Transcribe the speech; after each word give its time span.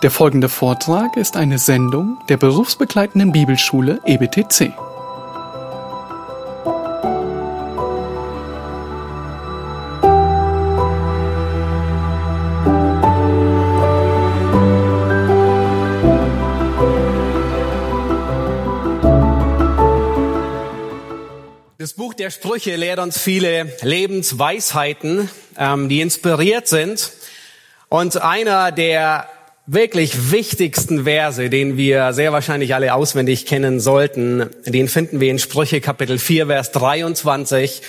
Der 0.00 0.12
folgende 0.12 0.48
Vortrag 0.48 1.16
ist 1.16 1.36
eine 1.36 1.58
Sendung 1.58 2.18
der 2.28 2.36
berufsbegleitenden 2.36 3.32
Bibelschule 3.32 4.00
EBTC. 4.06 4.72
Das 21.78 21.94
Buch 21.94 22.14
der 22.14 22.30
Sprüche 22.30 22.76
lehrt 22.76 23.00
uns 23.00 23.18
viele 23.18 23.72
Lebensweisheiten, 23.82 25.28
ähm, 25.58 25.88
die 25.88 26.00
inspiriert 26.02 26.68
sind. 26.68 27.10
Und 27.88 28.22
einer 28.22 28.70
der 28.70 29.28
wirklich 29.70 30.32
wichtigsten 30.32 31.04
Verse, 31.04 31.50
den 31.50 31.76
wir 31.76 32.14
sehr 32.14 32.32
wahrscheinlich 32.32 32.74
alle 32.74 32.94
auswendig 32.94 33.44
kennen 33.44 33.80
sollten, 33.80 34.48
den 34.64 34.88
finden 34.88 35.20
wir 35.20 35.30
in 35.30 35.38
Sprüche 35.38 35.82
Kapitel 35.82 36.18
4, 36.18 36.46
Vers 36.46 36.72
23. 36.72 37.82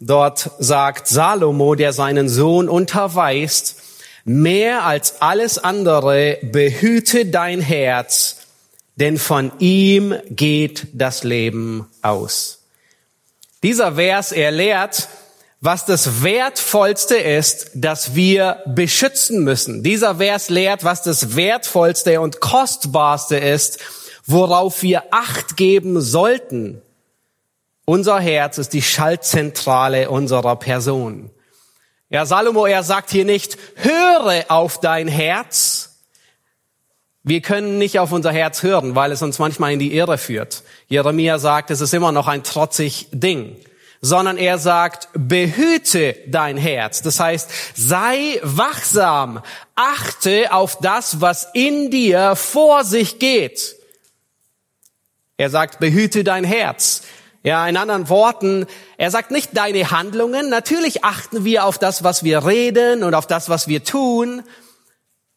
Dort 0.00 0.50
sagt 0.58 1.06
Salomo, 1.06 1.74
der 1.74 1.92
seinen 1.92 2.30
Sohn 2.30 2.70
unterweist, 2.70 3.76
mehr 4.24 4.86
als 4.86 5.20
alles 5.20 5.58
andere 5.58 6.38
behüte 6.40 7.26
dein 7.26 7.60
Herz, 7.60 8.38
denn 8.96 9.18
von 9.18 9.52
ihm 9.58 10.14
geht 10.30 10.86
das 10.94 11.24
Leben 11.24 11.86
aus. 12.00 12.62
Dieser 13.62 13.96
Vers, 13.96 14.32
er 14.32 14.50
lehrt, 14.50 15.08
was 15.60 15.84
das 15.84 16.22
Wertvollste 16.22 17.16
ist, 17.16 17.70
das 17.74 18.14
wir 18.14 18.62
beschützen 18.66 19.42
müssen. 19.42 19.82
Dieser 19.82 20.16
Vers 20.16 20.50
lehrt, 20.50 20.84
was 20.84 21.02
das 21.02 21.34
Wertvollste 21.34 22.20
und 22.20 22.40
Kostbarste 22.40 23.36
ist, 23.36 23.78
worauf 24.24 24.82
wir 24.82 25.04
Acht 25.10 25.56
geben 25.56 26.00
sollten. 26.00 26.80
Unser 27.84 28.20
Herz 28.20 28.58
ist 28.58 28.72
die 28.72 28.82
Schaltzentrale 28.82 30.10
unserer 30.10 30.56
Person. 30.56 31.30
Ja, 32.10 32.24
Salomo, 32.24 32.66
er 32.66 32.82
sagt 32.82 33.10
hier 33.10 33.24
nicht, 33.24 33.58
höre 33.76 34.44
auf 34.48 34.78
dein 34.78 35.08
Herz. 35.08 35.96
Wir 37.24 37.42
können 37.42 37.78
nicht 37.78 37.98
auf 37.98 38.12
unser 38.12 38.30
Herz 38.30 38.62
hören, 38.62 38.94
weil 38.94 39.10
es 39.12 39.22
uns 39.22 39.38
manchmal 39.38 39.72
in 39.72 39.78
die 39.78 39.94
Irre 39.94 40.18
führt. 40.18 40.62
Jeremia 40.86 41.38
sagt, 41.38 41.70
es 41.70 41.80
ist 41.80 41.92
immer 41.92 42.12
noch 42.12 42.28
ein 42.28 42.44
trotzig 42.44 43.08
Ding 43.10 43.56
sondern 44.00 44.36
er 44.36 44.58
sagt, 44.58 45.08
behüte 45.12 46.16
dein 46.28 46.56
Herz. 46.56 47.02
Das 47.02 47.20
heißt, 47.20 47.50
sei 47.74 48.40
wachsam, 48.42 49.42
achte 49.74 50.52
auf 50.52 50.78
das, 50.78 51.20
was 51.20 51.48
in 51.54 51.90
dir 51.90 52.36
vor 52.36 52.84
sich 52.84 53.18
geht. 53.18 53.76
Er 55.36 55.50
sagt, 55.50 55.78
behüte 55.78 56.24
dein 56.24 56.44
Herz. 56.44 57.02
Ja, 57.44 57.66
in 57.68 57.76
anderen 57.76 58.08
Worten, 58.08 58.66
er 58.96 59.10
sagt 59.10 59.30
nicht 59.30 59.56
deine 59.56 59.90
Handlungen. 59.90 60.48
Natürlich 60.48 61.04
achten 61.04 61.44
wir 61.44 61.64
auf 61.64 61.78
das, 61.78 62.02
was 62.02 62.24
wir 62.24 62.44
reden 62.44 63.04
und 63.04 63.14
auf 63.14 63.26
das, 63.26 63.48
was 63.48 63.68
wir 63.68 63.84
tun, 63.84 64.42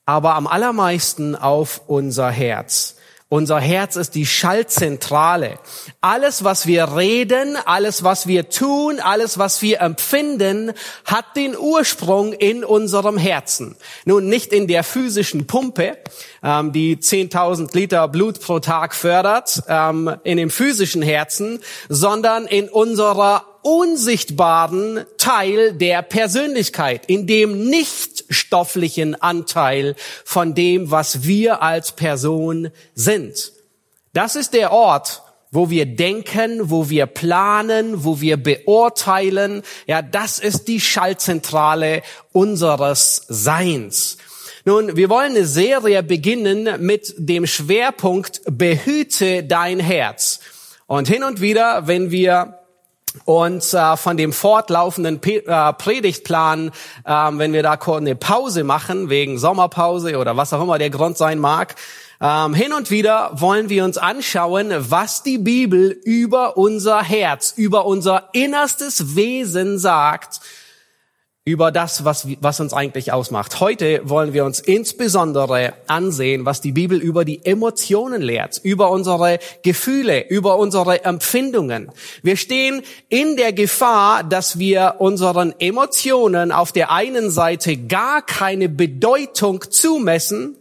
aber 0.05 0.35
am 0.35 0.47
allermeisten 0.47 1.35
auf 1.35 1.81
unser 1.87 2.29
Herz. 2.31 2.95
Unser 3.33 3.61
Herz 3.61 3.95
ist 3.95 4.15
die 4.15 4.25
Schaltzentrale. 4.25 5.57
Alles, 6.01 6.43
was 6.43 6.67
wir 6.67 6.97
reden, 6.97 7.55
alles, 7.63 8.03
was 8.03 8.27
wir 8.27 8.49
tun, 8.49 8.99
alles, 8.99 9.37
was 9.37 9.61
wir 9.61 9.79
empfinden, 9.79 10.73
hat 11.05 11.37
den 11.37 11.57
Ursprung 11.57 12.33
in 12.33 12.65
unserem 12.65 13.17
Herzen. 13.17 13.77
Nun, 14.03 14.27
nicht 14.27 14.51
in 14.51 14.67
der 14.67 14.83
physischen 14.83 15.47
Pumpe, 15.47 15.97
ähm, 16.43 16.73
die 16.73 16.97
10.000 16.97 17.73
Liter 17.73 18.09
Blut 18.09 18.41
pro 18.41 18.59
Tag 18.59 18.93
fördert, 18.93 19.63
ähm, 19.69 20.13
in 20.25 20.35
dem 20.35 20.49
physischen 20.49 21.01
Herzen, 21.01 21.61
sondern 21.87 22.47
in 22.47 22.67
unserer 22.67 23.45
unsichtbaren 23.63 25.05
Teil 25.17 25.73
der 25.73 26.01
Persönlichkeit, 26.01 27.05
in 27.07 27.27
dem 27.27 27.69
nicht 27.69 28.25
stofflichen 28.29 29.21
Anteil 29.21 29.95
von 30.25 30.55
dem, 30.55 30.91
was 30.91 31.23
wir 31.23 31.61
als 31.61 31.91
Person 31.93 32.69
sind. 32.95 33.53
Das 34.13 34.35
ist 34.35 34.53
der 34.53 34.71
Ort, 34.71 35.21
wo 35.51 35.69
wir 35.69 35.85
denken, 35.85 36.69
wo 36.69 36.89
wir 36.89 37.05
planen, 37.05 38.03
wo 38.03 38.21
wir 38.21 38.37
beurteilen. 38.37 39.63
Ja, 39.85 40.01
das 40.01 40.39
ist 40.39 40.67
die 40.67 40.79
Schaltzentrale 40.79 42.01
unseres 42.31 43.25
Seins. 43.27 44.17
Nun, 44.63 44.95
wir 44.95 45.09
wollen 45.09 45.31
eine 45.31 45.45
Serie 45.45 46.03
beginnen 46.03 46.69
mit 46.79 47.13
dem 47.17 47.47
Schwerpunkt 47.47 48.41
Behüte 48.45 49.43
dein 49.43 49.79
Herz. 49.79 50.39
Und 50.87 51.07
hin 51.07 51.23
und 51.23 51.41
wieder, 51.41 51.87
wenn 51.87 52.11
wir 52.11 52.60
und 53.25 53.73
äh, 53.73 53.97
von 53.97 54.17
dem 54.17 54.33
fortlaufenden 54.33 55.19
Pe 55.19 55.45
äh, 55.45 55.73
Predigtplan, 55.73 56.71
äh, 57.05 57.11
wenn 57.31 57.53
wir 57.53 57.63
da 57.63 57.73
eine 57.73 58.15
Pause 58.15 58.63
machen, 58.63 59.09
wegen 59.09 59.37
Sommerpause 59.37 60.17
oder 60.17 60.37
was 60.37 60.53
auch 60.53 60.61
immer 60.61 60.77
der 60.77 60.89
Grund 60.89 61.17
sein 61.17 61.39
mag, 61.39 61.75
ähm, 62.21 62.53
hin 62.53 62.71
und 62.71 62.91
wieder 62.91 63.31
wollen 63.33 63.69
wir 63.69 63.83
uns 63.83 63.97
anschauen, 63.97 64.71
was 64.77 65.23
die 65.23 65.39
Bibel 65.39 65.89
über 65.89 66.55
unser 66.55 67.01
Herz, 67.01 67.53
über 67.55 67.85
unser 67.85 68.29
innerstes 68.33 69.15
Wesen 69.15 69.79
sagt 69.79 70.39
über 71.43 71.71
das, 71.71 72.05
was, 72.05 72.27
was 72.39 72.59
uns 72.59 72.71
eigentlich 72.71 73.11
ausmacht. 73.11 73.59
Heute 73.59 74.07
wollen 74.07 74.31
wir 74.33 74.45
uns 74.45 74.59
insbesondere 74.59 75.73
ansehen, 75.87 76.45
was 76.45 76.61
die 76.61 76.71
Bibel 76.71 76.99
über 76.99 77.25
die 77.25 77.43
Emotionen 77.43 78.21
lehrt, 78.21 78.59
über 78.61 78.91
unsere 78.91 79.39
Gefühle, 79.63 80.27
über 80.29 80.59
unsere 80.59 81.03
Empfindungen. 81.03 81.89
Wir 82.21 82.37
stehen 82.37 82.83
in 83.09 83.37
der 83.37 83.53
Gefahr, 83.53 84.23
dass 84.23 84.59
wir 84.59 84.97
unseren 84.99 85.55
Emotionen 85.57 86.51
auf 86.51 86.71
der 86.71 86.91
einen 86.91 87.31
Seite 87.31 87.75
gar 87.75 88.21
keine 88.21 88.69
Bedeutung 88.69 89.63
zumessen 89.67 90.57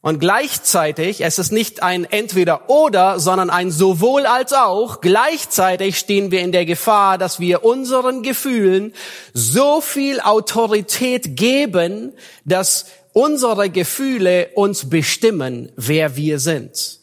und 0.00 0.20
gleichzeitig, 0.20 1.24
es 1.24 1.40
ist 1.40 1.50
nicht 1.50 1.82
ein 1.82 2.04
entweder 2.04 2.70
oder, 2.70 3.18
sondern 3.18 3.50
ein 3.50 3.72
sowohl 3.72 4.26
als 4.26 4.52
auch, 4.52 5.00
gleichzeitig 5.00 5.98
stehen 5.98 6.30
wir 6.30 6.40
in 6.40 6.52
der 6.52 6.66
Gefahr, 6.66 7.18
dass 7.18 7.40
wir 7.40 7.64
unseren 7.64 8.22
Gefühlen 8.22 8.94
so 9.34 9.80
viel 9.80 10.20
Autorität 10.20 11.36
geben, 11.36 12.12
dass 12.44 12.86
unsere 13.12 13.70
Gefühle 13.70 14.50
uns 14.54 14.88
bestimmen, 14.88 15.72
wer 15.74 16.14
wir 16.14 16.38
sind. 16.38 17.00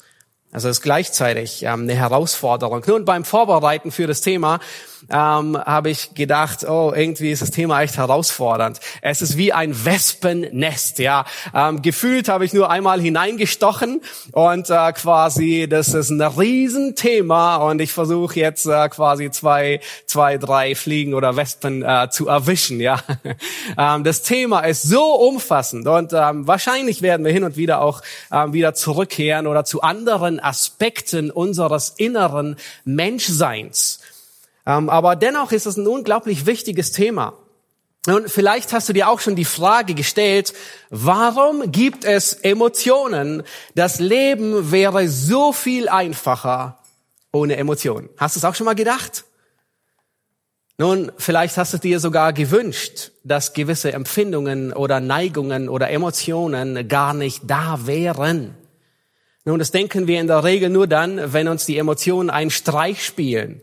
Also 0.54 0.70
es 0.70 0.78
ist 0.78 0.84
gleichzeitig 0.84 1.64
ähm, 1.64 1.82
eine 1.82 1.96
Herausforderung. 1.96 2.82
Nun 2.88 3.04
beim 3.04 3.26
Vorbereiten 3.26 3.92
für 3.92 4.08
das 4.08 4.22
Thema 4.22 4.62
ähm, 5.10 5.58
habe 5.58 5.90
ich 5.90 6.14
gedacht, 6.14 6.68
oh, 6.68 6.94
irgendwie 6.96 7.32
ist 7.32 7.42
das 7.42 7.52
Thema 7.52 7.82
echt 7.82 7.98
herausfordernd. 7.98 8.80
Es 9.02 9.22
ist 9.22 9.38
wie 9.38 9.54
ein 9.54 9.86
Wespennest, 9.86 11.00
ja. 11.00 11.26
Ähm, 11.54 11.82
gefühlt 11.82 12.30
habe 12.30 12.46
ich 12.46 12.54
nur 12.54 12.70
einmal 12.70 13.00
hineingestochen 13.00 14.02
und 14.32 14.70
äh, 14.70 14.94
quasi, 14.94 15.68
das 15.70 15.94
ist 15.94 16.10
ein 16.10 16.22
Riesenthema 16.22 17.58
und 17.58 17.82
ich 17.82 17.92
versuche 17.92 18.40
jetzt 18.40 18.66
äh, 18.66 18.90
quasi 18.90 19.32
zwei, 19.32 19.80
zwei, 20.06 20.38
drei 20.38 20.76
Fliegen 20.76 21.14
oder 21.14 21.36
Wespen 21.36 21.84
äh, 21.84 22.10
zu 22.10 22.28
erwischen, 22.28 22.80
ja. 22.80 23.00
ähm, 23.78 24.04
das 24.04 24.22
Thema 24.22 24.62
ist 24.62 24.84
so 24.84 25.16
umfassend 25.16 25.88
und 25.88 26.14
ähm, 26.14 26.48
wahrscheinlich 26.48 27.02
werden 27.02 27.26
wir 27.26 27.32
hin 27.32 27.44
und 27.44 27.58
wieder 27.58 27.82
auch 27.82 28.02
ähm, 28.32 28.54
wieder 28.54 28.74
zurückkehren 28.74 29.48
oder 29.48 29.66
zu 29.66 29.82
anderen 29.82 30.40
Aspekten 30.40 31.32
unseres 31.32 31.94
inneren 31.98 32.56
Menschseins. 32.84 34.00
Ähm, 34.66 34.90
aber 34.90 35.16
dennoch 35.16 35.52
ist 35.52 35.66
es 35.66 35.78
ein 35.78 35.88
unglaublich 35.88 36.46
wichtiges 36.46 36.92
Thema. 36.92 37.34
Und 38.08 38.30
vielleicht 38.30 38.72
hast 38.74 38.88
du 38.88 38.94
dir 38.94 39.10
auch 39.10 39.20
schon 39.20 39.36
die 39.36 39.46
Frage 39.46 39.96
gestellt, 39.96 40.54
warum 40.90 41.72
gibt 41.72 42.06
es 42.06 42.34
Emotionen? 42.34 43.44
Das 43.74 44.00
Leben 44.00 44.72
wäre 44.72 45.08
so 45.10 45.54
viel 45.54 45.90
einfacher 45.90 46.80
ohne 47.32 47.58
Emotionen. 47.58 48.10
Hast 48.18 48.36
du 48.36 48.40
es 48.40 48.46
auch 48.46 48.54
schon 48.54 48.66
mal 48.66 48.76
gedacht? 48.76 49.26
Nun, 50.78 51.12
vielleicht 51.18 51.58
hast 51.58 51.74
du 51.74 51.78
dir 51.78 52.00
sogar 52.00 52.34
gewünscht, 52.34 53.12
dass 53.24 53.54
gewisse 53.54 53.94
Empfindungen 53.94 54.74
oder 54.74 55.00
Neigungen 55.00 55.70
oder 55.70 55.90
Emotionen 55.90 56.88
gar 56.88 57.14
nicht 57.14 57.44
da 57.48 57.88
wären. 57.88 58.56
Nun, 59.46 59.58
das 59.58 59.72
denken 59.72 60.08
wir 60.08 60.20
in 60.20 60.28
der 60.28 60.44
Regel 60.44 60.70
nur 60.70 60.86
dann, 60.86 61.34
wenn 61.34 61.48
uns 61.48 61.66
die 61.66 61.78
Emotionen 61.78 62.30
einen 62.30 62.52
Streich 62.52 63.04
spielen 63.06 63.62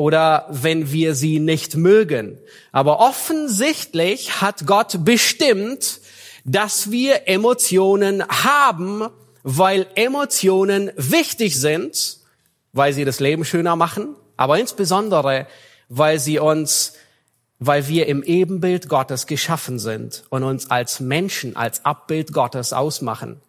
oder 0.00 0.46
wenn 0.48 0.92
wir 0.92 1.14
sie 1.14 1.40
nicht 1.40 1.76
mögen. 1.76 2.38
Aber 2.72 3.00
offensichtlich 3.00 4.40
hat 4.40 4.66
Gott 4.66 5.04
bestimmt, 5.04 6.00
dass 6.46 6.90
wir 6.90 7.28
Emotionen 7.28 8.26
haben, 8.26 9.06
weil 9.42 9.86
Emotionen 9.96 10.90
wichtig 10.96 11.60
sind, 11.60 12.16
weil 12.72 12.94
sie 12.94 13.04
das 13.04 13.20
Leben 13.20 13.44
schöner 13.44 13.76
machen, 13.76 14.16
aber 14.38 14.58
insbesondere, 14.58 15.46
weil 15.90 16.18
sie 16.18 16.38
uns 16.38 16.94
weil 17.62 17.88
wir 17.88 18.06
im 18.06 18.22
Ebenbild 18.22 18.88
Gottes 18.88 19.26
geschaffen 19.26 19.78
sind 19.78 20.24
und 20.30 20.44
uns 20.44 20.70
als 20.70 20.98
Menschen, 20.98 21.56
als 21.56 21.84
Abbild 21.84 22.32
Gottes 22.32 22.72
ausmachen. 22.72 23.42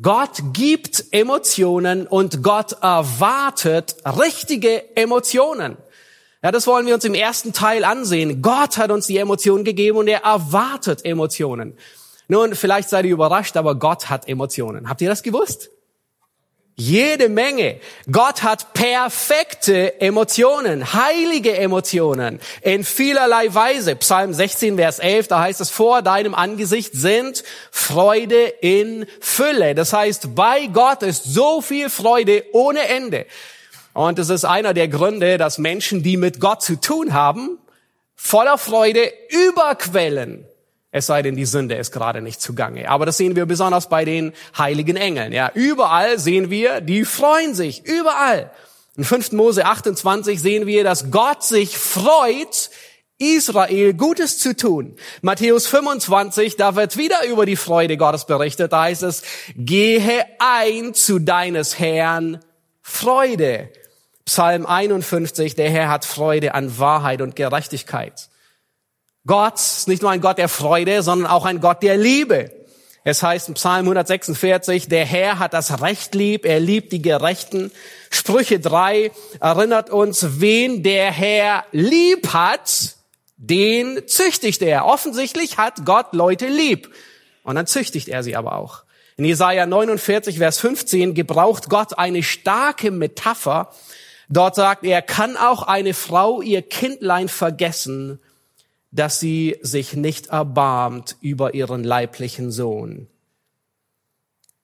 Gott 0.00 0.40
gibt 0.54 1.04
Emotionen 1.10 2.06
und 2.06 2.42
Gott 2.42 2.72
erwartet 2.80 3.96
richtige 4.06 4.96
Emotionen. 4.96 5.76
Ja, 6.42 6.50
das 6.50 6.66
wollen 6.66 6.86
wir 6.86 6.94
uns 6.94 7.04
im 7.04 7.14
ersten 7.14 7.52
Teil 7.52 7.84
ansehen. 7.84 8.40
Gott 8.40 8.78
hat 8.78 8.90
uns 8.90 9.06
die 9.06 9.18
Emotionen 9.18 9.64
gegeben 9.64 9.98
und 9.98 10.08
er 10.08 10.22
erwartet 10.24 11.04
Emotionen. 11.04 11.76
Nun, 12.28 12.54
vielleicht 12.54 12.88
seid 12.88 13.04
ihr 13.04 13.12
überrascht, 13.12 13.56
aber 13.56 13.74
Gott 13.74 14.08
hat 14.08 14.26
Emotionen. 14.26 14.88
Habt 14.88 15.02
ihr 15.02 15.08
das 15.10 15.22
gewusst? 15.22 15.70
Jede 16.76 17.28
Menge. 17.28 17.78
Gott 18.10 18.42
hat 18.42 18.72
perfekte 18.72 20.00
Emotionen, 20.00 20.94
heilige 20.94 21.54
Emotionen 21.58 22.40
in 22.62 22.84
vielerlei 22.84 23.52
Weise. 23.54 23.96
Psalm 23.96 24.32
16, 24.32 24.76
Vers 24.76 24.98
11, 24.98 25.28
da 25.28 25.40
heißt 25.40 25.60
es, 25.60 25.68
vor 25.68 26.00
deinem 26.00 26.34
Angesicht 26.34 26.92
sind 26.94 27.44
Freude 27.70 28.46
in 28.62 29.04
Fülle. 29.20 29.74
Das 29.74 29.92
heißt, 29.92 30.34
bei 30.34 30.68
Gott 30.68 31.02
ist 31.02 31.24
so 31.24 31.60
viel 31.60 31.90
Freude 31.90 32.44
ohne 32.52 32.88
Ende. 32.88 33.26
Und 33.92 34.18
es 34.18 34.30
ist 34.30 34.44
einer 34.44 34.74
der 34.74 34.88
Gründe, 34.88 35.38
dass 35.38 35.58
Menschen, 35.58 36.02
die 36.02 36.16
mit 36.16 36.40
Gott 36.40 36.62
zu 36.62 36.80
tun 36.80 37.12
haben, 37.12 37.58
voller 38.14 38.58
Freude 38.58 39.10
überquellen. 39.48 40.46
Es 40.92 41.06
sei 41.06 41.22
denn, 41.22 41.36
die 41.36 41.44
Sünde 41.44 41.76
ist 41.76 41.92
gerade 41.92 42.20
nicht 42.20 42.40
zugange. 42.40 42.88
Aber 42.88 43.06
das 43.06 43.16
sehen 43.16 43.36
wir 43.36 43.46
besonders 43.46 43.88
bei 43.88 44.04
den 44.04 44.32
heiligen 44.58 44.96
Engeln. 44.96 45.32
Ja, 45.32 45.50
überall 45.54 46.18
sehen 46.18 46.50
wir, 46.50 46.80
die 46.80 47.04
freuen 47.04 47.54
sich. 47.54 47.84
Überall. 47.84 48.50
In 48.96 49.04
5. 49.04 49.32
Mose 49.32 49.64
28 49.64 50.40
sehen 50.40 50.66
wir, 50.66 50.82
dass 50.82 51.10
Gott 51.10 51.44
sich 51.44 51.78
freut, 51.78 52.70
Israel 53.18 53.94
Gutes 53.94 54.38
zu 54.38 54.56
tun. 54.56 54.96
Matthäus 55.22 55.66
25, 55.66 56.56
da 56.56 56.74
wird 56.74 56.96
wieder 56.96 57.24
über 57.26 57.46
die 57.46 57.56
Freude 57.56 57.96
Gottes 57.96 58.24
berichtet. 58.24 58.72
Da 58.72 58.82
heißt 58.82 59.02
es, 59.04 59.22
gehe 59.54 60.24
ein 60.38 60.94
zu 60.94 61.18
deines 61.18 61.78
Herrn 61.78 62.40
Freude. 62.82 63.70
Psalm 64.24 64.66
51, 64.66 65.54
der 65.54 65.70
Herr 65.70 65.88
hat 65.88 66.04
Freude 66.04 66.54
an 66.54 66.78
Wahrheit 66.78 67.20
und 67.20 67.36
Gerechtigkeit. 67.36 68.28
Gott 69.26 69.56
ist 69.56 69.88
nicht 69.88 70.02
nur 70.02 70.10
ein 70.10 70.20
Gott 70.20 70.38
der 70.38 70.48
Freude, 70.48 71.02
sondern 71.02 71.30
auch 71.30 71.44
ein 71.44 71.60
Gott 71.60 71.82
der 71.82 71.96
Liebe. 71.96 72.50
Es 73.02 73.22
heißt 73.22 73.48
in 73.48 73.54
Psalm 73.54 73.86
146, 73.86 74.88
der 74.88 75.06
Herr 75.06 75.38
hat 75.38 75.54
das 75.54 75.80
Recht 75.80 76.14
lieb, 76.14 76.44
er 76.44 76.60
liebt 76.60 76.92
die 76.92 77.00
Gerechten. 77.00 77.72
Sprüche 78.10 78.60
3 78.60 79.10
erinnert 79.40 79.90
uns, 79.90 80.40
wen 80.40 80.82
der 80.82 81.10
Herr 81.10 81.64
lieb 81.72 82.32
hat, 82.32 82.96
den 83.36 84.06
züchtigt 84.06 84.60
er. 84.60 84.84
Offensichtlich 84.84 85.56
hat 85.56 85.86
Gott 85.86 86.12
Leute 86.12 86.46
lieb. 86.46 86.92
Und 87.42 87.54
dann 87.54 87.66
züchtigt 87.66 88.08
er 88.08 88.22
sie 88.22 88.36
aber 88.36 88.56
auch. 88.56 88.82
In 89.16 89.24
Jesaja 89.24 89.66
49, 89.66 90.38
Vers 90.38 90.60
15 90.60 91.14
gebraucht 91.14 91.70
Gott 91.70 91.98
eine 91.98 92.22
starke 92.22 92.90
Metapher. 92.90 93.72
Dort 94.30 94.54
sagt 94.54 94.84
er, 94.84 95.02
kann 95.02 95.36
auch 95.36 95.64
eine 95.64 95.92
Frau 95.92 96.40
ihr 96.40 96.62
Kindlein 96.62 97.28
vergessen 97.28 98.20
dass 98.92 99.20
sie 99.20 99.56
sich 99.62 99.94
nicht 99.94 100.28
erbarmt 100.28 101.16
über 101.20 101.54
ihren 101.54 101.84
leiblichen 101.84 102.50
Sohn. 102.50 103.06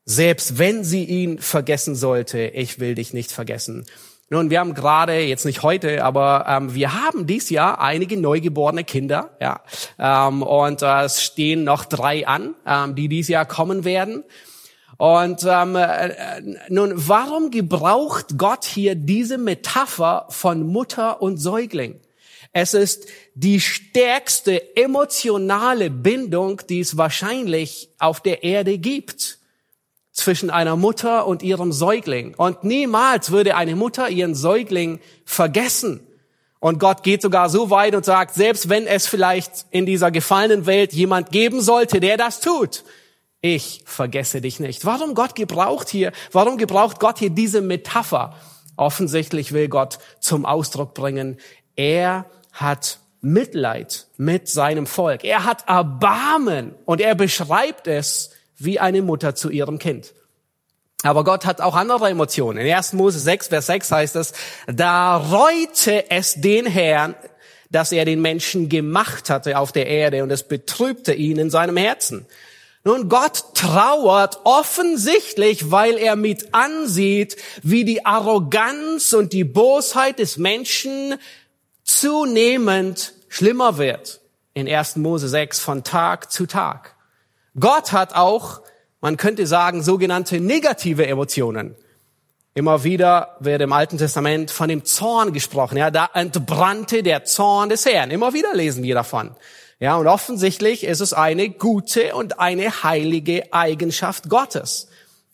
Selbst 0.05 0.59
wenn 0.59 0.85
sie 0.85 1.05
ihn 1.05 1.39
vergessen 1.39 1.95
sollte, 1.95 2.47
ich 2.49 2.79
will 2.79 2.95
dich 2.95 3.13
nicht 3.13 3.33
vergessen. 3.33 3.87
Nun, 4.29 4.51
wir 4.51 4.59
haben 4.59 4.75
gerade, 4.75 5.21
jetzt 5.21 5.45
nicht 5.45 5.63
heute, 5.63 6.05
aber 6.05 6.47
ähm, 6.49 6.75
wir 6.75 7.01
haben 7.01 7.29
dies 7.29 7.49
Jahr 7.51 7.81
einige 7.81 8.17
neugeborene 8.17 8.83
Kinder, 8.83 9.37
ja, 9.41 9.61
ähm, 9.99 10.43
und 10.43 10.83
äh, 10.83 11.05
es 11.05 11.23
stehen 11.23 11.63
noch 11.63 11.85
drei 11.85 12.27
an, 12.27 12.55
ähm, 12.67 12.97
die 12.97 13.09
dies 13.09 13.29
Jahr 13.29 13.47
kommen 13.47 13.85
werden. 13.85 14.25
Und 14.99 15.45
ähm, 15.47 15.77
äh, 15.77 16.41
nun, 16.69 16.93
warum 16.95 17.51
gebraucht 17.51 18.39
Gott 18.39 18.65
hier 18.65 18.95
diese 18.95 19.37
Metapher 19.37 20.27
von 20.31 20.67
Mutter 20.67 21.21
und 21.21 21.37
Säugling? 21.37 22.01
Es 22.53 22.73
ist 22.73 23.07
die 23.35 23.61
stärkste 23.61 24.77
emotionale 24.77 25.91
Bindung, 25.91 26.63
die 26.71 26.81
es 26.81 26.97
wahrscheinlich 26.97 27.91
auf 27.99 28.21
der 28.21 28.43
Erde 28.43 28.79
gibt 28.79 29.39
zwischen 30.13 30.49
einer 30.49 30.77
Mutter 30.77 31.27
und 31.27 31.43
ihrem 31.43 31.73
Säugling. 31.73 32.35
Und 32.35 32.65
niemals 32.65 33.31
würde 33.31 33.57
eine 33.57 33.77
Mutter 33.77 34.09
ihren 34.09 34.35
Säugling 34.35 35.01
vergessen. 35.27 36.07
Und 36.59 36.81
Gott 36.81 37.03
geht 37.03 37.21
sogar 37.21 37.51
so 37.51 37.69
weit 37.69 37.95
und 37.95 38.07
sagt, 38.07 38.35
selbst 38.35 38.71
wenn 38.71 38.87
es 38.87 39.07
vielleicht 39.07 39.67
in 39.71 39.85
dieser 39.85 40.11
gefallenen 40.11 40.65
Welt 40.65 40.95
jemand 40.95 41.33
geben 41.33 41.61
sollte, 41.61 42.01
der 42.01 42.17
das 42.17 42.41
tut, 42.41 42.85
ich 43.55 43.83
vergesse 43.85 44.41
dich 44.41 44.61
nicht. 44.61 44.85
Warum 44.85 45.15
Gott 45.15 45.35
gebraucht 45.35 45.89
hier, 45.89 46.13
warum 46.33 46.59
gebraucht 46.59 47.01
Gott 47.01 47.19
hier 47.19 47.31
diese 47.31 47.61
Metapher? 47.61 48.35
Offensichtlich 48.77 49.53
will 49.53 49.69
Gott 49.69 49.99
zum 50.21 50.45
Ausdruck 50.45 50.95
bringen, 50.95 51.39
er 51.77 52.27
hat 52.53 52.99
Mitleid 53.21 54.07
mit 54.17 54.49
seinem 54.49 54.87
Volk. 54.87 55.25
Er 55.25 55.45
hat 55.45 55.69
Erbarmen 55.69 56.75
und 56.85 57.01
er 57.01 57.15
beschreibt 57.15 57.87
es 57.87 58.31
wie 58.59 58.79
eine 58.81 59.03
Mutter 59.03 59.35
zu 59.35 59.51
ihrem 59.51 59.79
Kind. 59.79 60.15
Aber 61.03 61.25
Gott 61.25 61.45
hat 61.45 61.61
auch 61.61 61.75
andere 61.75 62.09
Emotionen. 62.09 62.59
In 62.59 62.73
1. 62.73 62.95
Mose 62.95 63.19
6, 63.19 63.49
Vers 63.49 63.67
6 63.67 63.93
heißt 63.93 64.17
es, 64.17 64.33
da 64.67 65.17
reute 65.17 66.11
es 66.11 66.35
den 66.35 66.67
Herrn, 66.67 67.15
dass 67.71 67.93
er 67.93 68.05
den 68.05 68.23
Menschen 68.23 68.69
gemacht 68.69 69.29
hatte 69.31 69.59
auf 69.59 69.73
der 69.73 69.87
Erde 69.87 70.23
und 70.23 70.31
es 70.31 70.45
betrübte 70.45 71.13
ihn 71.13 71.39
in 71.39 71.51
seinem 71.51 71.77
Herzen. 71.77 72.27
Nun, 72.87 73.09
Gott 73.09 73.47
trauert 73.55 74.43
offensichtlich, 74.45 75.73
weil 75.73 75.99
er 75.99 76.15
mit 76.15 76.55
ansieht, 76.55 77.37
wie 77.65 77.85
die 77.85 78.07
Arroganz 78.07 79.13
und 79.13 79.33
die 79.33 79.43
Bosheit 79.43 80.21
des 80.21 80.37
Menschen 80.37 81.17
zunehmend 81.83 83.13
schlimmer 83.29 83.79
wird. 83.79 84.21
In 84.55 84.69
1. 84.69 84.99
Mose 84.99 85.27
6 85.27 85.59
von 85.59 85.83
Tag 85.83 86.31
zu 86.31 86.47
Tag. 86.47 86.95
Gott 87.59 87.91
hat 87.91 88.15
auch, 88.15 88.61
man 89.01 89.17
könnte 89.17 89.49
sagen, 89.49 89.83
sogenannte 89.83 90.39
negative 90.39 91.09
Emotionen. 91.09 91.75
Immer 92.55 92.85
wieder 92.85 93.37
wird 93.41 93.63
im 93.63 93.73
Alten 93.73 93.99
Testament 93.99 94.53
von 94.53 94.69
dem 94.69 94.85
Zorn 94.85 95.33
gesprochen. 95.33 95.77
Ja, 95.77 95.91
da 95.91 96.09
entbrannte 96.15 97.03
der 97.03 97.25
Zorn 97.25 97.69
des 97.69 97.85
Herrn. 97.85 98.13
Immer 98.13 98.33
wieder 98.33 98.55
lesen 98.55 98.85
wir 98.85 98.95
davon. 98.95 99.35
Ja, 99.79 99.97
und 99.97 100.07
offensichtlich 100.07 100.85
ist 100.85 101.01
es 101.01 101.13
eine 101.13 101.51
gute 101.51 102.15
und 102.15 102.41
eine 102.41 102.83
heilige 102.83 103.53
Eigenschaft 103.53 104.29
Gottes. 104.31 104.89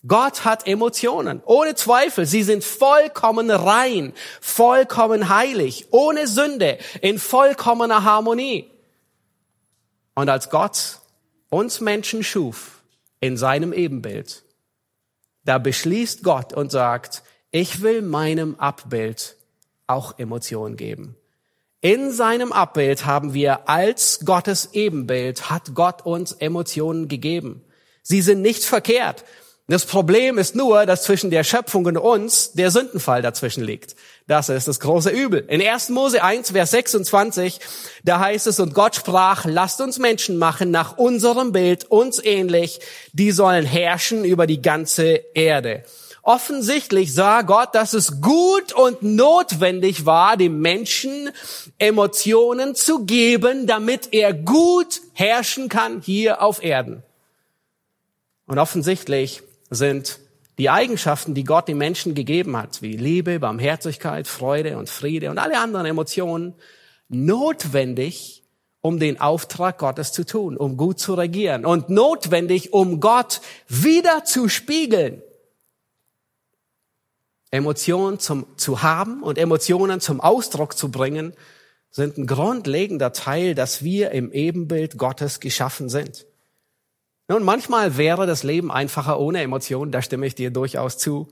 Gott 0.06 0.44
hat 0.44 0.66
Emotionen, 0.66 1.40
ohne 1.44 1.76
Zweifel. 1.76 2.26
Sie 2.26 2.42
sind 2.42 2.64
vollkommen 2.64 3.50
rein, 3.50 4.12
vollkommen 4.40 5.28
heilig, 5.28 5.86
ohne 5.92 6.26
Sünde, 6.26 6.78
in 7.00 7.20
vollkommener 7.20 8.02
Harmonie. 8.02 8.68
Und 10.14 10.28
als 10.28 10.50
Gott 10.50 10.98
uns 11.50 11.80
Menschen 11.80 12.24
schuf 12.24 12.82
in 13.20 13.36
seinem 13.36 13.72
Ebenbild, 13.72 14.42
da 15.44 15.58
beschließt 15.58 16.24
Gott 16.24 16.52
und 16.52 16.72
sagt, 16.72 17.22
ich 17.52 17.82
will 17.82 18.02
meinem 18.02 18.56
Abbild 18.56 19.36
auch 19.86 20.18
Emotionen 20.18 20.76
geben. 20.76 21.16
In 21.84 22.12
seinem 22.12 22.52
Abbild 22.52 23.06
haben 23.06 23.34
wir 23.34 23.68
als 23.68 24.20
Gottes 24.24 24.68
Ebenbild, 24.72 25.50
hat 25.50 25.74
Gott 25.74 26.06
uns 26.06 26.30
Emotionen 26.30 27.08
gegeben. 27.08 27.64
Sie 28.04 28.22
sind 28.22 28.40
nicht 28.40 28.64
verkehrt. 28.64 29.24
Das 29.66 29.84
Problem 29.84 30.38
ist 30.38 30.54
nur, 30.54 30.86
dass 30.86 31.02
zwischen 31.02 31.32
der 31.32 31.42
Schöpfung 31.42 31.84
und 31.86 31.96
uns 31.96 32.52
der 32.52 32.70
Sündenfall 32.70 33.20
dazwischen 33.20 33.64
liegt. 33.64 33.96
Das 34.28 34.48
ist 34.48 34.68
das 34.68 34.78
große 34.78 35.10
Übel. 35.10 35.44
In 35.48 35.60
1. 35.60 35.88
Mose 35.88 36.22
1, 36.22 36.52
Vers 36.52 36.70
26, 36.70 37.58
da 38.04 38.20
heißt 38.20 38.46
es, 38.46 38.60
und 38.60 38.74
Gott 38.74 38.94
sprach, 38.94 39.44
lasst 39.44 39.80
uns 39.80 39.98
Menschen 39.98 40.38
machen 40.38 40.70
nach 40.70 40.98
unserem 40.98 41.50
Bild, 41.50 41.90
uns 41.90 42.24
ähnlich, 42.24 42.78
die 43.12 43.32
sollen 43.32 43.66
herrschen 43.66 44.24
über 44.24 44.46
die 44.46 44.62
ganze 44.62 45.20
Erde. 45.34 45.82
Offensichtlich 46.24 47.12
sah 47.12 47.42
Gott, 47.42 47.74
dass 47.74 47.94
es 47.94 48.20
gut 48.20 48.72
und 48.72 49.02
notwendig 49.02 50.06
war, 50.06 50.36
dem 50.36 50.60
Menschen 50.60 51.30
Emotionen 51.78 52.76
zu 52.76 53.04
geben, 53.04 53.66
damit 53.66 54.12
er 54.12 54.32
gut 54.32 55.00
herrschen 55.14 55.68
kann 55.68 56.00
hier 56.00 56.40
auf 56.40 56.62
Erden. 56.62 57.02
Und 58.46 58.60
offensichtlich 58.60 59.42
sind 59.68 60.20
die 60.58 60.70
Eigenschaften, 60.70 61.34
die 61.34 61.42
Gott 61.42 61.66
den 61.66 61.78
Menschen 61.78 62.14
gegeben 62.14 62.56
hat, 62.56 62.82
wie 62.82 62.96
Liebe, 62.96 63.40
Barmherzigkeit, 63.40 64.28
Freude 64.28 64.78
und 64.78 64.88
Friede 64.88 65.28
und 65.28 65.38
alle 65.38 65.58
anderen 65.58 65.86
Emotionen, 65.86 66.54
notwendig, 67.08 68.44
um 68.80 69.00
den 69.00 69.20
Auftrag 69.20 69.78
Gottes 69.78 70.12
zu 70.12 70.24
tun, 70.24 70.56
um 70.56 70.76
gut 70.76 71.00
zu 71.00 71.14
regieren 71.14 71.64
und 71.64 71.88
notwendig, 71.88 72.72
um 72.72 73.00
Gott 73.00 73.40
wieder 73.66 74.24
zu 74.24 74.48
spiegeln. 74.48 75.20
Emotionen 77.52 78.18
zum, 78.18 78.46
zu 78.56 78.82
haben 78.82 79.22
und 79.22 79.38
Emotionen 79.38 80.00
zum 80.00 80.20
Ausdruck 80.20 80.76
zu 80.76 80.90
bringen, 80.90 81.34
sind 81.90 82.16
ein 82.16 82.26
grundlegender 82.26 83.12
Teil, 83.12 83.54
dass 83.54 83.84
wir 83.84 84.10
im 84.10 84.32
Ebenbild 84.32 84.96
Gottes 84.96 85.38
geschaffen 85.38 85.90
sind. 85.90 86.26
Nun, 87.28 87.44
manchmal 87.44 87.98
wäre 87.98 88.26
das 88.26 88.42
Leben 88.42 88.72
einfacher 88.72 89.20
ohne 89.20 89.42
Emotionen, 89.42 89.92
da 89.92 90.00
stimme 90.00 90.26
ich 90.26 90.34
dir 90.34 90.50
durchaus 90.50 90.96
zu. 90.96 91.30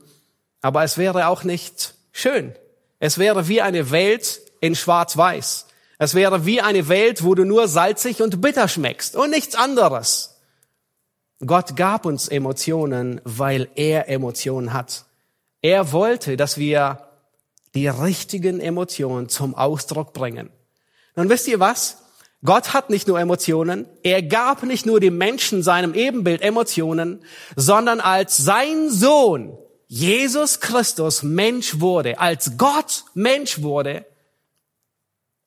Aber 0.61 0.83
es 0.83 0.99
wäre 0.99 1.27
auch 1.27 1.43
nicht 1.43 1.95
schön. 2.11 2.53
Es 2.99 3.17
wäre 3.17 3.47
wie 3.47 3.61
eine 3.61 3.89
Welt 3.89 4.41
in 4.61 4.75
Schwarz-Weiß. 4.75 5.65
Es 5.97 6.13
wäre 6.13 6.45
wie 6.45 6.61
eine 6.61 6.87
Welt, 6.87 7.23
wo 7.23 7.33
du 7.33 7.45
nur 7.45 7.67
salzig 7.67 8.21
und 8.21 8.41
bitter 8.41 8.67
schmeckst 8.67 9.15
und 9.15 9.31
nichts 9.31 9.55
anderes. 9.55 10.37
Gott 11.43 11.75
gab 11.75 12.05
uns 12.05 12.27
Emotionen, 12.27 13.21
weil 13.23 13.69
er 13.73 14.07
Emotionen 14.07 14.73
hat. 14.73 15.05
Er 15.61 15.91
wollte, 15.91 16.37
dass 16.37 16.57
wir 16.57 17.07
die 17.75 17.87
richtigen 17.87 18.59
Emotionen 18.59 19.29
zum 19.29 19.55
Ausdruck 19.55 20.13
bringen. 20.13 20.49
Nun 21.15 21.29
wisst 21.29 21.47
ihr 21.47 21.59
was? 21.59 21.97
Gott 22.43 22.73
hat 22.73 22.89
nicht 22.89 23.07
nur 23.07 23.19
Emotionen, 23.19 23.85
er 24.01 24.23
gab 24.23 24.63
nicht 24.63 24.87
nur 24.87 24.99
dem 24.99 25.17
Menschen 25.17 25.61
seinem 25.61 25.93
Ebenbild 25.93 26.41
Emotionen, 26.41 27.23
sondern 27.55 27.99
als 27.99 28.37
sein 28.37 28.89
Sohn 28.89 29.57
Jesus 29.87 30.59
Christus 30.59 31.21
Mensch 31.21 31.79
wurde, 31.79 32.19
als 32.19 32.57
Gott 32.57 33.03
Mensch 33.13 33.61
wurde, 33.61 34.05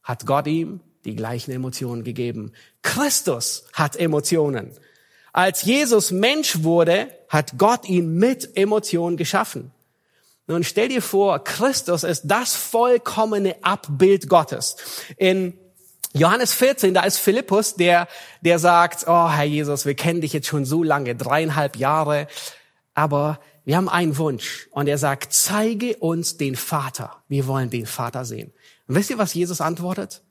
hat 0.04 0.26
Gott 0.26 0.46
ihm 0.46 0.80
die 1.04 1.16
gleichen 1.16 1.50
Emotionen 1.50 2.04
gegeben. 2.04 2.52
Christus 2.82 3.64
hat 3.72 3.96
Emotionen. 3.96 4.70
Als 5.32 5.62
Jesus 5.62 6.12
Mensch 6.12 6.62
wurde, 6.62 7.08
hat 7.28 7.58
Gott 7.58 7.88
ihn 7.88 8.14
mit 8.14 8.56
Emotionen 8.56 9.16
geschaffen. 9.16 9.72
Nun 10.46 10.62
stell 10.62 10.88
dir 10.88 11.02
vor, 11.02 11.42
Christus 11.42 12.04
ist 12.04 12.22
das 12.24 12.54
vollkommene 12.54 13.56
Abbild 13.62 14.28
Gottes. 14.28 14.76
In 15.16 15.58
Johannes 16.12 16.52
14, 16.54 16.94
da 16.94 17.02
ist 17.02 17.18
Philippus, 17.18 17.74
der, 17.76 18.08
der 18.42 18.58
sagt, 18.58 19.06
oh 19.08 19.30
Herr 19.30 19.44
Jesus, 19.44 19.86
wir 19.86 19.94
kennen 19.94 20.20
dich 20.20 20.32
jetzt 20.32 20.46
schon 20.46 20.64
so 20.64 20.82
lange, 20.82 21.16
dreieinhalb 21.16 21.76
Jahre, 21.76 22.28
aber 22.94 23.40
wir 23.64 23.76
haben 23.76 23.88
einen 23.88 24.18
Wunsch. 24.18 24.68
Und 24.70 24.86
er 24.86 24.98
sagt, 24.98 25.32
zeige 25.32 25.96
uns 25.96 26.36
den 26.36 26.54
Vater. 26.54 27.22
Wir 27.28 27.46
wollen 27.46 27.70
den 27.70 27.86
Vater 27.86 28.24
sehen. 28.24 28.52
Und 28.86 28.94
wisst 28.94 29.10
ihr, 29.10 29.18
was 29.18 29.34
Jesus 29.34 29.60
antwortet? 29.60 30.22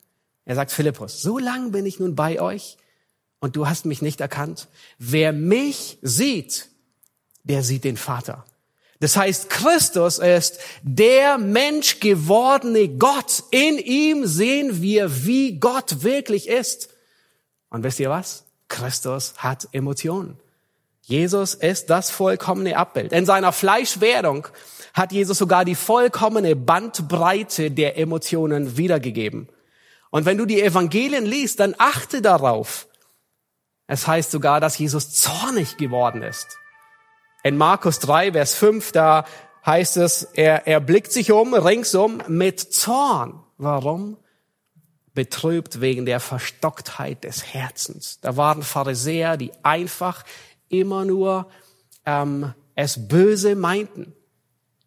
Er 0.44 0.54
sagt, 0.54 0.70
Philippus, 0.70 1.20
so 1.20 1.38
lange 1.38 1.70
bin 1.70 1.86
ich 1.86 1.98
nun 1.98 2.14
bei 2.14 2.40
euch 2.40 2.76
und 3.40 3.56
du 3.56 3.68
hast 3.68 3.86
mich 3.86 4.02
nicht 4.02 4.20
erkannt. 4.20 4.68
Wer 4.98 5.32
mich 5.32 5.98
sieht, 6.02 6.70
der 7.42 7.62
sieht 7.62 7.84
den 7.84 7.96
Vater. 7.96 8.44
Das 9.04 9.18
heißt, 9.18 9.50
Christus 9.50 10.18
ist 10.18 10.60
der 10.82 11.36
Mensch 11.36 12.00
gewordene 12.00 12.88
Gott. 12.88 13.44
In 13.50 13.76
ihm 13.76 14.24
sehen 14.24 14.80
wir, 14.80 15.26
wie 15.26 15.60
Gott 15.60 16.02
wirklich 16.02 16.48
ist. 16.48 16.88
Und 17.68 17.82
wisst 17.82 18.00
ihr 18.00 18.08
was? 18.08 18.46
Christus 18.68 19.34
hat 19.36 19.68
Emotionen. 19.72 20.38
Jesus 21.02 21.52
ist 21.52 21.90
das 21.90 22.10
vollkommene 22.10 22.78
Abbild. 22.78 23.12
In 23.12 23.26
seiner 23.26 23.52
Fleischwerdung 23.52 24.48
hat 24.94 25.12
Jesus 25.12 25.36
sogar 25.36 25.66
die 25.66 25.74
vollkommene 25.74 26.56
Bandbreite 26.56 27.70
der 27.70 27.98
Emotionen 27.98 28.78
wiedergegeben. 28.78 29.50
Und 30.08 30.24
wenn 30.24 30.38
du 30.38 30.46
die 30.46 30.62
Evangelien 30.62 31.26
liest, 31.26 31.60
dann 31.60 31.74
achte 31.76 32.22
darauf. 32.22 32.86
Es 33.86 34.06
heißt 34.06 34.30
sogar, 34.30 34.62
dass 34.62 34.78
Jesus 34.78 35.10
zornig 35.10 35.76
geworden 35.76 36.22
ist. 36.22 36.56
In 37.44 37.58
Markus 37.58 37.98
3, 37.98 38.32
Vers 38.32 38.54
5, 38.54 38.92
da 38.92 39.26
heißt 39.66 39.98
es, 39.98 40.22
er, 40.32 40.66
er 40.66 40.80
blickt 40.80 41.12
sich 41.12 41.30
um, 41.30 41.52
ringsum, 41.52 42.22
mit 42.26 42.58
Zorn. 42.58 43.38
Warum? 43.58 44.16
Betrübt 45.12 45.82
wegen 45.82 46.06
der 46.06 46.20
Verstocktheit 46.20 47.22
des 47.22 47.52
Herzens. 47.52 48.18
Da 48.22 48.38
waren 48.38 48.62
Pharisäer, 48.62 49.36
die 49.36 49.52
einfach 49.62 50.24
immer 50.70 51.04
nur 51.04 51.50
ähm, 52.06 52.54
es 52.76 53.08
böse 53.08 53.56
meinten, 53.56 54.14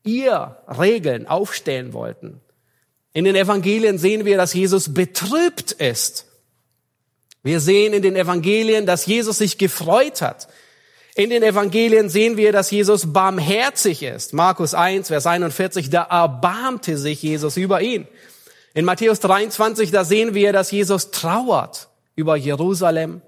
ihr 0.03 0.57
Regeln 0.67 1.27
aufstellen 1.27 1.93
wollten. 1.93 2.41
In 3.13 3.25
den 3.25 3.35
Evangelien 3.35 3.99
sehen 3.99 4.25
wir, 4.25 4.35
dass 4.35 4.55
Jesus 4.55 4.95
betrübt 4.95 5.73
ist. 5.73 6.25
Wir 7.43 7.59
sehen 7.59 7.93
in 7.93 8.01
den 8.01 8.15
Evangelien, 8.15 8.87
dass 8.87 9.05
Jesus 9.05 9.37
sich 9.37 9.59
gefreut 9.59 10.23
hat. 10.23 10.47
In 11.17 11.31
den 11.31 11.41
Evangelien 11.41 12.09
sehen 12.09 12.37
wir, 12.37 12.51
dass 12.51 12.69
Jesus 12.69 13.11
barmherzig 13.11 14.03
ist. 14.03 14.33
Markus 14.33 14.75
1, 14.75 15.07
Vers 15.07 15.25
41, 15.25 15.89
da 15.89 16.03
erbarmte 16.03 16.95
sich 16.95 17.23
Jesus 17.23 17.57
über 17.57 17.81
ihn. 17.81 18.07
In 18.75 18.85
Matthäus 18.85 19.19
23, 19.21 19.89
da 19.89 20.03
sehen 20.03 20.35
wir, 20.35 20.53
dass 20.53 20.69
Jesus 20.69 21.09
trauert 21.09 21.89
über 22.15 22.35
Jerusalem, 22.35 23.23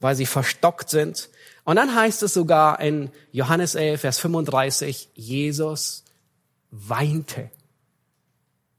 weil 0.00 0.14
sie 0.14 0.24
verstockt 0.24 0.88
sind. 0.88 1.28
Und 1.64 1.76
dann 1.76 1.94
heißt 1.94 2.22
es 2.22 2.32
sogar 2.32 2.80
in 2.80 3.10
Johannes 3.32 3.74
11, 3.74 4.00
Vers 4.00 4.18
35, 4.18 5.10
Jesus 5.12 6.04
weinte. 6.70 7.50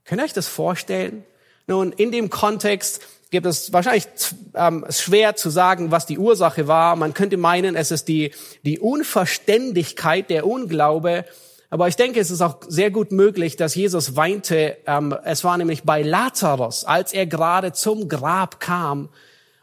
Könnt 0.04 0.20
ihr 0.20 0.24
euch 0.24 0.32
das 0.32 0.48
vorstellen? 0.48 1.22
Nun, 1.68 1.92
in 1.92 2.10
dem 2.10 2.28
Kontext 2.28 3.02
gibt 3.30 3.46
es 3.46 3.72
wahrscheinlich 3.72 4.06
ähm, 4.54 4.84
schwer 4.90 5.36
zu 5.36 5.50
sagen, 5.50 5.90
was 5.90 6.06
die 6.06 6.18
Ursache 6.18 6.66
war. 6.68 6.96
Man 6.96 7.14
könnte 7.14 7.36
meinen, 7.36 7.76
es 7.76 7.90
ist 7.90 8.08
die, 8.08 8.32
die 8.64 8.78
Unverständigkeit, 8.78 10.30
der 10.30 10.46
Unglaube. 10.46 11.24
Aber 11.70 11.88
ich 11.88 11.96
denke, 11.96 12.20
es 12.20 12.30
ist 12.30 12.40
auch 12.40 12.60
sehr 12.66 12.90
gut 12.90 13.12
möglich, 13.12 13.56
dass 13.56 13.74
Jesus 13.74 14.16
weinte. 14.16 14.78
Ähm, 14.86 15.14
es 15.24 15.44
war 15.44 15.58
nämlich 15.58 15.82
bei 15.82 16.02
Lazarus, 16.02 16.84
als 16.84 17.12
er 17.12 17.26
gerade 17.26 17.72
zum 17.72 18.08
Grab 18.08 18.60
kam 18.60 19.10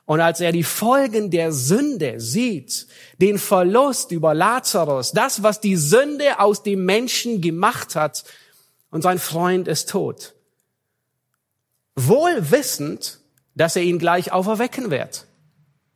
und 0.05 0.21
als 0.21 0.39
er 0.39 0.51
die 0.51 0.63
Folgen 0.63 1.31
der 1.31 1.51
Sünde 1.51 2.19
sieht, 2.19 2.85
den 3.19 3.39
Verlust 3.39 4.11
über 4.11 4.35
Lazarus, 4.35 5.11
das, 5.11 5.41
was 5.41 5.61
die 5.61 5.77
Sünde 5.77 6.39
aus 6.39 6.61
dem 6.61 6.85
Menschen 6.85 7.41
gemacht 7.41 7.95
hat, 7.95 8.23
und 8.91 9.01
sein 9.01 9.19
Freund 9.19 9.67
ist 9.67 9.89
tot. 9.89 10.35
Wohl 11.97 12.51
wissend, 12.51 13.19
dass 13.55 13.75
er 13.75 13.83
ihn 13.83 13.99
gleich 13.99 14.31
auferwecken 14.31 14.91
wird. 14.91 15.25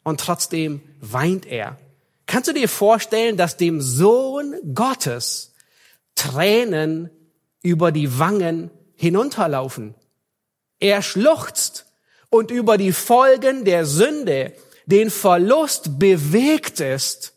Und 0.04 0.20
trotzdem 0.20 0.82
weint 1.00 1.46
er. 1.46 1.78
Kannst 2.26 2.48
du 2.48 2.54
dir 2.54 2.70
vorstellen, 2.70 3.38
dass 3.38 3.58
dem 3.58 3.82
Sohn 3.82 4.56
Gottes 4.74 5.54
Tränen 6.16 7.10
über 7.62 7.92
die 7.92 8.18
Wangen 8.18 8.72
hinunterlaufen? 8.96 9.96
Er 10.80 11.02
schluchzt 11.02 11.86
und 12.30 12.52
über 12.52 12.78
die 12.78 12.94
Folgen 12.94 13.66
der 13.66 13.86
Sünde, 13.86 14.54
den 14.86 15.10
Verlust 15.10 16.00
bewegt 16.00 16.80
ist 16.80 17.34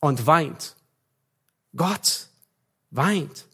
und 0.00 0.26
weint. 0.26 0.76
Gott 1.74 2.28
weint. 2.90 3.46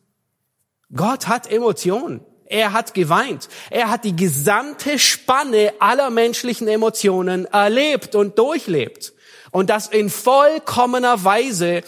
Gott 0.95 1.29
hat 1.29 1.51
Emotionen. 1.51 2.21
Er 2.53 2.75
hat 2.75 2.93
geweint. 2.93 3.49
Er 3.71 3.89
hat 3.89 4.05
die 4.05 4.15
gesamte 4.15 4.99
Spanne 4.99 5.73
aller 5.79 6.11
menschlichen 6.11 6.69
Emotionen 6.69 7.47
erlebt 7.47 8.15
und 8.15 8.39
durchlebt. 8.39 9.15
Und 9.53 9.71
das 9.71 9.87
in 9.87 10.11
vollkommener 10.11 11.25
Weise, 11.25 11.81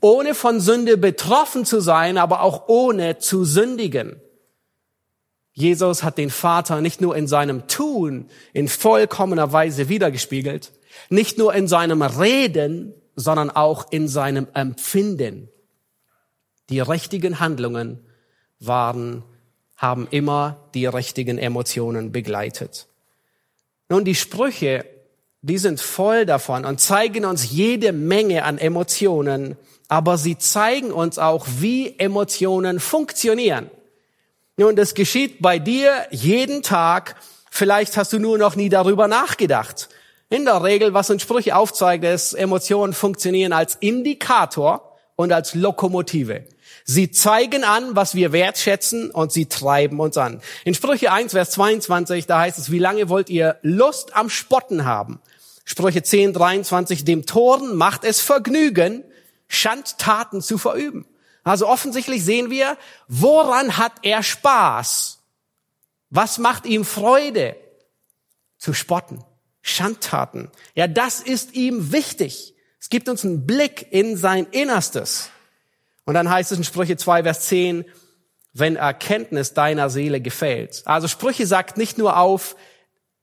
ohne 0.00 0.36
von 0.36 0.60
Sünde 0.60 0.96
betroffen 0.96 1.64
zu 1.64 1.80
sein, 1.80 2.18
aber 2.18 2.42
auch 2.42 2.68
ohne 2.68 3.18
zu 3.18 3.44
sündigen. 3.44 4.20
Jesus 5.54 6.04
hat 6.04 6.18
den 6.18 6.30
Vater 6.30 6.80
nicht 6.80 7.00
nur 7.00 7.16
in 7.16 7.26
seinem 7.26 7.66
Tun 7.66 8.28
in 8.52 8.68
vollkommener 8.68 9.52
Weise 9.52 9.88
wiedergespiegelt, 9.88 10.70
nicht 11.10 11.36
nur 11.36 11.52
in 11.52 11.66
seinem 11.66 12.00
Reden, 12.00 12.94
sondern 13.16 13.50
auch 13.50 13.90
in 13.90 14.06
seinem 14.06 14.46
Empfinden. 14.54 15.48
Die 16.70 16.78
richtigen 16.78 17.40
Handlungen 17.40 18.06
waren 18.60 19.24
haben 19.82 20.06
immer 20.10 20.56
die 20.74 20.86
richtigen 20.86 21.36
Emotionen 21.36 22.12
begleitet. 22.12 22.86
Nun, 23.88 24.04
die 24.04 24.14
Sprüche, 24.14 24.86
die 25.42 25.58
sind 25.58 25.80
voll 25.80 26.24
davon 26.24 26.64
und 26.64 26.80
zeigen 26.80 27.24
uns 27.24 27.50
jede 27.50 27.92
Menge 27.92 28.44
an 28.44 28.58
Emotionen, 28.58 29.56
aber 29.88 30.16
sie 30.16 30.38
zeigen 30.38 30.92
uns 30.92 31.18
auch, 31.18 31.46
wie 31.58 31.98
Emotionen 31.98 32.78
funktionieren. 32.78 33.70
Nun, 34.56 34.76
das 34.76 34.94
geschieht 34.94 35.42
bei 35.42 35.58
dir 35.58 36.06
jeden 36.10 36.62
Tag. 36.62 37.16
Vielleicht 37.50 37.96
hast 37.96 38.12
du 38.12 38.20
nur 38.20 38.38
noch 38.38 38.54
nie 38.54 38.68
darüber 38.68 39.08
nachgedacht. 39.08 39.88
In 40.30 40.44
der 40.44 40.62
Regel, 40.62 40.94
was 40.94 41.10
uns 41.10 41.22
Sprüche 41.22 41.56
aufzeigt, 41.56 42.04
ist, 42.04 42.34
Emotionen 42.34 42.92
funktionieren 42.92 43.52
als 43.52 43.74
Indikator 43.74 44.96
und 45.16 45.32
als 45.32 45.54
Lokomotive. 45.54 46.44
Sie 46.84 47.10
zeigen 47.10 47.64
an, 47.64 47.94
was 47.96 48.14
wir 48.14 48.32
wertschätzen 48.32 49.10
und 49.10 49.32
sie 49.32 49.46
treiben 49.46 50.00
uns 50.00 50.16
an. 50.16 50.40
In 50.64 50.74
Sprüche 50.74 51.12
1, 51.12 51.32
Vers 51.32 51.50
22, 51.52 52.26
da 52.26 52.40
heißt 52.40 52.58
es, 52.58 52.70
wie 52.70 52.78
lange 52.78 53.08
wollt 53.08 53.30
ihr 53.30 53.58
Lust 53.62 54.16
am 54.16 54.28
Spotten 54.28 54.84
haben? 54.84 55.20
Sprüche 55.64 56.02
10, 56.02 56.32
23, 56.32 57.04
dem 57.04 57.24
Toren 57.26 57.76
macht 57.76 58.04
es 58.04 58.20
Vergnügen, 58.20 59.04
Schandtaten 59.48 60.42
zu 60.42 60.58
verüben. 60.58 61.06
Also 61.44 61.68
offensichtlich 61.68 62.24
sehen 62.24 62.50
wir, 62.50 62.76
woran 63.08 63.76
hat 63.76 63.92
er 64.02 64.22
Spaß? 64.22 65.18
Was 66.10 66.38
macht 66.38 66.66
ihm 66.66 66.84
Freude? 66.84 67.56
zu 68.62 68.72
spotten, 68.72 69.24
Schandtaten. 69.60 70.48
Ja, 70.76 70.86
das 70.86 71.18
ist 71.18 71.54
ihm 71.54 71.90
wichtig. 71.90 72.54
Es 72.78 72.90
gibt 72.90 73.08
uns 73.08 73.24
einen 73.24 73.44
Blick 73.44 73.88
in 73.90 74.16
sein 74.16 74.46
Innerstes. 74.52 75.30
Und 76.04 76.14
dann 76.14 76.30
heißt 76.30 76.52
es 76.52 76.58
in 76.58 76.64
Sprüche 76.64 76.96
2, 76.96 77.22
Vers 77.22 77.46
10, 77.46 77.84
wenn 78.52 78.76
Erkenntnis 78.76 79.54
deiner 79.54 79.88
Seele 79.88 80.20
gefällt. 80.20 80.82
Also 80.84 81.08
Sprüche 81.08 81.46
sagt 81.46 81.76
nicht 81.76 81.98
nur 81.98 82.18
auf, 82.18 82.56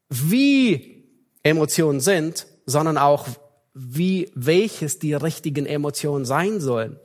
wie 0.09 1.05
Emotionen 1.43 1.99
sind, 1.99 2.47
sondern 2.65 2.97
auch, 2.97 3.27
wie, 3.73 4.31
welches 4.33 4.99
die 4.99 5.13
richtigen 5.13 5.65
Emotionen 5.65 6.25
sein 6.25 6.59
sollen. 6.59 6.99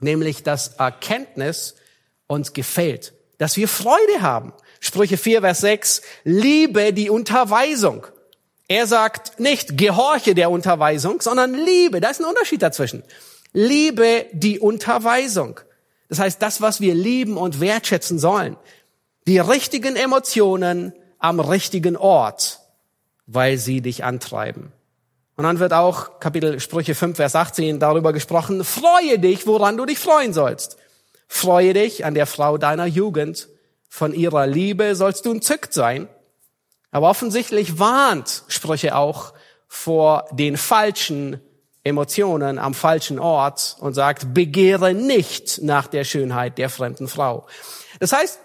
Nämlich, 0.00 0.42
dass 0.42 0.68
Erkenntnis 0.74 1.74
uns 2.26 2.52
gefällt, 2.52 3.14
dass 3.38 3.56
wir 3.56 3.68
Freude 3.68 4.20
haben. 4.20 4.52
Sprüche 4.80 5.16
4, 5.16 5.40
Vers 5.40 5.60
6, 5.60 6.02
liebe 6.24 6.92
die 6.92 7.10
Unterweisung. 7.10 8.06
Er 8.68 8.86
sagt 8.86 9.38
nicht, 9.38 9.78
gehorche 9.78 10.34
der 10.34 10.50
Unterweisung, 10.50 11.20
sondern 11.20 11.54
liebe. 11.54 12.00
Da 12.00 12.10
ist 12.10 12.20
ein 12.20 12.26
Unterschied 12.26 12.62
dazwischen. 12.62 13.02
Liebe 13.58 14.26
die 14.32 14.60
Unterweisung. 14.60 15.60
Das 16.10 16.18
heißt, 16.18 16.42
das, 16.42 16.60
was 16.60 16.82
wir 16.82 16.94
lieben 16.94 17.38
und 17.38 17.58
wertschätzen 17.58 18.18
sollen. 18.18 18.58
Die 19.26 19.38
richtigen 19.38 19.96
Emotionen 19.96 20.92
am 21.18 21.40
richtigen 21.40 21.96
Ort, 21.96 22.60
weil 23.26 23.56
sie 23.56 23.80
dich 23.80 24.04
antreiben. 24.04 24.74
Und 25.36 25.44
dann 25.44 25.58
wird 25.58 25.72
auch 25.72 26.20
Kapitel 26.20 26.60
Sprüche 26.60 26.94
5, 26.94 27.16
Vers 27.16 27.34
18 27.34 27.80
darüber 27.80 28.12
gesprochen, 28.12 28.62
freue 28.62 29.18
dich, 29.18 29.46
woran 29.46 29.78
du 29.78 29.86
dich 29.86 29.98
freuen 29.98 30.34
sollst. 30.34 30.76
Freue 31.26 31.72
dich 31.72 32.04
an 32.04 32.12
der 32.12 32.26
Frau 32.26 32.58
deiner 32.58 32.84
Jugend. 32.84 33.48
Von 33.88 34.12
ihrer 34.12 34.46
Liebe 34.46 34.94
sollst 34.94 35.24
du 35.24 35.32
entzückt 35.32 35.72
sein. 35.72 36.08
Aber 36.90 37.08
offensichtlich 37.08 37.78
warnt 37.78 38.42
Sprüche 38.48 38.96
auch 38.96 39.32
vor 39.66 40.28
den 40.30 40.58
falschen 40.58 41.40
Emotionen 41.86 42.58
am 42.58 42.74
falschen 42.74 43.18
Ort 43.20 43.76
und 43.78 43.94
sagt, 43.94 44.34
begehre 44.34 44.92
nicht 44.92 45.62
nach 45.62 45.86
der 45.86 46.02
Schönheit 46.02 46.58
der 46.58 46.68
fremden 46.68 47.06
Frau. 47.06 47.46
Das 48.00 48.12
heißt, 48.12 48.40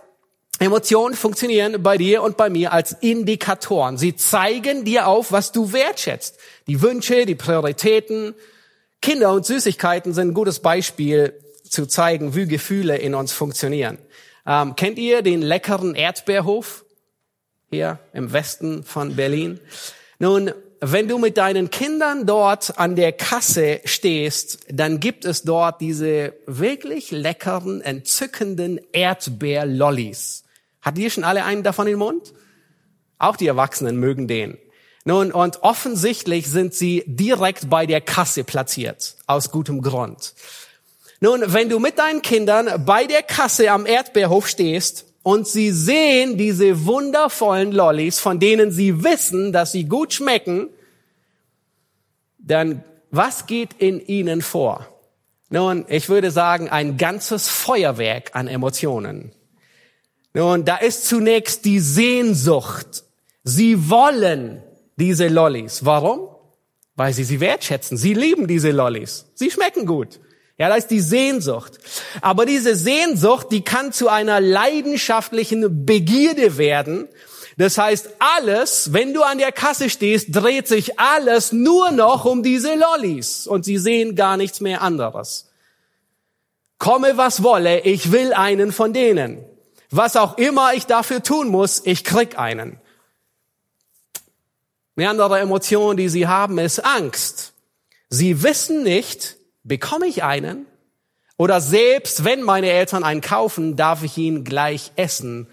Emotionen 0.60 1.16
funktionieren 1.16 1.82
bei 1.82 1.98
dir 1.98 2.22
und 2.22 2.38
bei 2.38 2.52
mir 2.52 2.72
als 2.72 2.92
Indikatoren. 3.02 3.98
Sie 3.98 4.16
zeigen 4.16 4.86
dir 4.86 5.08
auf, 5.08 5.32
was 5.32 5.52
du 5.52 5.74
wertschätzt. 5.74 6.38
Die 6.68 6.84
Wünsche, 6.84 7.26
die 7.26 7.34
Prioritäten. 7.34 8.36
Kinder 9.02 9.34
und 9.34 9.44
Süßigkeiten 9.44 10.14
sind 10.14 10.30
ein 10.30 10.34
gutes 10.36 10.60
Beispiel 10.60 11.34
zu 11.68 11.88
zeigen, 11.88 12.36
wie 12.36 12.46
Gefühle 12.46 12.98
in 12.98 13.16
uns 13.16 13.32
funktionieren. 13.32 13.98
Ähm, 14.46 14.76
kennt 14.76 15.00
ihr 15.00 15.24
den 15.24 15.42
leckeren 15.42 15.96
Erdbeerhof 15.96 16.86
hier 17.72 17.98
im 18.14 18.32
Westen 18.34 18.84
von 18.84 19.16
Berlin? 19.16 19.60
Nun, 20.20 20.52
wenn 20.84 21.08
du 21.08 21.20
mit 21.20 21.38
deinen 21.38 21.70
Kindern 21.70 22.26
dort 22.26 22.80
an 22.80 22.96
der 22.96 23.12
Kasse 23.12 23.82
stehst, 23.86 24.60
dann 24.68 25.00
gibt 25.00 25.26
es 25.26 25.44
dort 25.44 25.80
diese 25.80 26.34
wirklich 26.48 27.12
leckeren, 27.12 27.82
entzückenden 27.82 28.82
Erdbeerlollis. 28.92 30.44
Hat 30.82 30.98
ihr 30.98 31.12
schon 31.12 31.24
alle 31.24 31.46
einen 31.46 31.62
davon 31.62 31.86
im 31.86 32.00
Mund? 32.00 32.34
Auch 33.20 33.36
die 33.36 33.46
Erwachsenen 33.46 33.98
mögen 33.98 34.28
den. 34.28 34.58
Nun, 35.06 35.32
und 35.32 35.62
offensichtlich 35.62 36.50
sind 36.50 36.74
sie 36.74 37.04
direkt 37.06 37.70
bei 37.70 37.86
der 37.86 38.02
Kasse 38.02 38.44
platziert, 38.44 39.18
aus 39.28 39.52
gutem 39.52 39.84
Grund. 39.84 40.34
Nun, 41.20 41.44
wenn 41.46 41.70
du 41.70 41.78
mit 41.78 42.00
deinen 42.00 42.24
Kindern 42.24 42.84
bei 42.86 43.06
der 43.06 43.22
Kasse 43.22 43.70
am 43.70 43.86
Erdbeerhof 43.86 44.48
stehst 44.48 45.06
und 45.24 45.48
sie 45.48 45.72
sehen 45.72 46.38
diese 46.38 46.86
wundervollen 46.86 47.72
Lollis, 47.72 48.20
von 48.20 48.40
denen 48.40 48.72
sie 48.72 49.04
wissen, 49.04 49.52
dass 49.52 49.72
sie 49.72 49.86
gut 49.86 50.14
schmecken, 50.14 50.70
dann 52.40 52.84
was 53.12 53.46
geht 53.46 53.74
in 53.78 54.00
ihnen 54.00 54.42
vor? 54.42 54.88
Nun, 55.50 55.86
ich 55.90 56.08
würde 56.08 56.32
sagen, 56.32 56.70
ein 56.70 56.98
ganzes 56.98 57.50
Feuerwerk 57.50 58.32
an 58.34 58.48
Emotionen. 58.48 59.34
Nun, 60.34 60.64
da 60.64 60.78
ist 60.78 61.06
zunächst 61.06 61.66
die 61.66 61.80
Sehnsucht. 61.80 63.04
Sie 63.44 63.90
wollen 63.90 64.64
diese 64.96 65.28
Lollis. 65.28 65.84
Warum? 65.84 66.30
Weil 66.96 67.14
sie 67.14 67.26
sie 67.26 67.42
wertschätzen. 67.42 67.98
Sie 67.98 68.14
lieben 68.14 68.48
diese 68.48 68.72
Lollis. 68.72 69.26
Sie 69.36 69.52
schmecken 69.52 69.86
gut. 69.86 70.22
Ja, 70.62 70.70
da 70.70 70.76
ist 70.76 70.92
die 70.92 71.00
Sehnsucht. 71.00 71.80
Aber 72.22 72.46
diese 72.46 72.76
Sehnsucht, 72.76 73.48
die 73.50 73.64
kann 73.64 73.92
zu 73.92 74.10
einer 74.10 74.40
leidenschaftlichen 74.40 75.88
Begierde 75.88 76.60
werden. 76.60 77.10
Das 77.58 77.80
heißt, 77.80 78.10
alles, 78.20 78.94
wenn 78.94 79.16
du 79.16 79.24
an 79.24 79.40
der 79.40 79.52
Kasse 79.52 79.90
stehst, 79.90 80.28
dreht 80.30 80.68
sich 80.68 81.00
alles 81.00 81.52
nur 81.52 81.90
noch 81.90 82.26
um 82.26 82.44
diese 82.44 82.76
Lollis 82.76 83.48
und 83.48 83.66
sie 83.66 83.80
sehen 83.80 84.16
gar 84.16 84.38
nichts 84.38 84.62
mehr 84.62 84.84
anderes. 84.84 85.50
Komme 86.78 87.18
was 87.18 87.42
wolle, 87.42 87.80
ich 87.80 88.12
will 88.12 88.32
einen 88.32 88.72
von 88.72 88.94
denen. 88.94 89.44
Was 89.90 90.16
auch 90.16 90.38
immer 90.38 90.76
ich 90.76 90.86
dafür 90.86 91.24
tun 91.24 91.48
muss, 91.48 91.82
ich 91.86 92.04
krieg 92.04 92.38
einen. 92.38 92.80
Eine 94.96 95.10
andere 95.10 95.40
Emotion, 95.40 95.98
die 95.98 96.08
sie 96.10 96.28
haben, 96.28 96.60
ist 96.60 96.86
Angst. 96.86 97.54
Sie 98.10 98.44
wissen 98.44 98.84
nicht, 98.84 99.41
Bekomme 99.64 100.08
ich 100.08 100.24
einen? 100.24 100.66
Oder 101.38 101.62
selbst 101.62 102.24
wenn 102.24 102.44
meine 102.44 102.70
Eltern 102.70 103.04
einen 103.04 103.22
kaufen, 103.22 103.76
darf 103.76 104.04
ich 104.04 104.18
ihn 104.18 104.44
gleich 104.44 104.92
essen? 104.96 105.48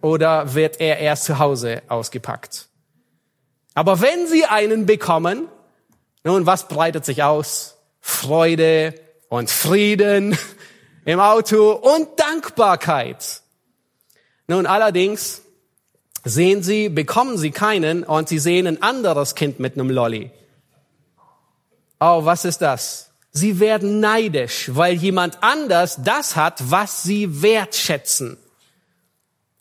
Oder 0.00 0.54
wird 0.54 0.80
er 0.80 0.98
erst 0.98 1.24
zu 1.24 1.38
Hause 1.38 1.82
ausgepackt? 1.88 2.68
Aber 3.74 4.00
wenn 4.00 4.26
sie 4.26 4.44
einen 4.44 4.86
bekommen, 4.86 5.48
nun, 6.24 6.46
was 6.46 6.68
breitet 6.68 7.04
sich 7.04 7.22
aus? 7.22 7.78
Freude 8.00 8.94
und 9.28 9.50
Frieden 9.50 10.38
im 11.04 11.20
Auto 11.20 11.72
und 11.72 12.20
Dankbarkeit. 12.20 13.42
Nun, 14.46 14.66
allerdings 14.66 15.42
sehen 16.24 16.62
sie, 16.62 16.88
bekommen 16.88 17.38
sie 17.38 17.50
keinen 17.50 18.04
und 18.04 18.28
sie 18.28 18.38
sehen 18.38 18.66
ein 18.66 18.82
anderes 18.82 19.34
Kind 19.34 19.58
mit 19.58 19.74
einem 19.74 19.90
Lolly. 19.90 20.30
Oh, 22.00 22.24
was 22.24 22.44
ist 22.44 22.60
das? 22.60 23.10
Sie 23.36 23.58
werden 23.58 23.98
neidisch, 23.98 24.70
weil 24.72 24.94
jemand 24.94 25.42
anders 25.42 25.98
das 26.04 26.36
hat, 26.36 26.70
was 26.70 27.02
sie 27.02 27.42
wertschätzen. 27.42 28.36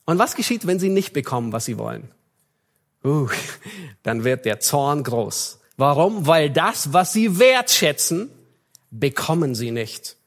Und 0.05 0.19
was 0.19 0.35
geschieht, 0.35 0.67
wenn 0.67 0.79
sie 0.79 0.89
nicht 0.89 1.11
bekommen, 1.11 1.51
was 1.53 1.65
sie 1.65 1.79
wollen? 1.79 2.11
Uh, 3.03 3.27
dann 4.03 4.23
wird 4.23 4.45
der 4.45 4.59
Zorn 4.59 5.03
groß. 5.03 5.59
Warum? 5.75 6.27
Weil 6.27 6.51
das, 6.51 6.93
was 6.93 7.13
sie 7.13 7.39
wertschätzen, 7.39 8.29
bekommen 8.91 9.55
sie 9.55 9.71
nicht. 9.71 10.17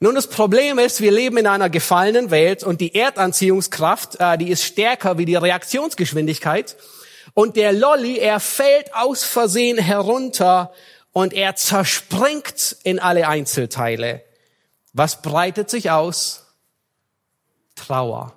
Nun, 0.00 0.14
das 0.14 0.28
Problem 0.28 0.78
ist, 0.78 1.02
wir 1.02 1.12
leben 1.12 1.36
in 1.36 1.46
einer 1.46 1.68
gefallenen 1.68 2.30
Welt 2.30 2.64
und 2.64 2.80
die 2.80 2.94
Erdanziehungskraft, 2.94 4.16
äh, 4.20 4.38
die 4.38 4.48
ist 4.48 4.64
stärker 4.64 5.18
wie 5.18 5.26
die 5.26 5.36
Reaktionsgeschwindigkeit. 5.36 6.76
Und 7.34 7.56
der 7.56 7.74
Lolly, 7.74 8.16
er 8.16 8.40
fällt 8.40 8.94
aus 8.94 9.22
Versehen 9.22 9.76
herunter 9.76 10.72
und 11.16 11.32
er 11.32 11.56
zerspringt 11.56 12.76
in 12.84 12.98
alle 12.98 13.26
Einzelteile. 13.26 14.22
Was 14.92 15.22
breitet 15.22 15.70
sich 15.70 15.90
aus? 15.90 16.44
Trauer, 17.74 18.34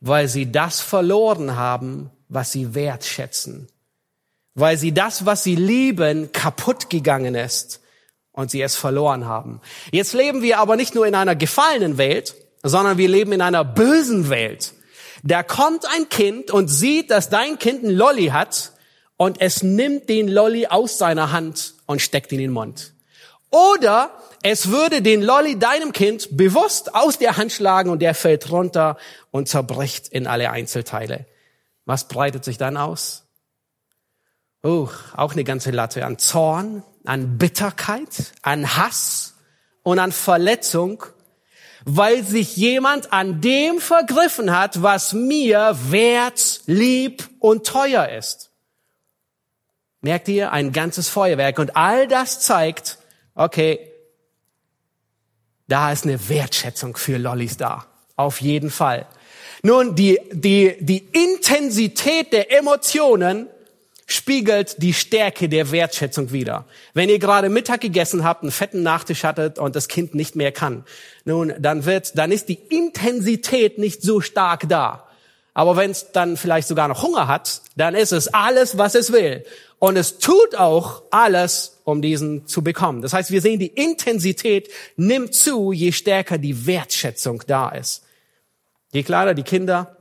weil 0.00 0.28
sie 0.28 0.52
das 0.52 0.82
verloren 0.82 1.56
haben, 1.56 2.10
was 2.28 2.52
sie 2.52 2.74
wertschätzen, 2.74 3.68
weil 4.54 4.76
sie 4.76 4.92
das, 4.92 5.24
was 5.24 5.42
sie 5.42 5.54
lieben, 5.54 6.30
kaputt 6.32 6.90
gegangen 6.90 7.34
ist 7.34 7.80
und 8.32 8.50
sie 8.50 8.60
es 8.60 8.76
verloren 8.76 9.24
haben. 9.24 9.62
Jetzt 9.90 10.12
leben 10.12 10.42
wir 10.42 10.58
aber 10.58 10.76
nicht 10.76 10.94
nur 10.94 11.06
in 11.06 11.14
einer 11.14 11.34
gefallenen 11.34 11.96
Welt, 11.96 12.34
sondern 12.62 12.98
wir 12.98 13.08
leben 13.08 13.32
in 13.32 13.40
einer 13.40 13.64
bösen 13.64 14.28
Welt. 14.28 14.74
Da 15.22 15.42
kommt 15.42 15.86
ein 15.96 16.10
Kind 16.10 16.50
und 16.50 16.68
sieht, 16.68 17.10
dass 17.10 17.30
dein 17.30 17.58
Kind 17.58 17.84
ein 17.84 17.96
Lolly 17.96 18.26
hat 18.26 18.72
und 19.18 19.42
es 19.42 19.62
nimmt 19.62 20.08
den 20.08 20.28
Lolly 20.28 20.68
aus 20.68 20.96
seiner 20.96 21.32
Hand 21.32 21.74
und 21.84 22.00
steckt 22.00 22.32
ihn 22.32 22.38
in 22.38 22.44
den 22.46 22.52
Mund. 22.52 22.94
Oder 23.50 24.10
es 24.42 24.68
würde 24.68 25.02
den 25.02 25.20
Lolly 25.22 25.58
deinem 25.58 25.92
Kind 25.92 26.36
bewusst 26.36 26.94
aus 26.94 27.18
der 27.18 27.36
Hand 27.36 27.52
schlagen 27.52 27.90
und 27.90 28.00
der 28.00 28.14
fällt 28.14 28.50
runter 28.50 28.96
und 29.30 29.48
zerbricht 29.48 30.08
in 30.08 30.26
alle 30.26 30.50
Einzelteile. 30.50 31.26
Was 31.84 32.06
breitet 32.08 32.44
sich 32.44 32.58
dann 32.58 32.76
aus? 32.76 33.24
Oh, 34.62 34.88
auch 35.16 35.32
eine 35.32 35.44
ganze 35.44 35.72
Latte 35.72 36.04
an 36.04 36.18
Zorn, 36.18 36.84
an 37.04 37.38
Bitterkeit, 37.38 38.32
an 38.42 38.76
Hass 38.76 39.34
und 39.82 39.98
an 39.98 40.12
Verletzung, 40.12 41.04
weil 41.84 42.22
sich 42.22 42.56
jemand 42.56 43.12
an 43.12 43.40
dem 43.40 43.80
vergriffen 43.80 44.56
hat, 44.56 44.82
was 44.82 45.12
mir 45.12 45.76
wert, 45.90 46.60
lieb 46.66 47.28
und 47.40 47.66
teuer 47.66 48.08
ist. 48.10 48.47
Merkt 50.00 50.28
ihr? 50.28 50.52
Ein 50.52 50.72
ganzes 50.72 51.08
Feuerwerk. 51.08 51.58
Und 51.58 51.76
all 51.76 52.06
das 52.06 52.40
zeigt, 52.40 52.98
okay, 53.34 53.90
da 55.66 55.92
ist 55.92 56.04
eine 56.04 56.28
Wertschätzung 56.28 56.96
für 56.96 57.18
Lollis 57.18 57.56
da. 57.56 57.86
Auf 58.16 58.40
jeden 58.40 58.70
Fall. 58.70 59.06
Nun, 59.62 59.94
die, 59.94 60.18
die, 60.32 60.76
die 60.80 61.08
Intensität 61.12 62.32
der 62.32 62.56
Emotionen 62.56 63.48
spiegelt 64.06 64.82
die 64.82 64.94
Stärke 64.94 65.48
der 65.48 65.70
Wertschätzung 65.70 66.32
wider. 66.32 66.64
Wenn 66.94 67.10
ihr 67.10 67.18
gerade 67.18 67.50
Mittag 67.50 67.82
gegessen 67.82 68.24
habt, 68.24 68.42
einen 68.42 68.52
fetten 68.52 68.82
Nachtisch 68.82 69.24
hattet 69.24 69.58
und 69.58 69.76
das 69.76 69.88
Kind 69.88 70.14
nicht 70.14 70.34
mehr 70.34 70.50
kann, 70.50 70.84
nun, 71.26 71.52
dann 71.58 71.84
wird, 71.84 72.16
dann 72.16 72.32
ist 72.32 72.48
die 72.48 72.54
Intensität 72.70 73.78
nicht 73.78 74.00
so 74.00 74.22
stark 74.22 74.68
da. 74.68 75.07
Aber 75.58 75.74
wenn 75.74 75.90
es 75.90 76.12
dann 76.12 76.36
vielleicht 76.36 76.68
sogar 76.68 76.86
noch 76.86 77.02
Hunger 77.02 77.26
hat, 77.26 77.62
dann 77.74 77.96
ist 77.96 78.12
es 78.12 78.32
alles, 78.32 78.78
was 78.78 78.94
es 78.94 79.10
will. 79.10 79.44
Und 79.80 79.96
es 79.96 80.18
tut 80.18 80.54
auch 80.54 81.02
alles, 81.10 81.80
um 81.82 82.00
diesen 82.00 82.46
zu 82.46 82.62
bekommen. 82.62 83.02
Das 83.02 83.12
heißt, 83.12 83.32
wir 83.32 83.40
sehen, 83.40 83.58
die 83.58 83.66
Intensität 83.66 84.68
nimmt 84.94 85.34
zu, 85.34 85.72
je 85.72 85.90
stärker 85.90 86.38
die 86.38 86.64
Wertschätzung 86.68 87.42
da 87.48 87.70
ist. 87.70 88.04
Je 88.92 89.02
klarer 89.02 89.34
die 89.34 89.42
Kinder, 89.42 89.96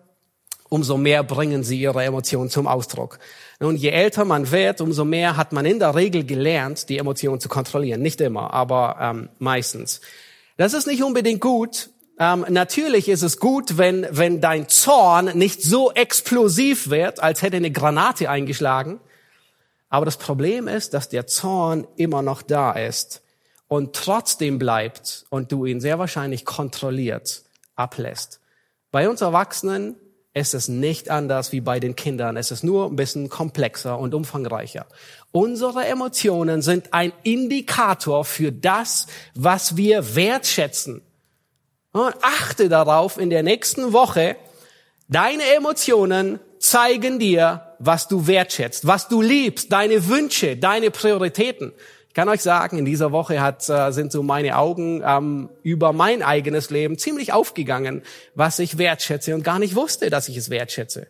umso 0.70 0.96
mehr 0.96 1.24
bringen 1.24 1.64
sie 1.64 1.82
ihre 1.82 2.04
Emotionen 2.04 2.52
zum 2.52 2.68
Ausdruck. 2.68 3.18
Nun, 3.60 3.78
je 3.78 3.90
älter 3.90 4.26
man 4.26 4.52
wird, 4.52 4.80
umso 4.80 5.06
mehr 5.06 5.38
hat 5.38 5.54
man 5.54 5.66
in 5.66 5.80
der 5.80 5.96
Regel 5.96 6.24
gelernt, 6.24 6.88
die 6.88 7.00
Emotionen 7.00 7.40
zu 7.40 7.50
kontrollieren. 7.50 8.04
Nicht 8.04 8.22
immer, 8.22 8.54
aber 8.54 8.98
ähm, 9.02 9.30
meistens. 9.40 10.02
Das 10.56 10.76
ist 10.76 10.86
nicht 10.86 11.02
unbedingt 11.02 11.42
gut. 11.42 11.90
Ähm, 12.20 12.46
natürlich 12.50 13.10
ist 13.10 13.22
es 13.22 13.40
gut, 13.40 13.78
wenn, 13.78 14.08
wenn 14.10 14.42
dein 14.42 14.68
Zorn 14.70 15.38
nicht 15.38 15.62
so 15.62 15.92
explosiv 15.92 16.90
wird, 16.90 17.22
als 17.22 17.42
hätte 17.42 17.58
eine 17.58 17.72
Granate 17.72 18.30
eingeschlagen. 18.30 19.00
Aber 19.90 20.06
das 20.06 20.18
Problem 20.18 20.68
ist, 20.68 20.94
dass 20.94 21.10
der 21.10 21.28
Zorn 21.28 21.88
immer 21.96 22.22
noch 22.22 22.42
da 22.42 22.72
ist 22.72 23.22
und 23.68 23.96
trotzdem 23.96 24.58
bleibt 24.60 25.26
und 25.30 25.52
du 25.52 25.66
ihn 25.66 25.80
sehr 25.80 26.00
wahrscheinlich 26.00 26.44
kontrolliert 26.44 27.44
ablässt. 27.76 28.40
Bei 28.92 29.08
uns 29.10 29.22
Erwachsenen 29.22 29.96
ist 30.34 30.54
es 30.54 30.68
nicht 30.68 31.10
anders 31.10 31.52
wie 31.52 31.62
bei 31.62 31.80
den 31.80 31.96
Kindern. 31.96 32.38
Es 32.38 32.52
ist 32.52 32.64
nur 32.64 32.88
ein 32.88 32.96
bisschen 32.96 33.30
komplexer 33.30 33.98
und 33.98 34.14
umfangreicher. 34.14 34.86
Unsere 35.32 35.86
Emotionen 35.86 36.62
sind 36.62 36.94
ein 36.94 37.12
Indikator 37.24 38.24
für 38.24 38.52
das, 38.52 39.08
was 39.36 39.78
wir 39.78 40.16
wertschätzen. 40.16 41.02
Und 41.98 42.16
achte 42.22 42.70
darauf, 42.70 43.18
in 43.18 43.30
der 43.30 43.44
nächsten 43.44 43.94
Woche, 43.94 44.36
deine 45.08 45.44
Emotionen 45.56 46.40
zeigen 46.60 47.20
dir, 47.20 47.76
was 47.80 48.08
du 48.08 48.28
wertschätzt, 48.28 48.88
was 48.88 49.08
du 49.08 49.22
liebst, 49.22 49.72
deine 49.72 50.08
Wünsche, 50.08 50.58
deine 50.58 50.92
Prioritäten 50.92 51.74
kann 52.18 52.30
euch 52.30 52.42
sagen, 52.42 52.80
in 52.80 52.86
dieser 52.86 53.12
Woche 53.12 53.42
hat, 53.42 53.70
äh, 53.70 53.92
sind 53.92 54.12
so 54.12 54.24
meine 54.24 54.58
Augen 54.58 55.04
ähm, 55.06 55.50
über 55.62 55.94
mein 55.94 56.24
eigenes 56.24 56.72
Leben 56.72 56.98
ziemlich 56.98 57.32
aufgegangen, 57.32 58.02
was 58.34 58.58
ich 58.58 58.80
wertschätze 58.80 59.36
und 59.36 59.44
gar 59.44 59.60
nicht 59.60 59.76
wusste, 59.76 60.10
dass 60.10 60.28
ich 60.28 60.36
es 60.36 60.50
wertschätze. 60.50 61.06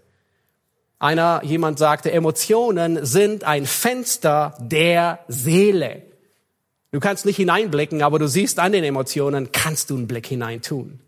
Einer, 0.99 1.39
jemand 1.45 1.79
sagte, 1.79 2.11
Emotionen 2.11 3.05
sind 3.05 3.45
ein 3.45 3.65
Fenster 3.65 4.57
der 4.59 5.19
Seele. 5.29 6.01
Du 6.91 6.99
kannst 6.99 7.25
nicht 7.25 7.37
hineinblicken, 7.37 8.01
aber 8.01 8.17
du 8.17 8.27
siehst 8.27 8.59
an 8.59 8.71
den 8.71 8.83
Emotionen, 8.83 9.51
kannst 9.51 9.89
du 9.89 9.95
einen 9.95 10.07
Blick 10.07 10.27
hineintun. 10.27 10.99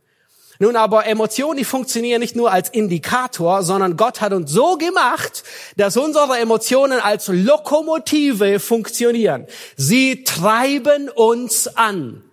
Nun 0.61 0.75
aber 0.75 1.05
Emotionen, 1.05 1.57
die 1.57 1.63
funktionieren 1.63 2.19
nicht 2.19 2.35
nur 2.35 2.51
als 2.51 2.67
Indikator, 2.67 3.63
sondern 3.63 3.95
Gott 3.95 4.19
hat 4.19 4.33
uns 4.33 4.51
so 4.51 4.77
gemacht, 4.77 5.43
dass 5.77 5.95
unsere 5.95 6.37
Emotionen 6.37 6.99
als 6.99 7.29
Lokomotive 7.29 8.59
funktionieren. 8.59 9.47
Sie 9.77 10.25
treiben 10.25 11.07
uns 11.07 11.67
an. 11.77 12.23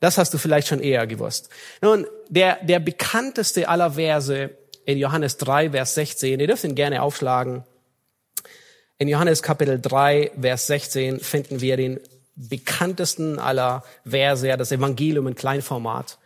Das 0.00 0.16
hast 0.16 0.32
du 0.32 0.38
vielleicht 0.38 0.68
schon 0.68 0.80
eher 0.80 1.06
gewusst. 1.06 1.50
Nun, 1.82 2.06
der, 2.30 2.64
der 2.64 2.78
bekannteste 2.78 3.68
aller 3.68 3.92
Verse 3.92 4.50
in 4.86 4.96
Johannes 4.96 5.36
3, 5.36 5.72
Vers 5.72 5.94
16, 5.94 6.40
ihr 6.40 6.46
dürft 6.46 6.64
ihn 6.64 6.74
gerne 6.74 7.02
aufschlagen. 7.02 7.64
In 8.96 9.08
Johannes 9.08 9.42
Kapitel 9.42 9.78
3, 9.78 10.32
Vers 10.40 10.68
16 10.68 11.20
finden 11.20 11.60
wir 11.60 11.76
den 11.76 12.00
bekanntesten 12.38 13.38
aller 13.38 13.82
Verse, 14.04 14.56
das 14.56 14.72
Evangelium 14.72 15.26
in 15.26 15.34
Kleinformat. 15.34 16.18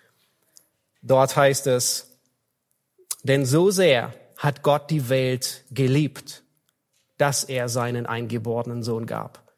Dort 1.00 1.36
heißt 1.36 1.66
es, 1.66 2.18
denn 3.24 3.46
so 3.46 3.70
sehr 3.70 4.12
hat 4.36 4.62
Gott 4.62 4.90
die 4.90 5.08
Welt 5.08 5.64
geliebt, 5.70 6.42
dass 7.16 7.44
er 7.44 7.68
seinen 7.68 8.06
eingeborenen 8.06 8.82
Sohn 8.82 9.06
gab, 9.06 9.52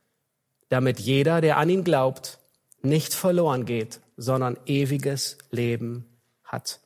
damit 0.68 1.00
jeder, 1.00 1.40
der 1.40 1.56
an 1.56 1.70
ihn 1.70 1.84
glaubt, 1.84 2.38
nicht 2.82 3.14
verloren 3.14 3.64
geht, 3.64 4.00
sondern 4.16 4.58
ewiges 4.66 5.38
Leben 5.50 6.06
hat. 6.44 6.80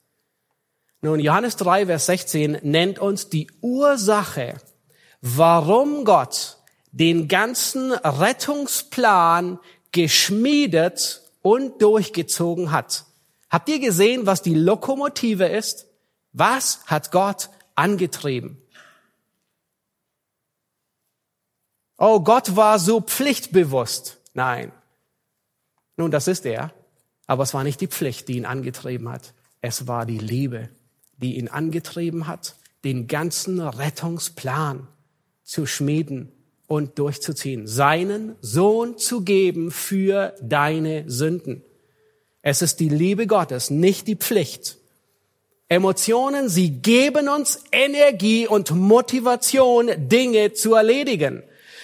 Nun, 1.01 1.21
Johannes 1.21 1.57
3, 1.57 1.87
Vers 1.87 2.07
16 2.07 2.59
nennt 2.63 2.99
uns 2.99 3.29
die 3.29 3.49
Ursache, 3.61 4.55
warum 5.21 6.05
Gott 6.05 6.58
den 6.93 7.29
ganzen 7.29 7.93
Rettungsplan 7.93 9.59
geschmiedet 9.93 11.23
und 11.43 11.81
durchgezogen 11.83 12.73
hat. 12.73 13.05
Habt 13.51 13.69
ihr 13.69 13.79
gesehen, 13.79 14.27
was 14.27 14.43
die 14.43 14.55
Lokomotive 14.55 15.47
ist? 15.47 15.87
Was 16.33 16.85
hat 16.87 17.11
Gott 17.11 17.51
angetrieben? 17.75 18.61
Oh, 21.97 22.21
Gott 22.21 22.55
war 22.55 22.79
so 22.79 23.01
pflichtbewusst. 23.01 24.19
Nein. 24.35 24.73
Nun, 25.97 26.11
das 26.11 26.29
ist 26.29 26.47
er. 26.47 26.73
Aber 27.27 27.43
es 27.43 27.55
war 27.55 27.65
nicht 27.65 27.81
die 27.81 27.89
Pflicht, 27.89 28.29
die 28.29 28.37
ihn 28.37 28.47
angetrieben 28.47 29.09
hat. 29.09 29.35
Es 29.61 29.87
war 29.87 30.07
die 30.07 30.19
Liebe, 30.19 30.69
die 31.17 31.37
ihn 31.37 31.49
angetrieben 31.49 32.27
hat, 32.27 32.55
den 32.85 33.09
ganzen 33.09 33.61
Rettungsplan 33.61 34.87
zu 35.43 35.67
schmieden 35.67 36.33
und 36.69 36.99
durchzuziehen. 36.99 37.67
Seinen 37.67 38.37
Sohn 38.41 38.99
zu 38.99 39.23
geben 39.23 39.73
für 39.73 40.35
deine 40.41 41.05
Sünden. 41.09 41.65
Es 42.43 42.63
ist 42.63 42.79
die 42.79 42.89
Liebe 42.89 43.27
Gottes, 43.27 43.71
nicht 43.71 44.07
die 44.07 44.17
Pflicht. 44.17 44.77
Emotionen, 45.69 46.49
sie 46.49 46.71
geben 46.71 47.29
uns 47.29 47.65
Energie 47.73 48.47
und 48.47 48.71
Motivation, 48.71 49.91
Dinge 49.97 50.53
zu 50.53 50.75
erledigen. 50.75 51.43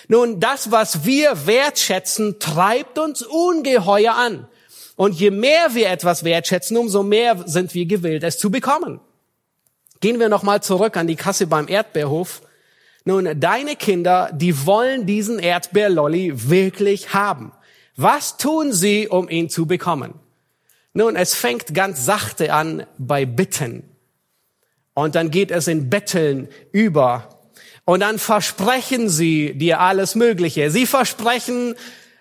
Nun, 0.08 0.38
das, 0.38 0.70
was 0.70 1.04
wir 1.04 1.46
wertschätzen, 1.46 2.38
treibt 2.38 2.98
uns 2.98 3.22
ungeheuer 3.22 4.14
an. 4.14 4.46
Und 4.96 5.18
je 5.18 5.30
mehr 5.30 5.74
wir 5.74 5.90
etwas 5.90 6.24
wertschätzen, 6.24 6.76
umso 6.76 7.02
mehr 7.02 7.42
sind 7.46 7.74
wir 7.74 7.86
gewillt, 7.86 8.22
es 8.22 8.38
zu 8.38 8.50
bekommen. 8.50 9.00
Gehen 10.00 10.20
wir 10.20 10.28
nochmal 10.28 10.62
zurück 10.62 10.96
an 10.96 11.06
die 11.06 11.16
Kasse 11.16 11.46
beim 11.46 11.68
Erdbeerhof. 11.68 12.42
Nun, 13.04 13.38
deine 13.38 13.76
Kinder, 13.76 14.30
die 14.32 14.66
wollen 14.66 15.04
diesen 15.04 15.38
Erdbeerlolli 15.38 16.48
wirklich 16.48 17.12
haben. 17.12 17.52
Was 17.96 18.38
tun 18.38 18.72
sie, 18.72 19.08
um 19.08 19.28
ihn 19.28 19.50
zu 19.50 19.66
bekommen? 19.66 20.14
Nun, 20.94 21.16
es 21.16 21.34
fängt 21.34 21.74
ganz 21.74 22.04
sachte 22.04 22.52
an 22.52 22.86
bei 22.98 23.26
Bitten. 23.26 23.84
Und 24.94 25.16
dann 25.16 25.30
geht 25.30 25.50
es 25.50 25.68
in 25.68 25.90
Betteln 25.90 26.48
über. 26.72 27.28
Und 27.84 28.00
dann 28.00 28.18
versprechen 28.18 29.08
sie 29.08 29.54
dir 29.54 29.80
alles 29.80 30.14
Mögliche. 30.14 30.70
Sie 30.70 30.86
versprechen, 30.86 31.74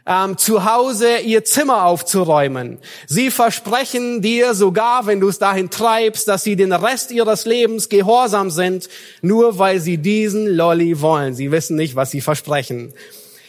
ähm, 0.05 0.37
zu 0.37 0.65
Hause 0.65 1.19
ihr 1.19 1.45
Zimmer 1.45 1.85
aufzuräumen. 1.85 2.79
Sie 3.07 3.31
versprechen 3.31 4.21
dir 4.21 4.53
sogar, 4.53 5.05
wenn 5.05 5.19
du 5.19 5.29
es 5.29 5.39
dahin 5.39 5.69
treibst, 5.69 6.27
dass 6.27 6.43
sie 6.43 6.55
den 6.55 6.73
Rest 6.73 7.11
ihres 7.11 7.45
Lebens 7.45 7.89
gehorsam 7.89 8.49
sind, 8.49 8.89
nur 9.21 9.59
weil 9.59 9.79
sie 9.79 9.97
diesen 9.97 10.47
Lolly 10.47 11.01
wollen. 11.01 11.33
Sie 11.33 11.51
wissen 11.51 11.77
nicht, 11.77 11.95
was 11.95 12.11
sie 12.11 12.21
versprechen. 12.21 12.93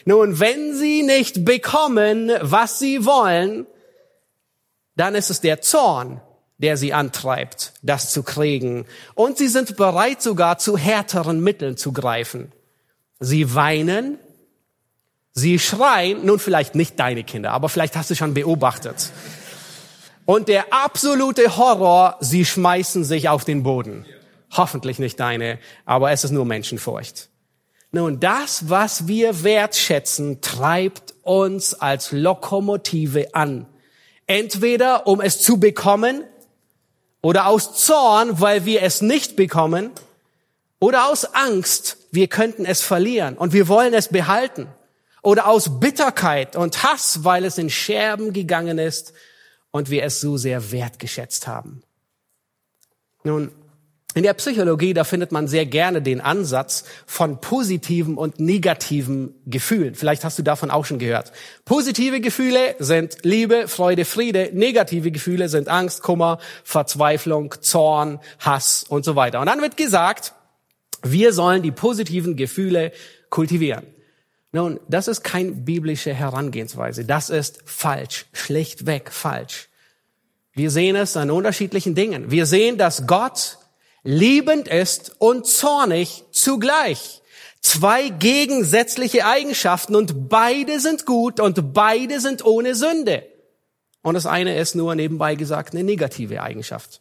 Nun, 0.04 0.38
wenn 0.38 0.74
sie 0.74 1.02
nicht 1.02 1.44
bekommen, 1.44 2.30
was 2.40 2.78
sie 2.78 3.04
wollen, 3.04 3.66
dann 4.96 5.14
ist 5.14 5.30
es 5.30 5.40
der 5.40 5.60
Zorn, 5.60 6.20
der 6.58 6.76
sie 6.76 6.92
antreibt, 6.92 7.72
das 7.82 8.12
zu 8.12 8.22
kriegen. 8.22 8.86
Und 9.14 9.38
sie 9.38 9.48
sind 9.48 9.76
bereit 9.76 10.22
sogar 10.22 10.58
zu 10.58 10.76
härteren 10.76 11.40
Mitteln 11.42 11.76
zu 11.76 11.92
greifen. 11.92 12.52
Sie 13.18 13.54
weinen, 13.54 14.18
sie 15.34 15.58
schreien, 15.58 16.24
nun 16.24 16.38
vielleicht 16.38 16.76
nicht 16.76 16.98
deine 16.98 17.24
Kinder, 17.24 17.50
aber 17.50 17.68
vielleicht 17.68 17.96
hast 17.96 18.10
du 18.10 18.14
schon 18.14 18.34
beobachtet. 18.34 19.10
Und 20.24 20.48
der 20.48 20.72
absolute 20.72 21.56
Horror, 21.56 22.16
sie 22.20 22.44
schmeißen 22.44 23.04
sich 23.04 23.28
auf 23.28 23.44
den 23.44 23.62
Boden. 23.62 24.06
Hoffentlich 24.52 24.98
nicht 24.98 25.18
deine, 25.20 25.58
aber 25.84 26.12
es 26.12 26.24
ist 26.24 26.30
nur 26.30 26.46
Menschenfurcht. 26.46 27.28
Nun, 27.90 28.20
das, 28.20 28.70
was 28.70 29.06
wir 29.06 29.42
wertschätzen, 29.44 30.40
treibt 30.40 31.14
uns 31.22 31.74
als 31.74 32.12
Lokomotive 32.12 33.34
an. 33.34 33.66
Entweder 34.26 35.06
um 35.06 35.20
es 35.20 35.42
zu 35.42 35.60
bekommen 35.60 36.24
oder 37.22 37.46
aus 37.46 37.74
Zorn, 37.74 38.40
weil 38.40 38.64
wir 38.64 38.82
es 38.82 39.02
nicht 39.02 39.36
bekommen 39.36 39.90
oder 40.80 41.08
aus 41.08 41.34
Angst, 41.34 41.98
wir 42.10 42.28
könnten 42.28 42.64
es 42.64 42.80
verlieren 42.80 43.36
und 43.36 43.52
wir 43.52 43.68
wollen 43.68 43.94
es 43.94 44.08
behalten 44.08 44.68
oder 45.24 45.48
aus 45.48 45.80
Bitterkeit 45.80 46.54
und 46.54 46.84
Hass, 46.84 47.24
weil 47.24 47.44
es 47.44 47.58
in 47.58 47.70
Scherben 47.70 48.32
gegangen 48.32 48.78
ist 48.78 49.12
und 49.72 49.90
wir 49.90 50.04
es 50.04 50.20
so 50.20 50.37
sehr 50.37 50.70
wertgeschätzt 50.70 51.48
haben. 51.48 51.82
Nun, 53.24 53.50
In 54.16 54.22
der 54.22 54.34
Psychologie, 54.34 54.94
da 54.94 55.02
findet 55.02 55.32
man 55.32 55.48
sehr 55.48 55.66
gerne 55.66 56.00
den 56.00 56.20
Ansatz 56.20 56.84
von 57.04 57.40
positiven 57.40 58.16
und 58.16 58.38
negativen 58.38 59.34
Gefühlen. 59.44 59.96
Vielleicht 59.96 60.22
hast 60.22 60.38
du 60.38 60.44
davon 60.44 60.70
auch 60.70 60.84
schon 60.84 61.00
gehört. 61.00 61.32
Positive 61.64 62.20
Gefühle 62.20 62.76
sind 62.78 63.16
Liebe, 63.22 63.66
Freude, 63.66 64.04
Friede. 64.04 64.50
Negative 64.52 65.10
Gefühle 65.10 65.48
sind 65.48 65.68
Angst, 65.68 66.02
Kummer, 66.02 66.38
Verzweiflung, 66.62 67.56
Zorn, 67.60 68.20
Hass 68.38 68.84
und 68.88 69.04
so 69.04 69.16
weiter. 69.16 69.40
Und 69.40 69.46
dann 69.46 69.60
wird 69.60 69.76
gesagt, 69.76 70.32
wir 71.02 71.32
sollen 71.32 71.62
die 71.62 71.72
positiven 71.72 72.37
Gefühle 72.37 72.92
kultivieren. 73.30 73.84
Nun, 74.54 74.78
das 74.88 75.08
ist 75.08 75.24
kein 75.24 75.64
biblische 75.64 76.14
Herangehensweise. 76.14 77.04
Das 77.04 77.28
ist 77.28 77.58
falsch, 77.64 78.26
schlichtweg 78.32 79.10
falsch. 79.10 79.68
Wir 80.52 80.70
sehen 80.70 80.94
es 80.94 81.16
an 81.16 81.32
unterschiedlichen 81.32 81.96
Dingen. 81.96 82.30
Wir 82.30 82.46
sehen, 82.46 82.78
dass 82.78 83.08
Gott 83.08 83.58
liebend 84.04 84.68
ist 84.68 85.16
und 85.18 85.44
zornig 85.48 86.22
zugleich. 86.30 87.20
Zwei 87.62 88.10
gegensätzliche 88.10 89.26
Eigenschaften 89.26 89.96
und 89.96 90.28
beide 90.28 90.78
sind 90.78 91.04
gut 91.04 91.40
und 91.40 91.72
beide 91.72 92.20
sind 92.20 92.44
ohne 92.44 92.76
Sünde. 92.76 93.26
Und 94.02 94.14
das 94.14 94.24
eine 94.24 94.56
ist 94.56 94.76
nur 94.76 94.94
nebenbei 94.94 95.34
gesagt 95.34 95.74
eine 95.74 95.82
negative 95.82 96.40
Eigenschaft. 96.40 97.00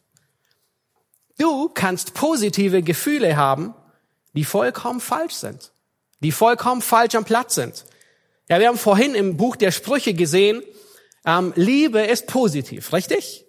Du 1.37 1.69
kannst 1.69 2.15
positive 2.15 2.81
Gefühle 2.81 3.37
haben, 3.37 3.75
die 4.33 4.43
vollkommen 4.43 5.01
falsch 5.01 5.35
sind, 5.35 5.72
die 6.23 6.31
vollkommen 6.31 6.81
falsch 6.81 7.15
am 7.15 7.25
Platz 7.25 7.55
sind. 7.55 7.85
Ja, 8.49 8.59
wir 8.59 8.67
haben 8.67 8.77
vorhin 8.77 9.15
im 9.15 9.37
Buch 9.37 9.55
der 9.55 9.71
Sprüche 9.71 10.13
gesehen, 10.13 10.63
ähm, 11.25 11.53
Liebe 11.55 12.01
ist 12.01 12.27
positiv, 12.27 12.91
richtig? 12.91 13.45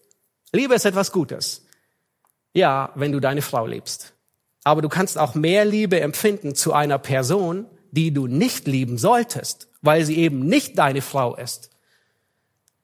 Liebe 0.53 0.75
ist 0.75 0.85
etwas 0.85 1.11
Gutes. 1.11 1.65
Ja, 2.53 2.93
wenn 2.95 3.11
du 3.11 3.21
deine 3.21 3.43
Frau 3.43 3.67
liebst. 3.67 4.13
Aber 4.63 4.81
du 4.81 4.89
kannst 4.89 5.19
auch 5.19 5.35
mehr 5.35 5.65
Liebe 5.65 6.01
empfinden 6.01 6.55
zu 6.55 6.73
einer 6.73 6.99
Person, 6.99 7.67
die 7.91 8.13
du 8.13 8.27
nicht 8.27 8.67
lieben 8.67 8.97
solltest, 8.99 9.69
weil 9.83 10.05
sie 10.05 10.17
eben 10.19 10.47
nicht 10.47 10.79
deine 10.79 11.03
Frau 11.03 11.35
ist. 11.37 11.71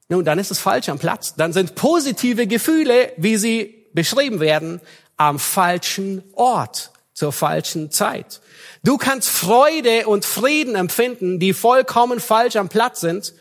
Nun, 0.08 0.24
dann 0.24 0.40
ist 0.40 0.50
es 0.50 0.58
falsch 0.58 0.88
am 0.88 0.98
Platz. 0.98 1.34
Dann 1.36 1.52
sind 1.52 1.76
positive 1.76 2.48
Gefühle, 2.48 3.12
wie 3.16 3.36
sie 3.36 3.86
beschrieben 3.92 4.40
werden, 4.40 4.80
am 5.16 5.38
falschen 5.38 6.22
Ort, 6.32 6.90
zur 7.20 7.32
falschen 7.32 7.90
Zeit. 7.90 8.40
Du 8.82 8.96
kannst 8.96 9.28
Freude 9.28 10.06
und 10.06 10.24
Frieden 10.24 10.74
empfinden, 10.74 11.38
die 11.38 11.52
vollkommen 11.52 12.18
falsch 12.18 12.56
am 12.56 12.70
Platz 12.70 13.00
sind, 13.00 13.34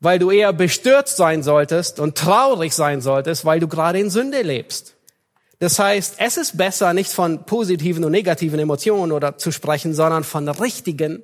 weil 0.00 0.18
du 0.18 0.30
eher 0.30 0.54
bestürzt 0.54 1.18
sein 1.18 1.42
solltest 1.42 2.00
und 2.00 2.16
traurig 2.16 2.74
sein 2.74 3.02
solltest, 3.02 3.44
weil 3.44 3.60
du 3.60 3.68
gerade 3.68 4.00
in 4.00 4.08
Sünde 4.08 4.40
lebst. 4.40 4.94
Das 5.58 5.78
heißt, 5.78 6.14
es 6.16 6.38
ist 6.38 6.56
besser, 6.56 6.94
nicht 6.94 7.12
von 7.12 7.44
positiven 7.44 8.02
und 8.04 8.12
negativen 8.12 8.58
Emotionen 8.58 9.12
oder 9.12 9.36
zu 9.36 9.52
sprechen, 9.52 9.92
sondern 9.92 10.24
von 10.24 10.48
richtigen 10.48 11.22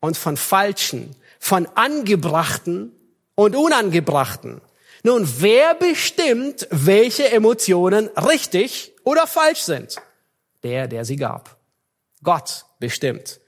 und 0.00 0.16
von 0.16 0.36
falschen, 0.36 1.14
von 1.38 1.68
angebrachten 1.76 2.90
und 3.36 3.54
unangebrachten. 3.54 4.60
Nun, 5.04 5.28
wer 5.38 5.74
bestimmt, 5.76 6.66
welche 6.72 7.30
Emotionen 7.30 8.08
richtig 8.16 8.93
oder 9.04 9.26
falsch 9.26 9.60
sind? 9.60 9.96
Der, 10.62 10.88
der 10.88 11.04
sie 11.04 11.16
gab. 11.16 11.56
Gott 12.22 12.64
bestimmt. 12.80 13.40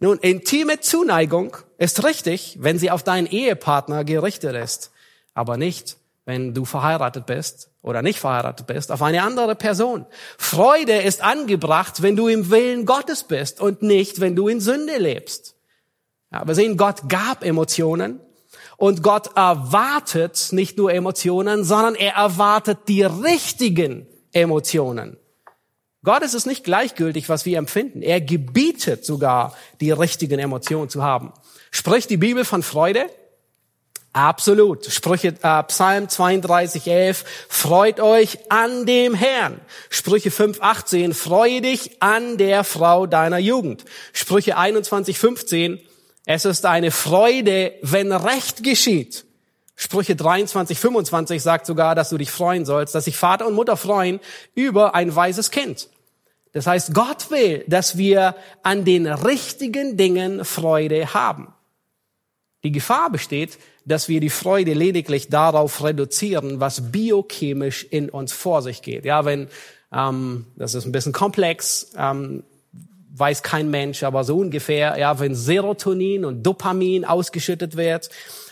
Nun, 0.00 0.18
intime 0.18 0.80
Zuneigung 0.80 1.56
ist 1.78 2.04
richtig, 2.04 2.56
wenn 2.60 2.78
sie 2.78 2.90
auf 2.90 3.04
deinen 3.04 3.26
Ehepartner 3.26 4.04
gerichtet 4.04 4.56
ist, 4.56 4.90
aber 5.32 5.56
nicht, 5.56 5.96
wenn 6.24 6.54
du 6.54 6.64
verheiratet 6.64 7.26
bist 7.26 7.70
oder 7.82 8.02
nicht 8.02 8.18
verheiratet 8.18 8.66
bist, 8.66 8.90
auf 8.90 9.02
eine 9.02 9.22
andere 9.22 9.54
Person. 9.54 10.06
Freude 10.38 11.02
ist 11.02 11.22
angebracht, 11.22 12.02
wenn 12.02 12.16
du 12.16 12.28
im 12.28 12.50
Willen 12.50 12.86
Gottes 12.86 13.24
bist 13.24 13.60
und 13.60 13.82
nicht, 13.82 14.20
wenn 14.20 14.34
du 14.34 14.48
in 14.48 14.60
Sünde 14.60 14.98
lebst. 14.98 15.54
Ja, 16.32 16.46
wir 16.46 16.54
sehen, 16.54 16.76
Gott 16.76 17.08
gab 17.08 17.44
Emotionen 17.44 18.20
und 18.76 19.02
Gott 19.02 19.36
erwartet 19.36 20.48
nicht 20.52 20.78
nur 20.78 20.92
Emotionen, 20.92 21.64
sondern 21.64 21.94
er 21.94 22.14
erwartet 22.14 22.88
die 22.88 23.02
richtigen 23.02 24.06
Emotionen. 24.32 25.16
Gott 26.04 26.22
ist 26.22 26.34
es 26.34 26.46
nicht 26.46 26.64
gleichgültig, 26.64 27.28
was 27.28 27.44
wir 27.46 27.58
empfinden. 27.58 28.02
Er 28.02 28.20
gebietet 28.20 29.04
sogar, 29.04 29.56
die 29.80 29.92
richtigen 29.92 30.40
Emotionen 30.40 30.88
zu 30.88 31.02
haben. 31.02 31.32
Spricht 31.70 32.10
die 32.10 32.16
Bibel 32.16 32.44
von 32.44 32.62
Freude? 32.62 33.06
Absolut. 34.12 34.86
Sprüche, 34.86 35.34
äh, 35.42 35.62
Psalm 35.64 36.08
32, 36.08 36.86
11, 36.86 37.24
freut 37.48 38.00
euch 38.00 38.38
an 38.50 38.84
dem 38.84 39.14
Herrn. 39.14 39.60
Sprüche 39.88 40.30
5, 40.30 40.60
18, 40.60 41.14
freue 41.14 41.62
dich 41.62 42.02
an 42.02 42.36
der 42.36 42.64
Frau 42.64 43.06
deiner 43.06 43.38
Jugend. 43.38 43.84
Sprüche 44.12 44.58
21, 44.58 45.18
15, 45.18 45.80
es 46.26 46.44
ist 46.44 46.66
eine 46.66 46.90
Freude, 46.90 47.74
wenn 47.80 48.12
Recht 48.12 48.62
geschieht. 48.62 49.24
Sprüche 49.74 50.16
23, 50.16 50.78
25 50.78 51.42
sagt 51.42 51.66
sogar, 51.66 51.94
dass 51.94 52.10
du 52.10 52.18
dich 52.18 52.30
freuen 52.30 52.64
sollst, 52.64 52.94
dass 52.94 53.06
sich 53.06 53.16
Vater 53.16 53.46
und 53.46 53.54
Mutter 53.54 53.76
freuen 53.76 54.20
über 54.54 54.94
ein 54.94 55.14
weises 55.14 55.50
Kind. 55.50 55.88
Das 56.52 56.66
heißt, 56.66 56.92
Gott 56.94 57.30
will, 57.30 57.64
dass 57.66 57.96
wir 57.96 58.36
an 58.62 58.84
den 58.84 59.06
richtigen 59.06 59.96
Dingen 59.96 60.44
Freude 60.44 61.14
haben. 61.14 61.54
Die 62.62 62.72
Gefahr 62.72 63.10
besteht, 63.10 63.58
dass 63.84 64.08
wir 64.08 64.20
die 64.20 64.30
Freude 64.30 64.74
lediglich 64.74 65.28
darauf 65.28 65.82
reduzieren, 65.82 66.60
was 66.60 66.92
biochemisch 66.92 67.84
in 67.84 68.08
uns 68.10 68.32
vor 68.32 68.62
sich 68.62 68.82
geht. 68.82 69.04
Ja, 69.04 69.24
wenn 69.24 69.48
ähm, 69.92 70.46
das 70.56 70.74
ist 70.74 70.86
ein 70.86 70.92
bisschen 70.92 71.12
komplex, 71.12 71.92
ähm, 71.96 72.44
weiß 73.14 73.42
kein 73.42 73.70
Mensch, 73.70 74.04
aber 74.04 74.24
so 74.24 74.38
ungefähr. 74.38 74.98
Ja, 74.98 75.18
wenn 75.20 75.34
Serotonin 75.34 76.24
und 76.24 76.42
Dopamin 76.44 77.04
ausgeschüttet 77.04 77.76
wird 77.76 78.10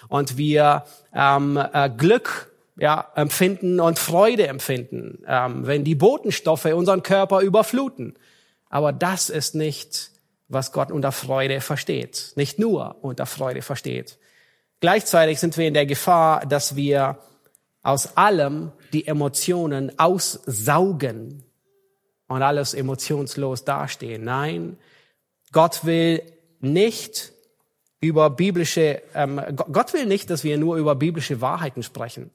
und 0.09 0.37
wir 0.37 0.85
ähm, 1.15 1.57
äh, 1.73 1.91
Glück 1.91 2.53
ja, 2.77 3.11
empfinden 3.15 3.81
und 3.81 3.99
Freude 3.99 4.47
empfinden, 4.47 5.23
ähm, 5.27 5.67
wenn 5.67 5.85
die 5.85 5.95
Botenstoffe 5.95 6.67
unseren 6.67 7.03
Körper 7.03 7.41
überfluten. 7.41 8.15
Aber 8.71 8.93
das 8.93 9.29
ist 9.29 9.55
nicht, 9.55 10.11
was 10.49 10.73
Gott 10.73 10.91
unter 10.91 11.13
Freude 11.13 11.61
versteht. 11.61 12.33
Nicht 12.37 12.59
nur 12.59 12.97
unter 13.03 13.27
Freude 13.27 13.63
versteht. 13.63 14.19
Gleichzeitig 14.81 15.39
sind 15.41 15.57
wir 15.59 15.69
in 15.69 15.75
der 15.75 15.87
Gefahr, 15.87 16.47
dass 16.47 16.75
wir 16.75 17.19
aus 17.83 18.17
allem 18.17 18.73
die 18.93 19.07
Emotionen 19.07 19.99
aussaugen 19.99 21.45
und 22.29 22.43
alles 22.43 22.75
emotionslos 22.75 23.65
dastehen. 23.65 24.25
Nein, 24.25 24.79
Gott 25.53 25.85
will 25.85 26.23
nicht 26.61 27.33
über 28.01 28.31
biblische, 28.31 29.03
ähm, 29.15 29.41
Gott 29.55 29.93
will 29.93 30.07
nicht, 30.07 30.31
dass 30.31 30.45
wir 30.45 30.57
nur 30.59 30.77
über 30.77 30.95
biblische 30.95 31.41
Wahrheiten 31.41 31.83
sprechen. 31.83 32.31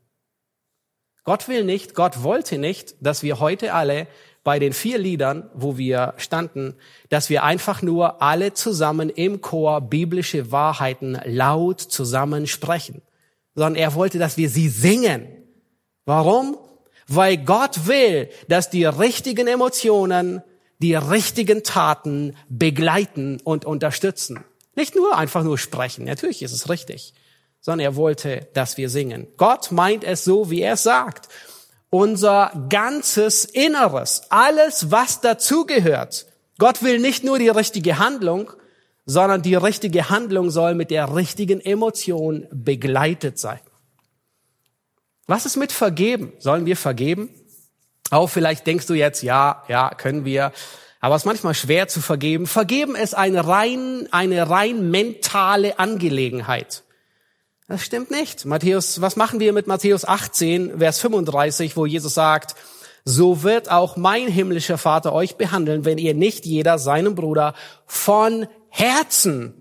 Gott 1.23 1.47
will 1.47 1.63
nicht, 1.63 1.95
Gott 1.95 2.21
wollte 2.21 2.59
nicht, 2.59 2.95
dass 2.99 3.23
wir 3.23 3.39
heute 3.39 3.73
alle 3.73 4.07
bei 4.43 4.59
den 4.59 4.73
vier 4.73 4.99
Liedern, 4.99 5.49
wo 5.55 5.75
wir 5.75 6.13
standen, 6.17 6.75
dass 7.09 7.31
wir 7.31 7.43
einfach 7.43 7.81
nur 7.81 8.21
alle 8.21 8.53
zusammen 8.53 9.09
im 9.09 9.41
Chor 9.41 9.81
biblische 9.81 10.51
Wahrheiten 10.51 11.19
laut 11.25 11.81
zusammen 11.81 12.45
sprechen, 12.45 13.01
sondern 13.55 13.75
er 13.75 13.95
wollte, 13.95 14.19
dass 14.19 14.37
wir 14.37 14.49
sie 14.49 14.69
singen. 14.69 15.27
Warum? 16.05 16.59
Weil 17.07 17.37
Gott 17.37 17.87
will, 17.87 18.29
dass 18.47 18.69
die 18.69 18.85
richtigen 18.85 19.47
Emotionen 19.47 20.43
die 20.79 20.93
richtigen 20.93 21.63
Taten 21.63 22.35
begleiten 22.49 23.39
und 23.43 23.65
unterstützen. 23.65 24.43
Nicht 24.75 24.95
nur 24.95 25.17
einfach 25.17 25.43
nur 25.43 25.57
sprechen. 25.57 26.05
Natürlich 26.05 26.41
ist 26.41 26.51
es 26.51 26.69
richtig 26.69 27.13
sondern 27.65 27.83
er 27.83 27.95
wollte, 27.95 28.47
dass 28.53 28.77
wir 28.77 28.91
singen. 28.91 29.25
Gott 29.37 29.71
meint 29.71 30.03
es 30.03 30.23
so, 30.23 30.51
wie 30.51 30.61
er 30.61 30.77
sagt. 30.77 31.29
Unser 31.89 32.51
ganzes 32.69 33.43
Inneres, 33.43 34.21
alles, 34.29 34.91
was 34.91 35.19
dazugehört. 35.19 36.27
Gott 36.59 36.83
will 36.83 36.99
nicht 36.99 37.23
nur 37.23 37.39
die 37.39 37.49
richtige 37.49 37.97
Handlung, 37.97 38.51
sondern 39.07 39.41
die 39.41 39.55
richtige 39.55 40.11
Handlung 40.11 40.51
soll 40.51 40.75
mit 40.75 40.91
der 40.91 41.15
richtigen 41.15 41.59
Emotion 41.59 42.45
begleitet 42.51 43.39
sein. 43.39 43.61
Was 45.25 45.47
ist 45.47 45.55
mit 45.55 45.71
vergeben? 45.71 46.33
Sollen 46.37 46.67
wir 46.67 46.77
vergeben? 46.77 47.31
Auch 48.11 48.27
vielleicht 48.27 48.67
denkst 48.67 48.85
du 48.85 48.93
jetzt, 48.93 49.23
ja, 49.23 49.63
ja, 49.69 49.89
können 49.89 50.23
wir. 50.23 50.51
Aber 51.05 51.13
es 51.15 51.21
ist 51.21 51.27
manchmal 51.27 51.53
schwer 51.53 51.87
zu 51.87 52.01
vergeben. 52.01 52.47
Vergeben 52.47 52.95
ist 52.95 53.13
eine 53.13 53.45
rein, 53.45 54.07
eine 54.09 54.49
rein 54.49 54.89
mentale 54.89 55.77
Angelegenheit. 55.77 56.81
Das 57.67 57.83
stimmt 57.83 58.09
nicht. 58.09 58.45
Matthäus, 58.45 59.01
was 59.01 59.15
machen 59.15 59.39
wir 59.39 59.53
mit 59.53 59.67
Matthäus 59.67 60.03
18, 60.03 60.79
Vers 60.79 60.99
35, 60.99 61.77
wo 61.77 61.85
Jesus 61.85 62.15
sagt, 62.15 62.55
so 63.03 63.43
wird 63.43 63.69
auch 63.69 63.97
mein 63.97 64.27
himmlischer 64.27 64.79
Vater 64.79 65.13
euch 65.13 65.35
behandeln, 65.35 65.85
wenn 65.85 65.99
ihr 65.99 66.15
nicht 66.15 66.43
jeder 66.47 66.79
seinem 66.79 67.13
Bruder 67.13 67.53
von 67.85 68.47
Herzen 68.69 69.53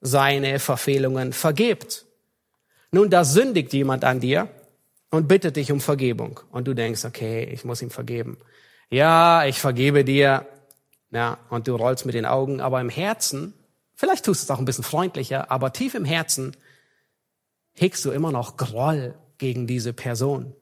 seine 0.00 0.58
Verfehlungen 0.58 1.32
vergebt. 1.32 2.06
Nun, 2.90 3.08
da 3.08 3.22
sündigt 3.24 3.72
jemand 3.72 4.02
an 4.02 4.18
dir 4.18 4.48
und 5.10 5.28
bittet 5.28 5.54
dich 5.54 5.70
um 5.70 5.80
Vergebung. 5.80 6.40
Und 6.50 6.66
du 6.66 6.74
denkst, 6.74 7.04
okay, 7.04 7.44
ich 7.52 7.64
muss 7.64 7.82
ihm 7.82 7.90
vergeben. 7.90 8.38
Ja, 8.90 9.44
ich 9.44 9.60
vergebe 9.60 10.02
dir. 10.02 10.44
Ja, 11.10 11.38
und 11.50 11.68
du 11.68 11.76
rollst 11.76 12.04
mit 12.06 12.14
den 12.14 12.26
Augen, 12.26 12.60
aber 12.60 12.80
im 12.80 12.88
Herzen, 12.88 13.54
vielleicht 13.94 14.24
tust 14.24 14.42
du 14.42 14.44
es 14.44 14.50
auch 14.50 14.58
ein 14.58 14.64
bisschen 14.64 14.84
freundlicher, 14.84 15.50
aber 15.50 15.72
tief 15.72 15.94
im 15.94 16.04
Herzen 16.04 16.56
hegst 17.74 18.04
du 18.04 18.10
immer 18.10 18.32
noch 18.32 18.56
Groll 18.56 19.14
gegen 19.38 19.66
diese 19.66 19.92
Person 19.92 20.54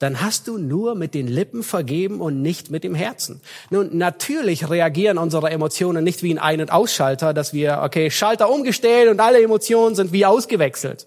dann 0.00 0.22
hast 0.22 0.48
du 0.48 0.56
nur 0.56 0.94
mit 0.94 1.12
den 1.12 1.28
Lippen 1.28 1.62
vergeben 1.62 2.22
und 2.22 2.40
nicht 2.40 2.70
mit 2.70 2.84
dem 2.84 2.94
Herzen. 2.94 3.42
Nun, 3.68 3.98
natürlich 3.98 4.68
reagieren 4.70 5.18
unsere 5.18 5.50
Emotionen 5.50 6.02
nicht 6.02 6.22
wie 6.22 6.32
ein 6.32 6.38
Ein- 6.38 6.62
und 6.62 6.72
Ausschalter, 6.72 7.34
dass 7.34 7.52
wir, 7.52 7.82
okay, 7.82 8.10
Schalter 8.10 8.50
umgestellt 8.50 9.10
und 9.10 9.20
alle 9.20 9.42
Emotionen 9.42 9.94
sind 9.94 10.10
wie 10.10 10.24
ausgewechselt. 10.24 11.06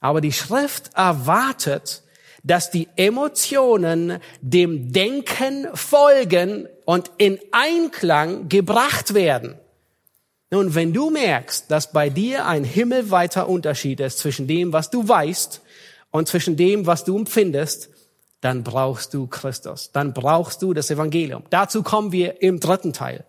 Aber 0.00 0.20
die 0.20 0.32
Schrift 0.32 0.90
erwartet, 0.94 2.02
dass 2.42 2.70
die 2.70 2.88
Emotionen 2.96 4.18
dem 4.40 4.92
Denken 4.92 5.68
folgen 5.74 6.68
und 6.84 7.10
in 7.18 7.38
Einklang 7.52 8.48
gebracht 8.48 9.14
werden. 9.14 9.54
Nun, 10.50 10.74
wenn 10.74 10.92
du 10.92 11.10
merkst, 11.10 11.70
dass 11.70 11.92
bei 11.92 12.10
dir 12.10 12.46
ein 12.46 12.64
himmelweiter 12.64 13.48
Unterschied 13.48 14.00
ist 14.00 14.18
zwischen 14.18 14.46
dem, 14.46 14.72
was 14.72 14.90
du 14.90 15.08
weißt 15.08 15.62
und 16.10 16.28
zwischen 16.28 16.56
dem, 16.56 16.86
was 16.86 17.04
du 17.04 17.16
empfindest, 17.16 17.88
dann 18.42 18.64
brauchst 18.64 19.14
du 19.14 19.28
Christus. 19.28 19.92
Dann 19.92 20.12
brauchst 20.12 20.60
du 20.62 20.74
das 20.74 20.90
Evangelium. 20.90 21.44
Dazu 21.48 21.82
kommen 21.82 22.12
wir 22.12 22.42
im 22.42 22.60
dritten 22.60 22.92
Teil. 22.92 23.24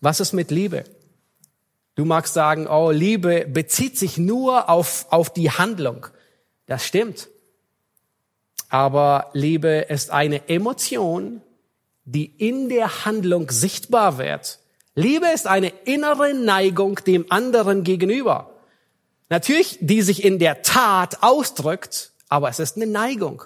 Was 0.00 0.20
ist 0.20 0.32
mit 0.32 0.50
Liebe? 0.50 0.84
Du 1.94 2.04
magst 2.04 2.34
sagen, 2.34 2.66
oh, 2.66 2.90
Liebe 2.90 3.46
bezieht 3.46 3.96
sich 3.96 4.18
nur 4.18 4.68
auf, 4.68 5.06
auf 5.10 5.32
die 5.32 5.50
Handlung. 5.50 6.06
Das 6.66 6.84
stimmt. 6.84 7.28
Aber 8.74 9.30
Liebe 9.34 9.86
ist 9.88 10.10
eine 10.10 10.48
Emotion, 10.48 11.42
die 12.04 12.24
in 12.24 12.68
der 12.68 13.04
Handlung 13.04 13.48
sichtbar 13.52 14.18
wird. 14.18 14.58
Liebe 14.96 15.28
ist 15.32 15.46
eine 15.46 15.68
innere 15.84 16.34
Neigung 16.34 16.96
dem 17.06 17.30
anderen 17.30 17.84
gegenüber. 17.84 18.50
Natürlich, 19.28 19.78
die 19.80 20.02
sich 20.02 20.24
in 20.24 20.40
der 20.40 20.62
Tat 20.62 21.22
ausdrückt, 21.22 22.14
aber 22.28 22.48
es 22.48 22.58
ist 22.58 22.74
eine 22.74 22.88
Neigung. 22.88 23.44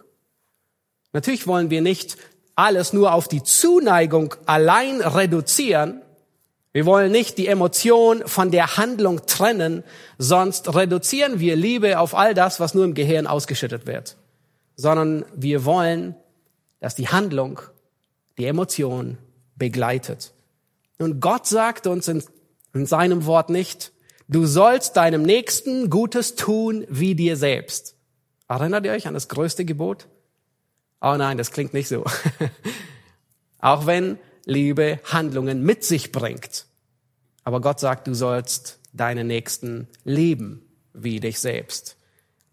Natürlich 1.12 1.46
wollen 1.46 1.68
wir 1.68 1.82
nicht 1.82 2.16
alles 2.54 2.94
nur 2.94 3.12
auf 3.12 3.28
die 3.28 3.42
Zuneigung 3.42 4.34
allein 4.46 5.02
reduzieren. 5.02 6.00
Wir 6.72 6.86
wollen 6.86 7.12
nicht 7.12 7.36
die 7.36 7.48
Emotion 7.48 8.26
von 8.26 8.50
der 8.50 8.78
Handlung 8.78 9.26
trennen, 9.26 9.84
sonst 10.16 10.74
reduzieren 10.74 11.38
wir 11.38 11.54
Liebe 11.54 11.98
auf 11.98 12.14
all 12.14 12.32
das, 12.32 12.60
was 12.60 12.72
nur 12.72 12.86
im 12.86 12.94
Gehirn 12.94 13.26
ausgeschüttet 13.26 13.86
wird. 13.86 14.16
Sondern 14.78 15.26
wir 15.34 15.66
wollen, 15.66 16.14
dass 16.80 16.94
die 16.94 17.08
Handlung 17.08 17.60
die 18.38 18.46
Emotion 18.46 19.18
begleitet. 19.56 20.32
Und 20.98 21.20
Gott 21.20 21.46
sagt 21.46 21.86
uns 21.86 22.08
in, 22.08 22.22
in 22.72 22.86
seinem 22.86 23.26
Wort 23.26 23.50
nicht, 23.50 23.92
du 24.28 24.46
sollst 24.46 24.96
deinem 24.96 25.22
Nächsten 25.22 25.90
Gutes 25.90 26.36
tun 26.36 26.86
wie 26.88 27.14
dir 27.14 27.36
selbst. 27.36 27.96
Erinnert 28.48 28.86
ihr 28.86 28.92
euch 28.92 29.06
an 29.06 29.14
das 29.14 29.28
größte 29.28 29.66
Gebot? 29.66 30.08
Oh 31.02 31.16
nein, 31.18 31.36
das 31.36 31.50
klingt 31.50 31.74
nicht 31.74 31.88
so. 31.88 32.04
Auch 33.60 33.86
wenn 33.86 34.18
Liebe 34.44 34.98
Handlungen 35.04 35.62
mit 35.62 35.84
sich 35.84 36.10
bringt. 36.10 36.64
Aber 37.44 37.60
Gott 37.60 37.80
sagt, 37.80 38.06
du 38.06 38.14
sollst 38.14 38.78
deine 38.94 39.22
Nächsten 39.22 39.88
lieben 40.04 40.62
wie 40.94 41.20
dich 41.20 41.38
selbst. 41.38 41.97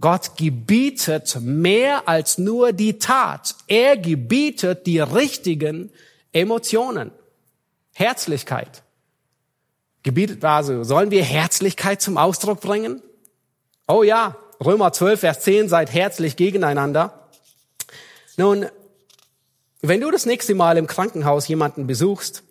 Gott 0.01 0.37
gebietet 0.37 1.37
mehr 1.41 2.07
als 2.07 2.37
nur 2.37 2.73
die 2.73 2.99
Tat. 2.99 3.55
Er 3.67 3.97
gebietet 3.97 4.85
die 4.85 4.99
richtigen 4.99 5.91
Emotionen. 6.33 7.11
Herzlichkeit. 7.93 8.83
Gebietet 10.03 10.43
also, 10.43 10.83
sollen 10.83 11.11
wir 11.11 11.23
Herzlichkeit 11.23 12.01
zum 12.01 12.17
Ausdruck 12.17 12.59
bringen? 12.61 13.01
Oh 13.87 14.03
ja, 14.03 14.37
Römer 14.63 14.91
12, 14.91 15.19
Vers 15.19 15.39
10, 15.41 15.69
seid 15.69 15.93
herzlich 15.93 16.35
gegeneinander. 16.35 17.29
Nun, 18.37 18.67
wenn 19.81 20.01
du 20.01 20.11
das 20.11 20.25
nächste 20.25 20.55
Mal 20.55 20.77
im 20.77 20.87
Krankenhaus 20.87 21.47
jemanden 21.47 21.87
besuchst, 21.87 22.43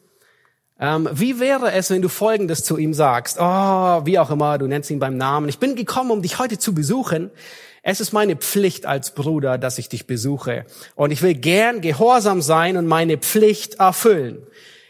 ähm, 0.80 1.08
wie 1.12 1.40
wäre 1.40 1.72
es, 1.72 1.90
wenn 1.90 2.02
du 2.02 2.08
Folgendes 2.08 2.64
zu 2.64 2.76
ihm 2.76 2.94
sagst? 2.94 3.38
Oh, 3.40 4.06
wie 4.06 4.18
auch 4.18 4.30
immer, 4.30 4.58
du 4.58 4.66
nennst 4.66 4.90
ihn 4.90 4.98
beim 4.98 5.16
Namen. 5.16 5.48
Ich 5.48 5.58
bin 5.58 5.76
gekommen, 5.76 6.10
um 6.10 6.22
dich 6.22 6.38
heute 6.38 6.58
zu 6.58 6.74
besuchen. 6.74 7.30
Es 7.82 8.00
ist 8.00 8.12
meine 8.12 8.36
Pflicht 8.36 8.86
als 8.86 9.14
Bruder, 9.14 9.58
dass 9.58 9.78
ich 9.78 9.88
dich 9.88 10.06
besuche. 10.06 10.64
Und 10.94 11.10
ich 11.10 11.22
will 11.22 11.34
gern 11.34 11.80
gehorsam 11.80 12.42
sein 12.42 12.76
und 12.76 12.86
meine 12.86 13.18
Pflicht 13.18 13.74
erfüllen. 13.74 14.46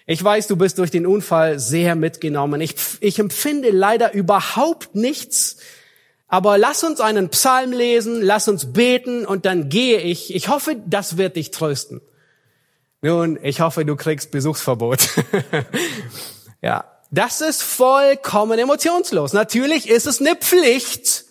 Ich 0.07 0.23
weiß, 0.23 0.47
du 0.47 0.57
bist 0.57 0.79
durch 0.79 0.91
den 0.91 1.07
Unfall 1.07 1.59
sehr 1.59 1.97
mitgenommen. 1.97 2.61
Ich, 2.61 2.77
ich 3.01 3.19
empfinde 3.19 3.71
leider 3.71 4.13
überhaupt 4.13 4.95
nichts 4.95 5.59
aber 6.35 6.59
lass 6.59 6.83
uns 6.83 7.01
einen 7.01 7.29
Psalm 7.29 7.71
lesen, 7.71 8.21
lass 8.21 8.49
uns 8.49 8.73
beten 8.73 9.25
und 9.25 9.45
dann 9.47 9.69
gehe 9.69 10.01
ich. 10.01 10.35
Ich 10.35 10.49
hoffe, 10.49 10.77
das 10.85 11.17
wird 11.17 11.37
dich 11.37 11.53
trösten. 11.53 12.01
Nun, 13.05 13.39
ich 13.43 13.61
hoffe, 13.61 13.85
du 13.85 13.97
kriegst 13.97 14.31
Besuchsverbot. 14.31 15.11
ja, 16.63 16.91
das 17.11 17.43
ist 17.43 17.63
vollkommen 17.63 18.59
emotionslos. 18.59 19.35
Natürlich 19.35 19.91
ist 19.91 20.07
es 20.07 20.21
eine 20.21 20.35
Pflicht, 20.37 21.27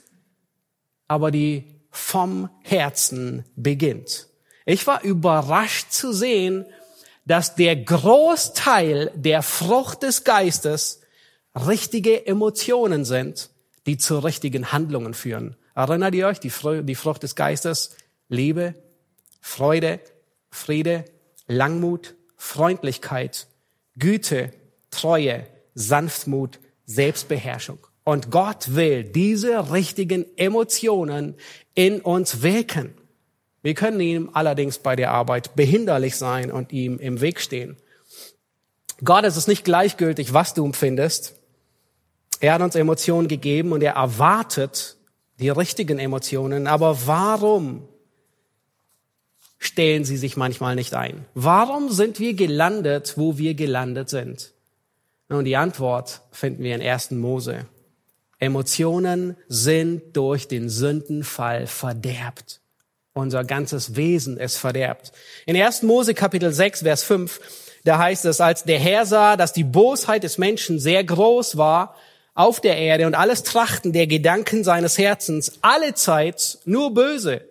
aber 1.08 1.32
die 1.32 1.82
vom 1.90 2.52
Herzen 2.62 3.44
beginnt. 3.56 4.28
Ich 4.68 4.86
war 4.86 5.04
überrascht 5.04 5.90
zu 5.90 6.14
sehen, 6.14 6.68
dass 7.26 7.56
der 7.56 7.76
Großteil 7.76 9.12
der 9.16 9.42
Frucht 9.42 10.04
des 10.04 10.24
Geistes 10.24 11.02
richtige 11.56 12.28
Emotionen 12.28 13.04
sind 13.04 13.50
die 13.86 13.98
zu 13.98 14.20
richtigen 14.20 14.72
Handlungen 14.72 15.14
führen. 15.14 15.58
Erinnert 15.76 16.16
ihr 16.16 16.28
euch, 16.28 16.40
die, 16.40 16.50
Frucht 16.50 17.24
des 17.24 17.36
Geistes? 17.36 17.96
Liebe, 18.30 18.76
Freude, 19.42 20.00
Friede, 20.50 21.04
Langmut, 21.48 22.16
Freundlichkeit, 22.38 23.48
Güte, 23.98 24.52
Treue, 24.92 25.46
Sanftmut, 25.76 26.60
Selbstbeherrschung. 26.86 27.80
Und 28.04 28.32
Gott 28.32 28.76
will 28.76 29.04
diese 29.04 29.72
richtigen 29.72 30.26
Emotionen 30.38 31.36
in 31.74 32.02
uns 32.02 32.42
wirken. 32.42 32.94
Wir 33.62 33.74
können 33.74 34.02
ihm 34.02 34.30
allerdings 34.34 34.78
bei 34.78 34.96
der 34.96 35.12
Arbeit 35.12 35.56
behinderlich 35.56 36.18
sein 36.18 36.52
und 36.52 36.74
ihm 36.74 37.00
im 37.00 37.22
Weg 37.22 37.40
stehen. 37.40 37.78
Gott 39.04 39.24
ist 39.24 39.38
es 39.38 39.48
nicht 39.48 39.64
gleichgültig, 39.64 40.34
was 40.34 40.54
du 40.54 40.66
empfindest. 40.66 41.36
Er 42.42 42.54
hat 42.54 42.62
uns 42.62 42.76
Emotionen 42.76 43.30
gegeben 43.30 43.72
und 43.72 43.82
er 43.82 43.94
erwartet 43.94 44.98
die 45.40 45.50
richtigen 45.50 45.98
Emotionen. 45.98 46.68
Aber 46.68 47.08
warum 47.08 47.88
stellen 49.64 50.06
sie 50.06 50.18
sich 50.18 50.38
manchmal 50.38 50.76
nicht 50.76 50.94
ein? 50.94 51.26
Warum 51.34 51.90
sind 51.90 52.20
wir 52.20 52.34
gelandet, 52.34 53.14
wo 53.18 53.38
wir 53.38 53.54
gelandet 53.54 54.10
sind? 54.10 54.52
Und 55.30 55.46
die 55.46 55.56
Antwort 55.56 56.22
finden 56.32 56.64
wir 56.64 56.76
in 56.76 56.82
1. 56.82 57.12
Mose. 57.12 57.66
Emotionen 58.40 59.38
sind 59.48 60.18
durch 60.18 60.48
den 60.48 60.70
Sündenfall 60.70 61.66
verderbt. 61.66 62.60
Unser 63.14 63.44
ganzes 63.44 63.96
Wesen 63.96 64.38
ist 64.38 64.58
verderbt. 64.58 65.12
In 65.46 65.56
1. 65.56 65.84
Mose 65.84 66.14
Kapitel 66.14 66.52
6, 66.52 66.82
Vers 66.82 67.04
5, 67.04 67.40
da 67.86 67.98
heißt 67.98 68.26
es, 68.26 68.42
als 68.42 68.64
der 68.64 68.80
Herr 68.80 69.06
sah, 69.06 69.38
dass 69.38 69.54
die 69.54 69.64
Bosheit 69.64 70.24
des 70.24 70.38
Menschen 70.38 70.80
sehr 70.80 71.04
groß 71.04 71.58
war, 71.58 71.96
auf 72.36 72.60
der 72.60 72.78
Erde 72.78 73.06
und 73.06 73.16
alles 73.16 73.44
Trachten 73.44 73.94
der 73.94 74.08
Gedanken 74.08 74.64
seines 74.64 74.98
Herzens 74.98 75.60
alle 75.62 75.94
Zeit 75.94 76.58
nur 76.66 76.94
böse, 76.94 77.42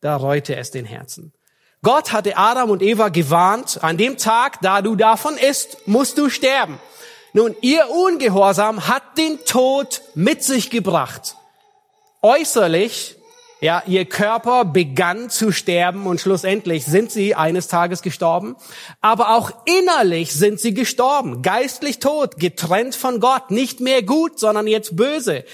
da 0.00 0.16
reute 0.16 0.56
es 0.56 0.70
den 0.70 0.84
Herzen. 0.84 1.32
Gott 1.84 2.12
hatte 2.12 2.36
Adam 2.36 2.70
und 2.70 2.82
Eva 2.82 3.10
gewarnt, 3.10 3.78
an 3.82 3.96
dem 3.96 4.16
Tag, 4.16 4.58
da 4.62 4.82
du 4.82 4.96
davon 4.96 5.36
isst, 5.36 5.86
musst 5.86 6.18
du 6.18 6.28
sterben. 6.28 6.80
Nun, 7.32 7.54
ihr 7.60 7.88
Ungehorsam 7.90 8.88
hat 8.88 9.16
den 9.16 9.44
Tod 9.44 10.02
mit 10.16 10.42
sich 10.42 10.70
gebracht. 10.70 11.36
Äußerlich 12.22 13.16
ja, 13.64 13.82
ihr 13.86 14.04
Körper 14.04 14.66
begann 14.66 15.30
zu 15.30 15.50
sterben 15.50 16.06
und 16.06 16.20
schlussendlich 16.20 16.84
sind 16.84 17.10
sie 17.10 17.34
eines 17.34 17.66
Tages 17.66 18.02
gestorben. 18.02 18.56
Aber 19.00 19.30
auch 19.30 19.52
innerlich 19.64 20.34
sind 20.34 20.60
sie 20.60 20.74
gestorben, 20.74 21.40
geistlich 21.40 21.98
tot, 21.98 22.36
getrennt 22.36 22.94
von 22.94 23.20
Gott, 23.20 23.50
nicht 23.50 23.80
mehr 23.80 24.02
gut, 24.02 24.38
sondern 24.38 24.66
jetzt 24.66 24.96
böse. 24.96 25.44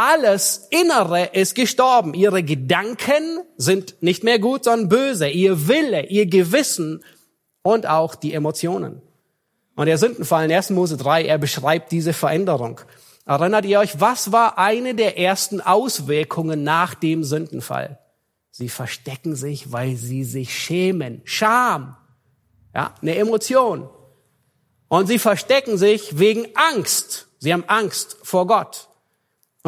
Alles 0.00 0.68
Innere 0.70 1.30
ist 1.32 1.56
gestorben. 1.56 2.14
Ihre 2.14 2.44
Gedanken 2.44 3.40
sind 3.56 4.00
nicht 4.00 4.22
mehr 4.22 4.38
gut, 4.38 4.62
sondern 4.62 4.88
böse. 4.88 5.28
Ihr 5.28 5.66
Wille, 5.66 6.06
ihr 6.06 6.26
Gewissen 6.26 7.02
und 7.62 7.88
auch 7.88 8.14
die 8.14 8.32
Emotionen. 8.32 9.02
Und 9.74 9.86
der 9.86 9.98
Sündenfall 9.98 10.44
in 10.44 10.52
1. 10.52 10.70
Mose 10.70 10.96
3, 10.96 11.24
er 11.24 11.38
beschreibt 11.38 11.90
diese 11.90 12.12
Veränderung. 12.12 12.80
Erinnert 13.26 13.64
ihr 13.64 13.80
euch, 13.80 14.00
was 14.00 14.30
war 14.30 14.56
eine 14.56 14.94
der 14.94 15.18
ersten 15.18 15.60
Auswirkungen 15.60 16.62
nach 16.62 16.94
dem 16.94 17.24
Sündenfall? 17.24 17.98
Sie 18.52 18.68
verstecken 18.68 19.34
sich, 19.34 19.72
weil 19.72 19.96
sie 19.96 20.22
sich 20.22 20.56
schämen. 20.56 21.22
Scham. 21.24 21.96
Ja, 22.72 22.94
eine 23.02 23.16
Emotion. 23.16 23.90
Und 24.86 25.08
sie 25.08 25.18
verstecken 25.18 25.76
sich 25.76 26.20
wegen 26.20 26.46
Angst. 26.54 27.26
Sie 27.38 27.52
haben 27.52 27.64
Angst 27.66 28.16
vor 28.22 28.46
Gott. 28.46 28.87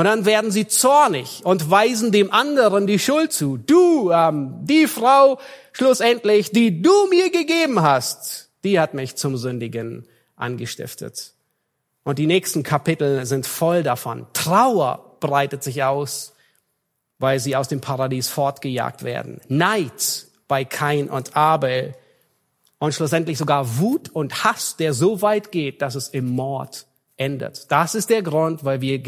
Und 0.01 0.07
dann 0.07 0.25
werden 0.25 0.51
sie 0.51 0.67
zornig 0.67 1.43
und 1.45 1.71
weisen 1.71 2.11
dem 2.11 2.33
anderen 2.33 2.87
die 2.87 2.99
Schuld 2.99 3.35
zu. 3.35 3.59
Du, 3.59 4.11
ähm, 4.11 4.55
die 4.63 4.87
Frau 4.87 5.39
schlussendlich, 5.73 6.53
die 6.53 6.81
du 6.81 7.07
mir 7.11 7.31
gegeben 7.31 7.83
hast, 7.83 8.49
die 8.65 8.81
hat 8.81 8.95
mich 8.95 9.17
zum 9.17 9.37
Sündigen 9.37 10.07
angestiftet. 10.37 11.35
Und 12.03 12.19
die 12.19 12.27
nächsten 12.27 12.63
Kapitel 12.63 13.27
sind 13.27 13.47
voll 13.47 13.83
davon. 13.83 14.27
Trauer 14.33 15.19
breitet 15.21 15.63
sich 15.63 15.85
aus, 15.85 16.33
weil 17.19 17.39
sie 17.39 17.55
aus 17.55 17.69
dem 17.69 17.83
Paradies 17.83 18.31
fortgejagt 18.31 19.03
werden. 19.03 19.43
Neid 19.49 20.29
bei 20.49 20.65
Kain 20.65 21.11
und 21.11 21.37
Abel. 21.37 21.95
Und 22.79 22.95
schlussendlich 22.95 23.37
sogar 23.37 23.77
Wut 23.77 24.09
und 24.09 24.45
Hass, 24.45 24.79
der 24.79 24.95
so 24.95 25.21
weit 25.21 25.53
geht, 25.53 25.83
dass 25.83 25.95
es 25.95 26.09
im 26.09 26.25
Mord 26.25 26.87
endet. 27.21 27.71
Das 27.71 27.95
ist 27.95 28.11
der 28.11 28.23
Grund, 28.23 28.65
weil 28.65 28.81
wir 28.81 29.01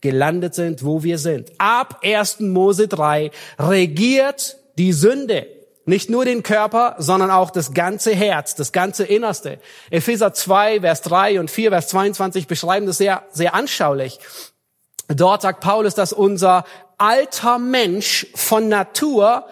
gelandet 0.00 0.54
sind, 0.54 0.84
wo 0.84 1.02
wir 1.02 1.18
sind. 1.18 1.50
Ab 1.58 2.00
1. 2.04 2.40
Mose 2.40 2.86
3 2.88 3.30
regiert 3.58 4.58
die 4.76 4.92
Sünde. 4.92 5.46
Nicht 5.86 6.08
nur 6.08 6.24
den 6.24 6.42
Körper, 6.42 6.96
sondern 6.98 7.30
auch 7.30 7.50
das 7.50 7.74
ganze 7.74 8.14
Herz, 8.14 8.54
das 8.54 8.72
ganze 8.72 9.04
Innerste. 9.04 9.58
Epheser 9.90 10.32
2, 10.32 10.80
Vers 10.80 11.02
3 11.02 11.40
und 11.40 11.50
4, 11.50 11.70
Vers 11.70 11.88
22 11.88 12.46
beschreiben 12.46 12.86
das 12.86 12.98
sehr, 12.98 13.22
sehr 13.32 13.54
anschaulich. 13.54 14.18
Dort 15.08 15.42
sagt 15.42 15.60
Paulus, 15.60 15.94
dass 15.94 16.12
unser 16.12 16.64
alter 16.96 17.58
Mensch 17.58 18.26
von 18.34 18.68
Natur 18.68 19.46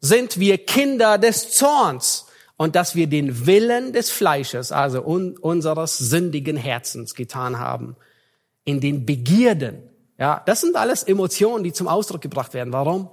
sind 0.00 0.38
wir 0.38 0.58
Kinder 0.58 1.18
des 1.18 1.52
Zorns 1.52 2.27
und 2.58 2.76
dass 2.76 2.94
wir 2.94 3.06
den 3.06 3.46
Willen 3.46 3.94
des 3.94 4.10
Fleisches, 4.10 4.70
also 4.70 5.02
un 5.02 5.38
unseres 5.38 5.96
sündigen 5.96 6.58
Herzens 6.58 7.14
getan 7.14 7.58
haben, 7.58 7.96
in 8.64 8.80
den 8.80 9.06
Begierden. 9.06 9.78
Ja, 10.18 10.42
das 10.44 10.60
sind 10.60 10.76
alles 10.76 11.02
Emotionen, 11.02 11.64
die 11.64 11.72
zum 11.72 11.88
Ausdruck 11.88 12.20
gebracht 12.20 12.52
werden. 12.52 12.74
Warum? 12.74 13.08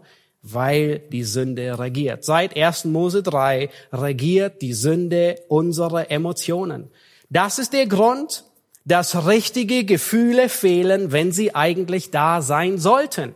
weil 0.48 1.00
die 1.00 1.24
Sünde 1.24 1.80
regiert. 1.80 2.24
Seit 2.24 2.56
1. 2.56 2.86
Mose 2.86 3.24
3 3.24 3.70
regiert 3.92 4.62
die 4.62 4.74
Sünde 4.74 5.42
unsere 5.48 6.12
Emotionen. 6.12 6.92
Das 7.32 7.58
ist 7.58 7.74
der 7.74 7.88
Grund, 7.88 8.46
dass 8.86 9.26
richtige 9.26 9.86
Gefühle 9.86 10.48
fehlen, 10.48 11.12
wenn 11.12 11.32
sie 11.32 11.56
eigentlich 11.56 12.12
da 12.12 12.44
sein 12.44 12.78
sollten. 12.78 13.34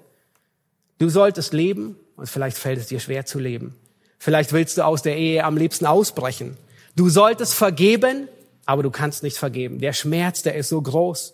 Du 1.00 1.10
solltest 1.10 1.52
leben 1.52 1.96
und 2.16 2.30
vielleicht 2.30 2.60
fällt 2.60 2.78
es 2.78 2.88
dir 2.88 3.00
schwer 3.00 3.26
zu 3.26 3.40
leben. 3.40 3.76
Vielleicht 4.20 4.52
willst 4.52 4.78
du 4.78 4.86
aus 4.86 5.02
der 5.02 5.18
Ehe 5.18 5.44
am 5.44 5.58
liebsten 5.58 5.86
ausbrechen. 5.86 6.58
Du 6.96 7.10
solltest 7.10 7.56
vergeben, 7.56 8.28
aber 8.66 8.84
du 8.84 8.92
kannst 8.92 9.24
nicht 9.24 9.38
vergeben. 9.38 9.80
Der 9.80 9.94
Schmerz, 9.94 10.44
der 10.44 10.56
ist 10.56 10.70
so 10.70 10.82
groß. 10.82 11.34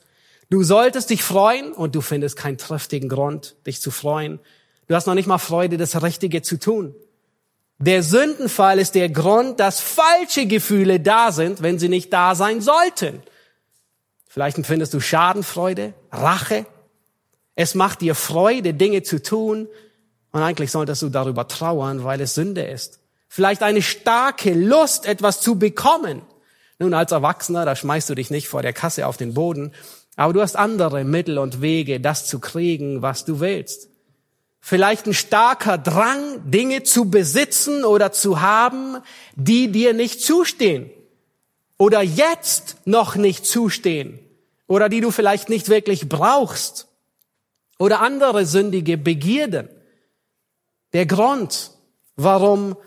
Du 0.52 0.64
solltest 0.64 1.10
dich 1.10 1.24
freuen 1.24 1.74
und 1.74 1.96
du 1.96 2.02
findest 2.02 2.38
keinen 2.38 2.60
triftigen 2.60 3.10
Grund, 3.10 3.56
dich 3.66 3.82
zu 3.82 3.90
freuen. 3.90 4.40
Du 4.88 4.94
hast 4.94 5.08
noch 5.08 5.16
nicht 5.16 5.28
mal 5.28 5.40
Freude, 5.40 5.78
das 5.78 6.02
Richtige 6.04 6.44
zu 6.44 6.60
tun. 6.60 6.94
Der 7.80 8.04
Sündenfall 8.04 8.80
ist 8.80 8.96
der 8.96 9.10
Grund, 9.10 9.60
dass 9.60 9.82
falsche 9.82 10.46
Gefühle 10.46 11.00
da 11.00 11.32
sind, 11.32 11.62
wenn 11.62 11.80
sie 11.80 11.90
nicht 11.90 12.14
da 12.14 12.36
sein 12.36 12.62
sollten. 12.62 13.22
Vielleicht 14.28 14.58
empfindest 14.58 14.94
du 14.94 15.00
Schadenfreude, 15.00 15.94
Rache. 16.12 16.66
Es 17.56 17.74
macht 17.74 18.02
dir 18.02 18.16
Freude, 18.16 18.74
Dinge 18.74 19.02
zu 19.02 19.22
tun. 19.22 19.68
Und 20.36 20.44
eigentlich 20.44 20.70
solltest 20.70 21.02
du 21.02 21.08
darüber 21.08 21.48
trauern, 21.48 22.04
weil 22.04 22.20
es 22.20 22.36
Sünde 22.36 22.64
ist. 22.64 23.00
Vielleicht 23.30 23.64
eine 23.64 23.82
starke 23.82 24.54
Lust, 24.54 25.06
etwas 25.06 25.40
zu 25.40 25.58
bekommen. 25.58 26.24
Nun, 26.78 26.94
als 26.94 27.14
Erwachsener, 27.14 27.64
da 27.64 27.74
schmeißt 27.74 28.10
du 28.10 28.16
dich 28.16 28.32
nicht 28.32 28.50
vor 28.50 28.62
der 28.62 28.74
Kasse 28.74 29.08
auf 29.08 29.16
den 29.16 29.34
Boden. 29.34 29.72
Aber 30.18 30.34
du 30.34 30.42
hast 30.42 30.58
andere 30.58 31.06
Mittel 31.06 31.38
und 31.38 31.62
Wege, 31.62 32.02
das 32.02 32.28
zu 32.28 32.40
kriegen, 32.40 33.02
was 33.02 33.24
du 33.24 33.40
willst 33.40 33.88
vielleicht 34.66 35.06
ein 35.06 35.14
starker 35.14 35.78
Drang, 35.78 36.50
Dinge 36.50 36.82
zu 36.82 37.12
besitzen 37.12 37.86
oder 37.86 38.12
zu 38.12 38.42
haben, 38.42 38.98
die 39.36 39.72
dir 39.72 39.94
nicht 39.94 40.22
zustehen 40.22 40.90
oder 41.78 42.02
jetzt 42.02 42.78
noch 42.84 43.16
nicht 43.16 43.46
zustehen 43.46 44.18
oder 44.66 44.90
die 44.90 45.02
du 45.02 45.12
vielleicht 45.12 45.50
nicht 45.50 45.70
wirklich 45.70 46.10
brauchst 46.10 46.88
oder 47.78 48.02
andere 48.02 48.48
sündige 48.48 48.98
Begierden. 48.98 49.70
Der 50.96 51.06
Grund, 51.06 51.72
warum 52.16 52.78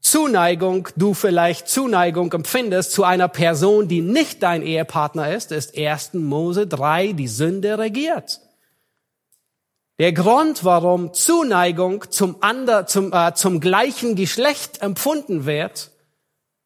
Zuneigung, 0.00 0.86
du 0.94 1.14
vielleicht 1.14 1.66
Zuneigung 1.66 2.32
empfindest 2.32 2.92
zu 2.92 3.02
einer 3.02 3.26
Person, 3.26 3.88
die 3.88 4.02
nicht 4.02 4.44
dein 4.44 4.62
Ehepartner 4.62 5.34
ist, 5.34 5.50
ist 5.50 5.76
1. 5.76 6.14
Mose 6.14 6.68
3, 6.68 7.12
die 7.12 7.26
Sünde 7.26 7.76
regiert. 7.76 8.40
Der 9.98 10.12
Grund, 10.12 10.64
warum 10.64 11.12
Zuneigung 11.12 12.08
zum, 12.08 12.36
ander, 12.40 12.86
zum, 12.86 13.12
äh, 13.12 13.34
zum 13.34 13.58
gleichen 13.58 14.14
Geschlecht 14.14 14.80
empfunden 14.80 15.44
wird, 15.44 15.90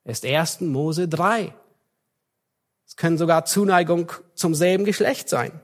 ist 0.04 0.26
1. 0.26 0.60
Mose 0.60 1.08
3. 1.08 1.54
Es 2.86 2.96
können 2.96 3.16
sogar 3.16 3.46
Zuneigung 3.46 4.12
zum 4.34 4.54
selben 4.54 4.84
Geschlecht 4.84 5.30
sein. 5.30 5.62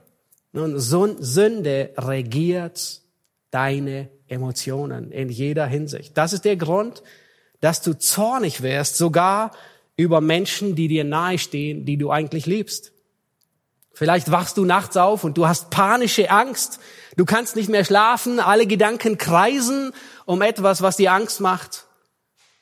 Nun, 0.51 0.79
Sünde 0.79 1.93
regiert 1.95 3.01
deine 3.51 4.09
Emotionen 4.27 5.11
in 5.11 5.29
jeder 5.29 5.65
Hinsicht. 5.65 6.17
Das 6.17 6.33
ist 6.33 6.45
der 6.45 6.57
Grund, 6.57 7.03
dass 7.61 7.81
du 7.81 7.97
zornig 7.97 8.61
wirst, 8.61 8.97
sogar 8.97 9.51
über 9.97 10.21
Menschen, 10.21 10.75
die 10.75 10.87
dir 10.87 11.03
nahestehen, 11.03 11.85
die 11.85 11.97
du 11.97 12.11
eigentlich 12.11 12.45
liebst. 12.45 12.91
Vielleicht 13.93 14.29
wachst 14.29 14.57
du 14.57 14.65
nachts 14.65 14.97
auf 14.97 15.23
und 15.23 15.37
du 15.37 15.47
hast 15.47 15.69
panische 15.69 16.29
Angst. 16.29 16.79
Du 17.15 17.23
kannst 17.23 17.55
nicht 17.55 17.69
mehr 17.69 17.85
schlafen, 17.85 18.41
alle 18.41 18.67
Gedanken 18.67 19.17
kreisen 19.17 19.93
um 20.25 20.41
etwas, 20.41 20.81
was 20.81 20.97
dir 20.97 21.13
Angst 21.13 21.39
macht. 21.39 21.85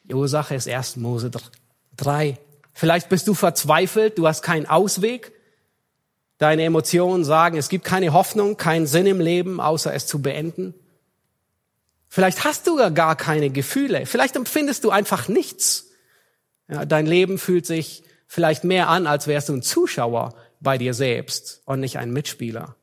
Die 0.03 0.14
Ursache 0.14 0.53
ist 0.53 0.68
erst 0.68 0.97
Mose 0.97 1.32
3. 1.97 2.38
Vielleicht 2.74 3.09
bist 3.09 3.28
du 3.28 3.34
verzweifelt, 3.34 4.18
du 4.18 4.28
hast 4.28 4.43
keinen 4.43 4.68
Ausweg. 4.68 5.32
Deine 6.38 6.64
Emotionen 6.64 7.24
sagen, 7.24 7.57
es 7.57 7.70
gibt 7.70 7.86
keine 7.86 8.14
Hoffnung, 8.14 8.57
keinen 8.57 8.86
Sinn 8.86 9.05
im 9.05 9.20
Leben, 9.20 9.59
außer 9.59 9.93
es 9.93 10.05
zu 10.05 10.22
beenden. 10.22 10.76
Vielleicht 12.14 12.43
hast 12.43 12.68
du 12.68 12.76
gar 12.93 13.16
keine 13.16 13.49
Gefühle. 13.49 14.05
Vielleicht 14.05 14.36
empfindest 14.36 14.84
du 14.84 14.91
einfach 14.91 15.30
nichts. 15.30 15.89
Ja, 16.70 16.86
dein 16.86 17.07
Leben 17.07 17.39
fühlt 17.39 17.66
sich 17.66 18.03
vielleicht 18.28 18.64
mehr 18.64 18.88
an, 18.88 19.07
als 19.07 19.26
wärst 19.26 19.49
du 19.49 19.53
ein 19.53 19.64
Zuschauer 19.64 20.36
bei 20.59 20.78
dir 20.78 20.93
selbst 20.93 21.64
und 21.66 21.80
nicht 21.80 21.97
ein 21.97 22.14
Mitspieler. 22.14 22.76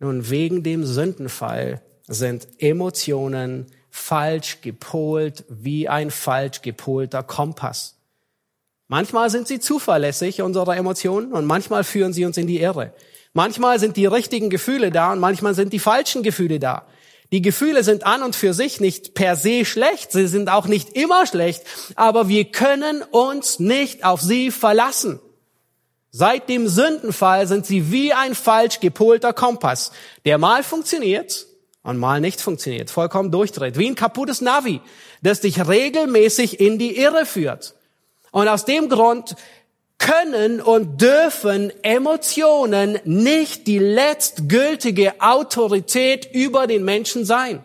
Nun, 0.00 0.30
wegen 0.30 0.64
dem 0.64 0.84
Sündenfall 0.84 1.80
sind 2.08 2.48
Emotionen 2.58 3.66
falsch 3.88 4.62
gepolt 4.62 5.44
wie 5.48 5.88
ein 5.88 6.10
falsch 6.10 6.62
gepolter 6.62 7.22
Kompass. 7.22 7.98
Manchmal 8.88 9.30
sind 9.30 9.46
sie 9.46 9.60
zuverlässig, 9.60 10.42
unsere 10.42 10.74
Emotionen, 10.74 11.32
und 11.32 11.44
manchmal 11.44 11.84
führen 11.84 12.12
sie 12.12 12.24
uns 12.24 12.36
in 12.36 12.48
die 12.48 12.58
Irre. 12.60 12.92
Manchmal 13.32 13.78
sind 13.78 13.96
die 13.96 14.06
richtigen 14.06 14.50
Gefühle 14.50 14.90
da 14.90 15.12
und 15.12 15.20
manchmal 15.20 15.54
sind 15.54 15.72
die 15.72 15.78
falschen 15.78 16.24
Gefühle 16.24 16.58
da. 16.58 16.84
Die 17.30 17.42
Gefühle 17.42 17.84
sind 17.84 18.06
an 18.06 18.22
und 18.22 18.34
für 18.34 18.54
sich 18.54 18.80
nicht 18.80 19.14
per 19.14 19.36
se 19.36 19.64
schlecht, 19.66 20.12
sie 20.12 20.26
sind 20.28 20.48
auch 20.48 20.66
nicht 20.66 20.96
immer 20.96 21.26
schlecht, 21.26 21.62
aber 21.94 22.28
wir 22.28 22.46
können 22.46 23.02
uns 23.02 23.58
nicht 23.58 24.04
auf 24.04 24.22
sie 24.22 24.50
verlassen. 24.50 25.20
Seit 26.10 26.48
dem 26.48 26.68
Sündenfall 26.68 27.46
sind 27.46 27.66
sie 27.66 27.92
wie 27.92 28.14
ein 28.14 28.34
falsch 28.34 28.80
gepolter 28.80 29.34
Kompass, 29.34 29.92
der 30.24 30.38
mal 30.38 30.62
funktioniert 30.62 31.46
und 31.82 31.98
mal 31.98 32.22
nicht 32.22 32.40
funktioniert, 32.40 32.90
vollkommen 32.90 33.30
durchdreht, 33.30 33.76
wie 33.76 33.88
ein 33.88 33.94
kaputtes 33.94 34.40
Navi, 34.40 34.80
das 35.22 35.40
dich 35.40 35.68
regelmäßig 35.68 36.60
in 36.60 36.78
die 36.78 36.96
Irre 36.96 37.26
führt. 37.26 37.74
Und 38.30 38.48
aus 38.48 38.64
dem 38.64 38.88
Grund 38.88 39.36
können 39.98 40.60
und 40.60 41.00
dürfen 41.00 41.72
Emotionen 41.82 42.98
nicht 43.04 43.66
die 43.66 43.78
letztgültige 43.78 45.20
Autorität 45.20 46.28
über 46.32 46.66
den 46.66 46.84
Menschen 46.84 47.24
sein. 47.24 47.64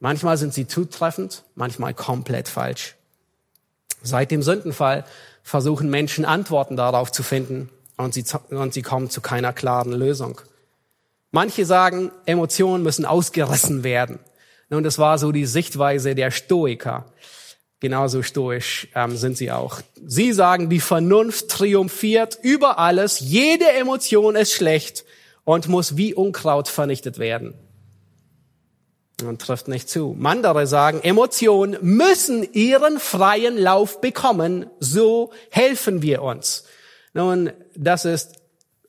Manchmal 0.00 0.36
sind 0.36 0.54
sie 0.54 0.66
zutreffend, 0.66 1.44
manchmal 1.54 1.92
komplett 1.92 2.48
falsch. 2.48 2.96
Seit 4.02 4.30
dem 4.30 4.42
Sündenfall 4.42 5.04
versuchen 5.42 5.90
Menschen 5.90 6.24
Antworten 6.24 6.76
darauf 6.76 7.10
zu 7.10 7.22
finden 7.22 7.68
und 7.96 8.14
sie, 8.14 8.24
und 8.50 8.72
sie 8.74 8.82
kommen 8.82 9.10
zu 9.10 9.20
keiner 9.20 9.52
klaren 9.52 9.92
Lösung. 9.92 10.40
Manche 11.30 11.66
sagen, 11.66 12.10
Emotionen 12.26 12.82
müssen 12.82 13.04
ausgerissen 13.04 13.84
werden. 13.84 14.18
Und 14.70 14.84
das 14.84 14.98
war 14.98 15.18
so 15.18 15.32
die 15.32 15.46
Sichtweise 15.46 16.14
der 16.14 16.30
Stoiker. 16.30 17.06
Genauso 17.80 18.22
stoisch 18.22 18.88
ähm, 18.94 19.16
sind 19.16 19.36
sie 19.36 19.52
auch. 19.52 19.80
Sie 20.04 20.32
sagen, 20.32 20.68
die 20.68 20.80
Vernunft 20.80 21.48
triumphiert 21.48 22.38
über 22.42 22.78
alles. 22.78 23.20
Jede 23.20 23.70
Emotion 23.70 24.34
ist 24.34 24.52
schlecht 24.52 25.04
und 25.44 25.68
muss 25.68 25.96
wie 25.96 26.12
Unkraut 26.12 26.68
vernichtet 26.68 27.18
werden. 27.18 27.54
und 29.24 29.40
trifft 29.40 29.66
nicht 29.68 29.88
zu. 29.88 30.16
Andere 30.22 30.66
sagen, 30.66 31.00
Emotionen 31.02 31.76
müssen 31.80 32.52
ihren 32.52 33.00
freien 33.00 33.56
Lauf 33.56 34.00
bekommen, 34.00 34.66
so 34.78 35.32
helfen 35.50 36.02
wir 36.02 36.22
uns. 36.22 36.64
Nun, 37.14 37.50
das 37.74 38.04
ist 38.04 38.34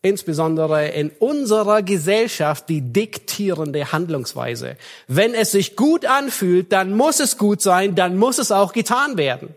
insbesondere 0.01 0.89
in 0.89 1.11
unserer 1.19 1.81
Gesellschaft 1.81 2.69
die 2.69 2.81
diktierende 2.81 3.91
Handlungsweise. 3.91 4.77
Wenn 5.07 5.33
es 5.33 5.51
sich 5.51 5.75
gut 5.75 6.05
anfühlt, 6.05 6.71
dann 6.71 6.95
muss 6.95 7.19
es 7.19 7.37
gut 7.37 7.61
sein, 7.61 7.95
dann 7.95 8.17
muss 8.17 8.37
es 8.37 8.51
auch 8.51 8.71
getan 8.71 9.17
werden. 9.17 9.53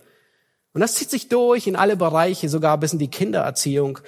Und 0.75 0.81
das 0.81 0.95
zieht 0.95 1.11
sich 1.11 1.29
durch 1.29 1.67
in 1.67 1.77
alle 1.77 1.97
Bereiche, 1.97 2.49
sogar 2.49 2.79
bis 2.79 2.93
in 2.93 2.99
die 2.99 3.11
Kindererziehung, 3.11 3.99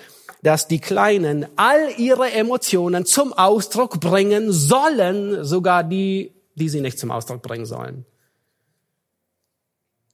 dass 0.42 0.66
die 0.66 0.80
Kleinen 0.80 1.46
all 1.56 1.90
ihre 1.98 2.30
Emotionen 2.32 3.06
zum 3.06 3.32
Ausdruck 3.32 4.00
bringen 4.00 4.50
sollen, 4.50 5.44
sogar 5.44 5.84
die, 5.84 6.32
die 6.54 6.68
sie 6.68 6.80
nicht 6.80 6.98
zum 6.98 7.10
Ausdruck 7.10 7.42
bringen 7.42 7.66
sollen. 7.66 8.04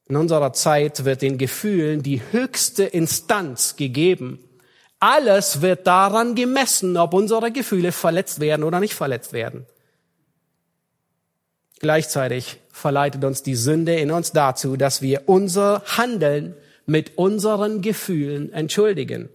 In 0.08 0.16
unserer 0.16 0.52
Zeit 0.52 1.04
wird 1.04 1.22
den 1.22 1.38
Gefühlen 1.38 2.02
die 2.02 2.20
höchste 2.32 2.82
Instanz 2.82 3.76
gegeben. 3.76 4.40
Alles 5.00 5.62
wird 5.62 5.86
daran 5.86 6.34
gemessen, 6.34 6.96
ob 6.98 7.14
unsere 7.14 7.50
Gefühle 7.50 7.90
verletzt 7.90 8.38
werden 8.38 8.62
oder 8.62 8.80
nicht 8.80 8.94
verletzt 8.94 9.32
werden. 9.32 9.66
Gleichzeitig 11.78 12.58
verleitet 12.70 13.24
uns 13.24 13.42
die 13.42 13.54
Sünde 13.54 13.96
in 13.96 14.10
uns 14.10 14.32
dazu, 14.32 14.76
dass 14.76 15.00
wir 15.00 15.22
unser 15.26 15.82
Handeln 15.86 16.54
mit 16.84 17.16
unseren 17.16 17.80
Gefühlen 17.80 18.52
entschuldigen. 18.52 19.30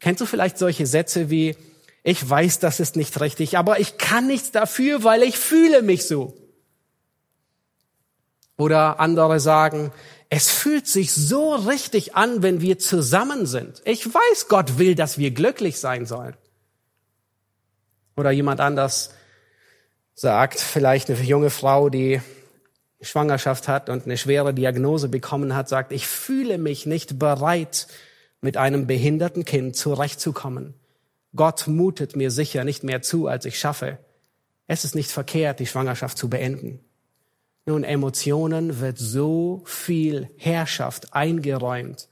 Kennst 0.00 0.22
du 0.22 0.26
vielleicht 0.26 0.56
solche 0.56 0.86
Sätze 0.86 1.28
wie, 1.28 1.56
ich 2.02 2.28
weiß, 2.28 2.60
das 2.60 2.80
ist 2.80 2.96
nicht 2.96 3.20
richtig, 3.20 3.58
aber 3.58 3.80
ich 3.80 3.98
kann 3.98 4.26
nichts 4.26 4.50
dafür, 4.50 5.04
weil 5.04 5.22
ich 5.22 5.36
fühle 5.36 5.82
mich 5.82 6.06
so. 6.06 6.34
Oder 8.56 8.98
andere 9.00 9.40
sagen, 9.40 9.92
es 10.32 10.48
fühlt 10.48 10.86
sich 10.86 11.12
so 11.12 11.54
richtig 11.56 12.14
an, 12.14 12.42
wenn 12.42 12.60
wir 12.60 12.78
zusammen 12.78 13.46
sind. 13.46 13.82
Ich 13.84 14.06
weiß, 14.06 14.46
Gott 14.48 14.78
will, 14.78 14.94
dass 14.94 15.18
wir 15.18 15.32
glücklich 15.32 15.80
sein 15.80 16.06
sollen. 16.06 16.36
Oder 18.16 18.30
jemand 18.30 18.60
anders, 18.60 19.10
sagt 20.14 20.60
vielleicht 20.60 21.10
eine 21.10 21.20
junge 21.20 21.50
Frau, 21.50 21.88
die 21.88 22.20
Schwangerschaft 23.00 23.66
hat 23.66 23.88
und 23.88 24.04
eine 24.04 24.16
schwere 24.16 24.54
Diagnose 24.54 25.08
bekommen 25.08 25.56
hat, 25.56 25.68
sagt, 25.68 25.90
ich 25.90 26.06
fühle 26.06 26.58
mich 26.58 26.86
nicht 26.86 27.18
bereit, 27.18 27.88
mit 28.40 28.56
einem 28.56 28.86
behinderten 28.86 29.44
Kind 29.44 29.74
zurechtzukommen. 29.74 30.74
Gott 31.34 31.66
mutet 31.66 32.14
mir 32.14 32.30
sicher 32.30 32.62
nicht 32.62 32.84
mehr 32.84 33.02
zu, 33.02 33.26
als 33.26 33.44
ich 33.46 33.58
schaffe. 33.58 33.98
Es 34.66 34.84
ist 34.84 34.94
nicht 34.94 35.10
verkehrt, 35.10 35.58
die 35.58 35.66
Schwangerschaft 35.66 36.16
zu 36.16 36.30
beenden. 36.30 36.80
Nun, 37.66 37.84
Emotionen 37.84 38.80
wird 38.80 38.98
so 38.98 39.62
viel 39.66 40.30
Herrschaft 40.36 41.14
eingeräumt, 41.14 42.08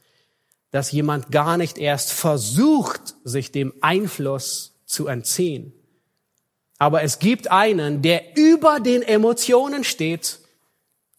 dass 0.70 0.92
jemand 0.92 1.30
gar 1.30 1.56
nicht 1.56 1.78
erst 1.78 2.12
versucht, 2.12 3.14
sich 3.24 3.50
dem 3.50 3.72
Einfluss 3.80 4.74
zu 4.84 5.06
entziehen. 5.06 5.72
Aber 6.78 7.02
es 7.02 7.18
gibt 7.18 7.50
einen, 7.50 8.02
der 8.02 8.36
über 8.36 8.78
den 8.80 9.02
Emotionen 9.02 9.84
steht, 9.84 10.38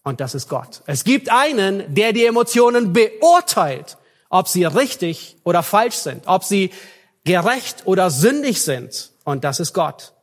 und 0.03 0.21
das 0.21 0.33
ist 0.33 0.47
Gott. 0.47 0.81
Es 0.85 1.03
gibt 1.03 1.29
einen, 1.29 1.93
der 1.93 2.13
die 2.13 2.25
Emotionen 2.25 2.93
beurteilt, 2.93 3.97
ob 4.29 4.47
sie 4.47 4.63
richtig 4.63 5.35
oder 5.43 5.61
falsch 5.63 5.95
sind, 5.95 6.27
ob 6.27 6.43
sie 6.43 6.71
gerecht 7.25 7.85
oder 7.85 8.09
sündig 8.09 8.61
sind, 8.61 9.11
und 9.25 9.43
das 9.43 9.59
ist 9.59 9.73
Gott. 9.73 10.13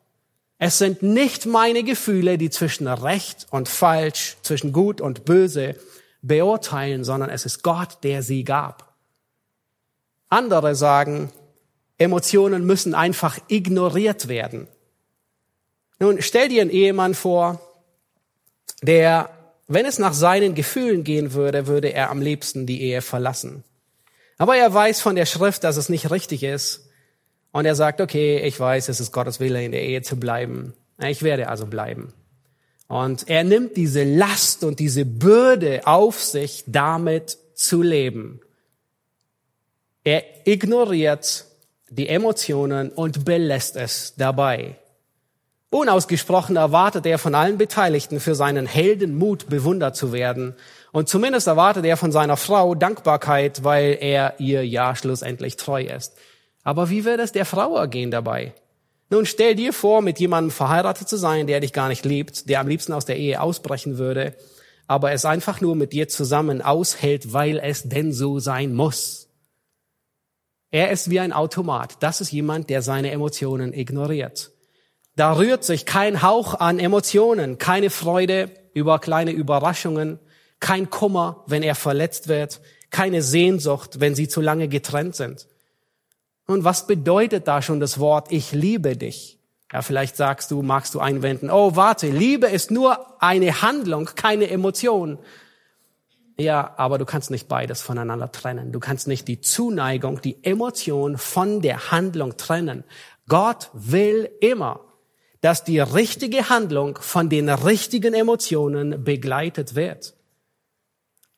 Es 0.59 0.79
sind 0.79 1.03
nicht 1.03 1.47
meine 1.47 1.83
Gefühle, 1.83 2.39
die 2.39 2.51
zwischen 2.51 2.87
recht 2.87 3.47
und 3.51 3.69
falsch, 3.69 4.37
zwischen 4.43 4.73
gut 4.73 5.01
und 5.01 5.25
böse 5.25 5.77
beurteilen, 6.23 7.05
sondern 7.05 7.31
es 7.31 7.45
ist 7.45 7.63
Gott, 7.63 7.99
der 8.03 8.23
sie 8.23 8.43
gab. 8.43 8.95
Andere 10.29 10.75
sagen, 10.75 11.31
Emotionen 11.99 12.65
müssen 12.65 12.95
einfach 12.95 13.39
ignoriert 13.49 14.29
werden. 14.29 14.67
Nun, 15.99 16.21
stell 16.21 16.49
dir 16.49 16.63
einen 16.63 16.71
Ehemann 16.71 17.15
vor, 17.15 17.61
der, 18.83 19.31
wenn 19.67 19.87
es 19.87 19.99
nach 19.99 20.13
seinen 20.13 20.55
Gefühlen 20.55 21.05
gehen 21.05 21.33
würde, 21.33 21.67
würde 21.67 21.93
er 21.93 22.11
am 22.11 22.21
liebsten 22.21 22.67
die 22.67 22.83
Ehe 22.83 23.03
verlassen. 23.03 23.65
Aber 24.39 24.57
er 24.57 24.73
weiß 24.73 25.01
von 25.01 25.17
der 25.17 25.27
Schrift, 25.27 25.65
dass 25.65 25.77
es 25.77 25.89
nicht 25.89 26.11
richtig 26.11 26.43
ist. 26.43 26.86
Und 27.57 27.65
er 27.65 27.75
sagt, 27.75 28.03
okay, 28.03 28.41
ich 28.41 28.61
weiß, 28.61 28.91
es 28.91 29.01
ist 29.01 29.13
Gottes 29.13 29.41
Wille, 29.41 29.65
in 29.65 29.73
der 29.73 29.83
Ehe 29.83 30.03
zu 30.03 30.21
bleiben. 30.21 30.75
Ich 31.03 31.23
werde 31.23 31.49
also 31.49 31.65
bleiben. 31.65 32.13
Und 32.87 33.31
er 33.31 33.45
nimmt 33.45 33.79
diese 33.79 34.05
Last 34.05 34.63
und 34.63 34.79
diese 34.79 35.07
Bürde 35.07 35.87
auf 35.87 36.23
sich, 36.23 36.65
damit 36.67 37.39
zu 37.55 37.81
leben. 37.81 38.41
Er 40.05 40.23
ignoriert 40.45 41.47
die 41.89 42.11
Emotionen 42.11 42.91
und 42.91 43.25
belässt 43.25 43.77
es 43.77 44.13
dabei. 44.19 44.77
Unausgesprochen 45.71 46.57
erwartet 46.57 47.07
er 47.07 47.17
von 47.19 47.35
allen 47.35 47.57
Beteiligten 47.57 48.21
für 48.21 48.35
seinen 48.35 48.67
Heldenmut 48.67 49.49
bewundert 49.49 49.97
zu 49.97 50.13
werden. 50.13 50.55
Und 50.93 51.09
zumindest 51.09 51.47
erwartet 51.47 51.87
er 51.87 51.97
von 51.97 52.13
seiner 52.13 52.37
Frau 52.37 52.75
Dankbarkeit, 52.75 53.65
weil 53.65 53.97
er 53.99 54.35
ihr 54.41 54.67
ja 54.67 54.95
schlussendlich 54.95 55.57
treu 55.57 55.85
ist. 55.85 56.13
Aber 56.67 56.91
wie 56.91 57.05
wird 57.05 57.21
es 57.21 57.31
der 57.31 57.45
Frau 57.45 57.77
ergehen 57.77 58.11
dabei? 58.11 58.53
Nun 59.09 59.25
stell 59.25 59.55
dir 59.55 59.73
vor, 59.73 60.03
mit 60.03 60.19
jemandem 60.19 60.51
verheiratet 60.51 61.09
zu 61.09 61.17
sein, 61.17 61.47
der 61.47 61.61
dich 61.61 61.73
gar 61.73 61.87
nicht 61.87 62.05
liebt, 62.05 62.49
der 62.49 62.59
am 62.59 62.67
liebsten 62.67 62.93
aus 62.93 63.05
der 63.05 63.17
Ehe 63.17 63.41
ausbrechen 63.41 63.99
würde, 63.99 64.35
aber 64.89 65.13
es 65.13 65.25
einfach 65.25 65.61
nur 65.61 65.77
mit 65.77 65.93
dir 65.93 66.09
zusammen 66.09 66.63
aushält, 66.63 67.33
weil 67.33 67.61
es 67.63 67.85
denn 67.85 68.13
so 68.13 68.41
sein 68.41 68.75
muss. 68.75 69.29
Er 70.73 70.91
ist 70.91 71.09
wie 71.09 71.21
ein 71.21 71.33
Automat. 71.33 71.99
Das 72.01 72.21
ist 72.21 72.33
jemand, 72.33 72.69
der 72.69 72.83
seine 72.83 73.13
Emotionen 73.13 73.73
ignoriert. 73.73 74.51
Da 75.15 75.37
rührt 75.37 75.63
sich 75.63 75.87
kein 75.87 76.21
Hauch 76.21 76.55
an 76.55 76.81
Emotionen, 76.81 77.59
keine 77.59 77.91
Freude 77.91 78.51
über 78.75 78.99
kleine 78.99 79.31
Überraschungen, 79.31 80.19
kein 80.59 80.91
Kummer, 80.91 81.45
wenn 81.47 81.63
er 81.63 81.77
verletzt 81.77 82.27
wird, 82.27 82.61
keine 82.91 83.23
Sehnsucht, 83.23 84.01
wenn 84.01 84.17
sie 84.17 84.27
zu 84.27 84.41
lange 84.41 84.67
getrennt 84.67 85.15
sind. 85.15 85.47
Und 86.47 86.65
was 86.65 86.87
bedeutet 86.87 87.49
da 87.49 87.61
schon 87.61 87.81
das 87.81 87.99
Wort, 87.99 88.31
ich 88.31 88.53
liebe 88.53 88.97
dich? 88.97 89.39
Ja, 89.73 89.83
vielleicht 89.83 90.17
sagst 90.17 90.53
du, 90.53 90.63
magst 90.63 90.95
du 90.95 91.01
einwenden, 91.01 91.51
oh, 91.51 91.75
warte, 91.75 92.09
Liebe 92.09 92.47
ist 92.47 92.71
nur 92.71 93.21
eine 93.21 93.63
Handlung, 93.63 94.09
keine 94.15 94.49
Emotion. 94.49 95.19
Ja, 96.39 96.75
aber 96.77 96.99
du 96.99 97.05
kannst 97.05 97.31
nicht 97.31 97.49
beides 97.49 97.83
voneinander 97.83 98.31
trennen. 98.31 98.71
Du 98.71 98.79
kannst 98.79 99.09
nicht 99.09 99.27
die 99.27 99.41
Zuneigung, 99.41 100.21
die 100.21 100.45
Emotion 100.45 101.19
von 101.19 101.63
der 101.63 101.91
Handlung 101.91 102.37
trennen. 102.37 102.85
Gott 103.27 103.71
will 103.73 104.31
immer, 104.41 104.81
dass 105.41 105.65
die 105.65 105.81
richtige 105.81 106.49
Handlung 106.49 106.99
von 107.01 107.29
den 107.29 107.49
richtigen 107.49 108.15
Emotionen 108.15 109.03
begleitet 109.03 109.75
wird. 109.75 110.15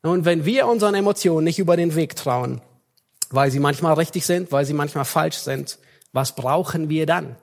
Und 0.02 0.24
wenn 0.24 0.44
wir 0.44 0.66
unseren 0.66 0.94
Emotionen 0.94 1.44
nicht 1.44 1.58
über 1.58 1.76
den 1.76 1.94
Weg 1.94 2.14
trauen, 2.14 2.60
weil 3.30 3.50
sie 3.50 3.60
manchmal 3.60 3.94
richtig 3.94 4.26
sind, 4.26 4.52
weil 4.52 4.64
sie 4.64 4.74
manchmal 4.74 5.04
falsch 5.04 5.36
sind, 5.36 5.78
was 6.12 6.34
brauchen 6.34 6.88
wir 6.88 7.06
dann? 7.06 7.36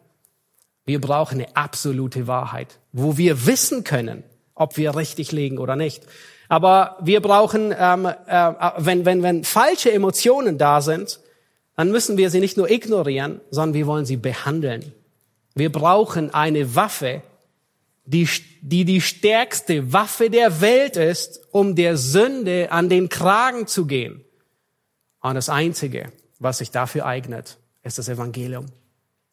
Wir 0.86 1.02
brauchen 1.02 1.40
eine 1.40 1.56
absolute 1.56 2.28
Wahrheit, 2.28 2.80
wo 2.92 3.18
wir 3.18 3.46
wissen 3.46 3.84
können, 3.84 4.24
ob 4.54 4.78
wir 4.78 4.96
richtig 4.96 5.32
liegen 5.32 5.58
oder 5.58 5.76
nicht. 5.76 6.04
Aber 6.48 6.98
wir 7.02 7.22
brauchen, 7.22 7.74
ähm, 7.78 8.06
äh, 8.06 8.54
wenn, 8.78 9.06
wenn, 9.06 9.24
wenn 9.24 9.44
falsche 9.44 9.92
Emotionen 9.92 10.58
da 10.58 10.82
sind, 10.82 11.20
dann 11.76 11.92
müssen 11.92 12.18
wir 12.18 12.30
sie 12.30 12.40
nicht 12.40 12.58
nur 12.58 12.70
ignorieren, 12.70 13.42
sondern 13.50 13.74
wir 13.74 13.88
wollen 13.88 14.06
sie 14.06 14.18
behandeln. 14.18 14.94
Wir 15.56 15.72
brauchen 15.72 16.34
eine 16.34 16.76
Waffe, 16.76 17.22
die, 18.06 18.30
die 18.62 18.86
die 18.86 19.02
stärkste 19.02 19.92
Waffe 19.92 20.30
der 20.30 20.62
Welt 20.62 20.96
ist, 20.98 21.42
um 21.52 21.76
der 21.76 21.98
Sünde 21.98 22.72
an 22.72 22.90
den 22.90 23.10
Kragen 23.10 23.66
zu 23.66 23.88
gehen. 23.88 24.25
Und 25.26 25.34
das 25.34 25.50
Einzige, 25.50 26.12
was 26.38 26.60
sich 26.60 26.70
dafür 26.70 27.08
eignet, 27.08 27.58
ist 27.82 27.98
das 27.98 28.10
Evangelium. 28.10 28.68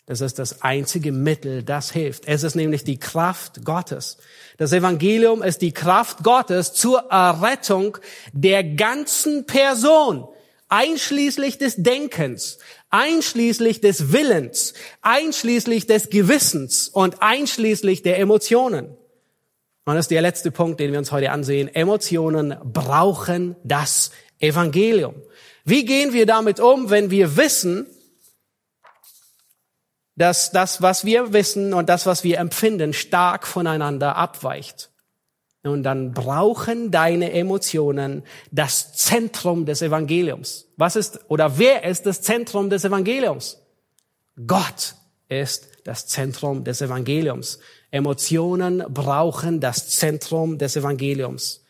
Das 0.06 0.22
ist 0.22 0.38
das 0.38 0.62
einzige 0.62 1.12
Mittel, 1.12 1.62
das 1.62 1.90
hilft. 1.90 2.26
Es 2.26 2.44
ist 2.44 2.54
nämlich 2.54 2.82
die 2.82 2.98
Kraft 2.98 3.62
Gottes. 3.66 4.16
Das 4.56 4.72
Evangelium 4.72 5.42
ist 5.42 5.60
die 5.60 5.72
Kraft 5.72 6.24
Gottes 6.24 6.72
zur 6.72 7.10
Errettung 7.10 7.98
der 8.32 8.64
ganzen 8.64 9.44
Person, 9.44 10.26
einschließlich 10.70 11.58
des 11.58 11.76
Denkens, 11.76 12.56
einschließlich 12.88 13.82
des 13.82 14.14
Willens, 14.14 14.72
einschließlich 15.02 15.88
des 15.88 16.08
Gewissens 16.08 16.88
und 16.88 17.20
einschließlich 17.20 18.00
der 18.00 18.18
Emotionen. 18.18 18.96
Und 19.84 19.94
das 19.94 20.06
ist 20.06 20.10
der 20.10 20.22
letzte 20.22 20.52
Punkt, 20.52 20.80
den 20.80 20.92
wir 20.92 20.98
uns 20.98 21.12
heute 21.12 21.32
ansehen. 21.32 21.68
Emotionen 21.68 22.56
brauchen 22.64 23.56
das 23.62 24.10
Evangelium. 24.38 25.16
Wie 25.64 25.84
gehen 25.84 26.12
wir 26.12 26.26
damit 26.26 26.60
um, 26.60 26.90
wenn 26.90 27.10
wir 27.10 27.36
wissen, 27.36 27.86
dass 30.16 30.50
das, 30.50 30.82
was 30.82 31.04
wir 31.04 31.32
wissen 31.32 31.72
und 31.74 31.88
das, 31.88 32.06
was 32.06 32.24
wir 32.24 32.38
empfinden, 32.38 32.92
stark 32.92 33.46
voneinander 33.46 34.16
abweicht. 34.16 34.90
Und 35.64 35.84
dann 35.84 36.12
brauchen 36.12 36.90
deine 36.90 37.32
Emotionen 37.32 38.24
das 38.50 38.94
Zentrum 38.94 39.64
des 39.64 39.80
Evangeliums. 39.80 40.66
Was 40.76 40.96
ist 40.96 41.20
oder 41.28 41.58
wer 41.58 41.84
ist 41.84 42.04
das 42.04 42.20
Zentrum 42.20 42.68
des 42.68 42.84
Evangeliums? 42.84 43.58
Gott 44.46 44.96
ist 45.28 45.68
das 45.84 46.06
Zentrum 46.08 46.64
des 46.64 46.80
Evangeliums. 46.80 47.60
Emotionen 47.92 48.84
brauchen 48.88 49.60
das 49.60 49.88
Zentrum 49.90 50.58
des 50.58 50.76
Evangeliums. 50.76 51.61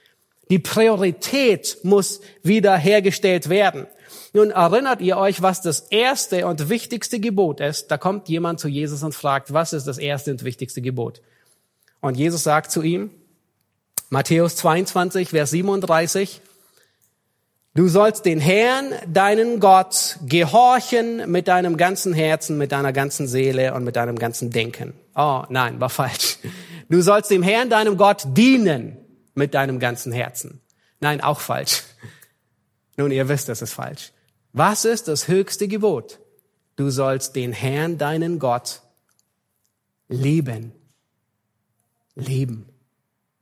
Die 0.50 0.58
Priorität 0.58 1.78
muss 1.82 2.20
wiederhergestellt 2.42 3.48
werden. 3.48 3.86
Nun 4.34 4.50
erinnert 4.50 5.00
ihr 5.00 5.18
euch, 5.18 5.42
was 5.42 5.60
das 5.60 5.80
erste 5.80 6.46
und 6.46 6.68
wichtigste 6.68 7.20
Gebot 7.20 7.60
ist? 7.60 7.90
Da 7.90 7.98
kommt 7.98 8.28
jemand 8.28 8.60
zu 8.60 8.68
Jesus 8.68 9.02
und 9.02 9.14
fragt, 9.14 9.52
was 9.52 9.72
ist 9.72 9.86
das 9.86 9.98
erste 9.98 10.30
und 10.30 10.44
wichtigste 10.44 10.80
Gebot? 10.80 11.20
Und 12.00 12.16
Jesus 12.16 12.42
sagt 12.42 12.70
zu 12.70 12.82
ihm, 12.82 13.10
Matthäus 14.08 14.56
22, 14.56 15.30
Vers 15.30 15.50
37, 15.50 16.40
Du 17.74 17.88
sollst 17.88 18.26
den 18.26 18.38
Herrn, 18.38 18.92
deinen 19.06 19.58
Gott, 19.58 20.18
gehorchen 20.26 21.30
mit 21.30 21.48
deinem 21.48 21.78
ganzen 21.78 22.12
Herzen, 22.12 22.58
mit 22.58 22.70
deiner 22.70 22.92
ganzen 22.92 23.26
Seele 23.26 23.72
und 23.72 23.82
mit 23.82 23.96
deinem 23.96 24.18
ganzen 24.18 24.50
Denken. 24.50 24.92
Oh, 25.16 25.44
nein, 25.48 25.80
war 25.80 25.88
falsch. 25.88 26.36
Du 26.90 27.00
sollst 27.00 27.30
dem 27.30 27.42
Herrn, 27.42 27.70
deinem 27.70 27.96
Gott, 27.96 28.24
dienen 28.36 28.98
mit 29.34 29.54
deinem 29.54 29.78
ganzen 29.78 30.12
Herzen. 30.12 30.60
Nein, 31.00 31.20
auch 31.20 31.40
falsch. 31.40 31.82
Nun, 32.96 33.10
ihr 33.10 33.28
wisst, 33.28 33.48
das 33.48 33.62
ist 33.62 33.72
falsch. 33.72 34.12
Was 34.52 34.84
ist 34.84 35.08
das 35.08 35.28
höchste 35.28 35.68
Gebot? 35.68 36.18
Du 36.76 36.90
sollst 36.90 37.36
den 37.36 37.52
Herrn, 37.52 37.98
deinen 37.98 38.38
Gott, 38.38 38.82
lieben. 40.08 40.72
Lieben. 42.14 42.66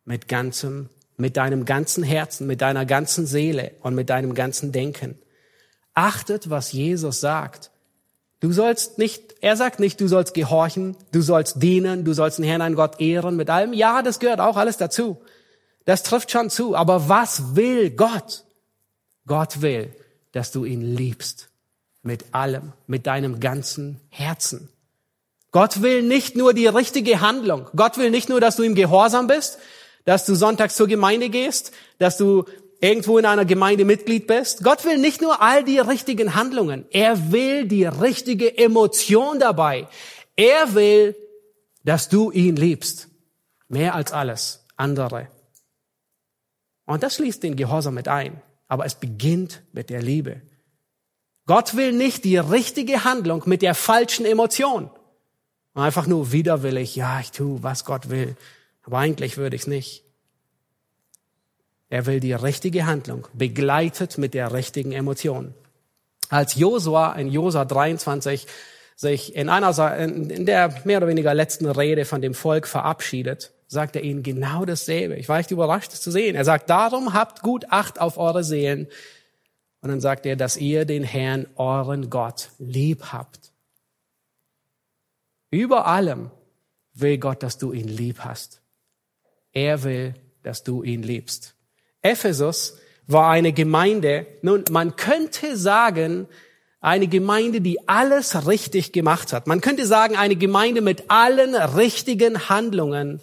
Mit 0.05 0.29
ganzem 0.29 0.89
mit 1.21 1.37
deinem 1.37 1.65
ganzen 1.65 2.03
Herzen, 2.03 2.47
mit 2.47 2.63
deiner 2.63 2.87
ganzen 2.87 3.27
Seele 3.27 3.73
und 3.83 3.95
mit 3.95 4.11
deinem 4.11 4.35
ganzen 4.35 4.73
Denken. 4.73 5.17
Achtet, 5.95 6.51
was 6.51 6.73
Jesus 6.73 7.21
sagt. 7.21 7.71
Du 8.41 8.53
sollst 8.53 8.99
nicht, 8.99 9.35
er 9.43 9.57
sagt 9.57 9.81
nicht, 9.81 10.01
du 10.01 10.09
sollst 10.09 10.33
gehorchen, 10.33 10.97
du 11.13 11.21
sollst 11.21 11.63
dienen, 11.63 12.05
du 12.05 12.15
sollst 12.15 12.39
den 12.39 12.47
Herrn, 12.47 12.63
einen 12.63 12.75
Gott 12.75 13.01
ehren 13.01 13.37
mit 13.37 13.51
allem. 13.51 13.75
Ja, 13.75 14.03
das 14.03 14.19
gehört 14.19 14.41
auch 14.41 14.57
alles 14.57 14.79
dazu. 14.79 15.21
Das 15.85 16.03
trifft 16.03 16.31
schon 16.31 16.51
zu. 16.51 16.77
Aber 16.77 17.09
was 17.09 17.57
will 17.57 17.91
Gott? 17.91 18.45
Gott 19.27 19.63
will, 19.63 19.95
dass 20.33 20.53
du 20.53 20.65
ihn 20.65 20.83
liebst. 20.83 21.49
Mit 22.03 22.35
allem, 22.35 22.73
mit 22.87 23.07
deinem 23.07 23.41
ganzen 23.41 24.01
Herzen. 24.09 24.71
Gott 25.53 25.83
will 25.83 26.03
nicht 26.03 26.37
nur 26.37 26.55
die 26.55 26.67
richtige 26.67 27.21
Handlung. 27.21 27.69
Gott 27.75 27.99
will 27.99 28.11
nicht 28.11 28.29
nur, 28.29 28.41
dass 28.41 28.57
du 28.57 28.63
ihm 28.63 28.75
gehorsam 28.75 29.27
bist, 29.27 29.59
dass 30.05 30.25
du 30.25 30.35
sonntags 30.35 30.77
zur 30.77 30.87
Gemeinde 30.87 31.29
gehst, 31.29 31.73
dass 31.99 32.17
du 32.17 32.45
irgendwo 32.81 33.19
in 33.19 33.27
einer 33.27 33.45
Gemeinde 33.45 33.85
Mitglied 33.85 34.27
bist. 34.27 34.65
Gott 34.65 34.85
will 34.85 34.99
nicht 34.99 35.21
nur 35.21 35.43
all 35.43 35.65
die 35.65 35.79
richtigen 35.79 36.35
Handlungen, 36.35 36.87
er 36.91 37.33
will 37.33 37.67
die 37.67 37.85
richtige 37.85 38.57
Emotion 38.57 39.39
dabei. 39.39 39.89
Er 40.37 40.75
will, 40.75 41.17
dass 41.85 42.09
du 42.09 42.31
ihn 42.31 42.57
liebst, 42.57 43.09
mehr 43.69 43.95
als 43.95 44.13
alles 44.13 44.65
andere. 44.77 45.29
Und 46.91 47.05
das 47.05 47.15
schließt 47.15 47.45
den 47.45 47.55
Gehorsam 47.55 47.95
mit 47.95 48.09
ein, 48.09 48.43
aber 48.67 48.85
es 48.85 48.97
beginnt 48.97 49.63
mit 49.71 49.91
der 49.91 50.03
Liebe. 50.03 50.41
Gott 51.47 51.77
will 51.77 51.93
nicht 51.93 52.25
die 52.25 52.37
richtige 52.37 53.05
Handlung 53.05 53.45
mit 53.47 53.63
der 53.63 53.77
falschen 53.77 54.27
Emotion. 54.27 54.91
Einfach 55.73 56.09
nur 56.09 56.33
widerwillig, 56.33 56.97
ja, 56.97 57.21
ich 57.21 57.31
tu, 57.31 57.63
was 57.63 57.85
Gott 57.85 58.11
will. 58.11 58.37
Aber 58.83 58.99
eigentlich 58.99 59.37
würde 59.37 59.55
ich 59.55 59.63
es 59.63 59.69
nicht. 59.69 60.03
Er 61.91 62.07
will 62.07 62.19
die 62.19 62.33
richtige 62.33 62.87
Handlung, 62.87 63.29
begleitet 63.35 64.19
mit 64.19 64.35
der 64.35 64.53
richtigen 64.53 64.91
Emotion. 64.91 65.55
Als 66.29 66.57
Josua 66.57 67.13
in 67.13 67.29
Josua 67.29 67.67
23 67.67 68.49
sich 68.97 69.37
in 69.37 69.49
einer, 69.49 69.97
in 69.97 70.45
der 70.45 70.75
mehr 70.83 70.97
oder 70.97 71.07
weniger 71.07 71.35
letzten 71.35 71.67
Rede 71.67 72.05
von 72.05 72.21
dem 72.21 72.35
Volk 72.35 72.67
verabschiedet, 72.67 73.53
sagt 73.71 73.95
er 73.95 74.03
ihnen 74.03 74.25
genau 74.25 74.65
dasselbe. 74.65 75.15
Ich 75.15 75.29
war 75.29 75.39
echt 75.39 75.53
überrascht, 75.53 75.93
das 75.93 76.01
zu 76.01 76.11
sehen. 76.11 76.35
Er 76.35 76.45
sagt, 76.45 76.69
darum 76.69 77.15
habt 77.15 77.41
gut 77.41 77.67
Acht 77.71 78.01
auf 78.01 78.19
eure 78.19 78.43
Seelen. 78.43 78.89
Und 79.81 79.91
dann 79.91 80.01
sagt 80.01 80.27
er, 80.27 80.35
dass 80.35 80.57
ihr 80.57 80.85
den 80.85 81.05
Herrn, 81.05 81.47
euren 81.55 82.11
Gott, 82.11 82.51
lieb 82.59 83.13
habt. 83.13 83.53
Über 85.53 85.87
allem 85.87 86.33
will 86.95 87.19
Gott, 87.19 87.45
dass 87.45 87.59
du 87.59 87.73
ihn 87.73 87.87
lieb 87.87 88.19
hast. 88.19 88.61
Er 89.53 89.85
will, 89.85 90.15
dass 90.43 90.65
du 90.65 90.83
ihn 90.83 91.05
liebst. 91.05 91.55
Ephesus 92.03 92.77
war 93.07 93.31
eine 93.31 93.53
Gemeinde, 93.53 94.27
nun, 94.43 94.65
man 94.71 94.97
könnte 94.97 95.57
sagen, 95.57 96.27
eine 96.81 97.07
Gemeinde, 97.07 97.61
die 97.61 97.89
alles 97.89 98.49
richtig 98.49 98.93
gemacht 98.93 99.33
hat. 99.33 99.47
Man 99.47 99.61
könnte 99.61 99.87
sagen, 99.87 100.17
eine 100.17 100.35
Gemeinde 100.35 100.81
mit 100.81 101.05
allen 101.09 101.55
richtigen 101.55 102.49
Handlungen, 102.49 103.21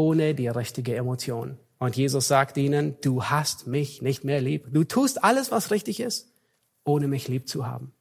ohne 0.00 0.34
die 0.34 0.48
richtige 0.48 0.96
Emotion. 0.96 1.58
Und 1.78 1.94
Jesus 1.94 2.26
sagt 2.26 2.56
ihnen, 2.56 2.96
du 3.02 3.24
hast 3.24 3.66
mich 3.66 4.00
nicht 4.00 4.24
mehr 4.24 4.40
lieb. 4.40 4.66
Du 4.70 4.84
tust 4.84 5.22
alles, 5.22 5.50
was 5.50 5.70
richtig 5.70 6.00
ist, 6.00 6.32
ohne 6.84 7.06
mich 7.06 7.28
lieb 7.28 7.46
zu 7.46 7.66
haben. 7.66 7.92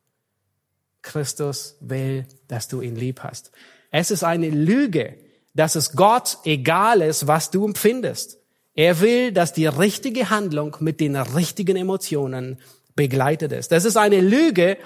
Christus 1.02 1.76
will, 1.82 2.26
dass 2.48 2.70
du 2.70 2.80
ihn 2.82 2.96
lieb 2.96 3.20
hast. 3.22 3.52
Es 3.92 4.12
ist 4.12 4.24
eine 4.24 4.50
Lüge, 4.50 5.18
dass 5.54 5.76
es 5.76 5.92
Gott 5.92 6.38
egal 6.46 7.02
ist, 7.02 7.28
was 7.28 7.52
du 7.52 7.66
empfindest. 7.66 8.40
Er 8.76 9.02
will, 9.02 9.34
dass 9.34 9.52
die 9.52 9.66
richtige 9.66 10.30
Handlung 10.30 10.78
mit 10.80 11.02
den 11.02 11.18
richtigen 11.18 11.76
Emotionen 11.76 12.60
begleitet 12.96 13.52
ist. 13.52 13.74
Das 13.74 13.84
ist 13.84 13.98
eine 13.98 14.22
Lüge, 14.22 14.78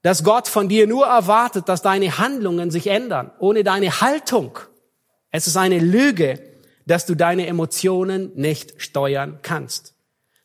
dass 0.00 0.24
Gott 0.24 0.48
von 0.48 0.70
dir 0.70 0.86
nur 0.86 1.06
erwartet, 1.06 1.68
dass 1.68 1.82
deine 1.82 2.16
Handlungen 2.16 2.70
sich 2.70 2.86
ändern, 2.86 3.32
ohne 3.38 3.64
deine 3.64 4.00
Haltung. 4.00 4.58
Es 5.30 5.46
ist 5.46 5.56
eine 5.56 5.78
Lüge, 5.78 6.40
dass 6.86 7.06
du 7.06 7.14
deine 7.14 7.46
Emotionen 7.46 8.32
nicht 8.34 8.74
steuern 8.82 9.38
kannst. 9.42 9.94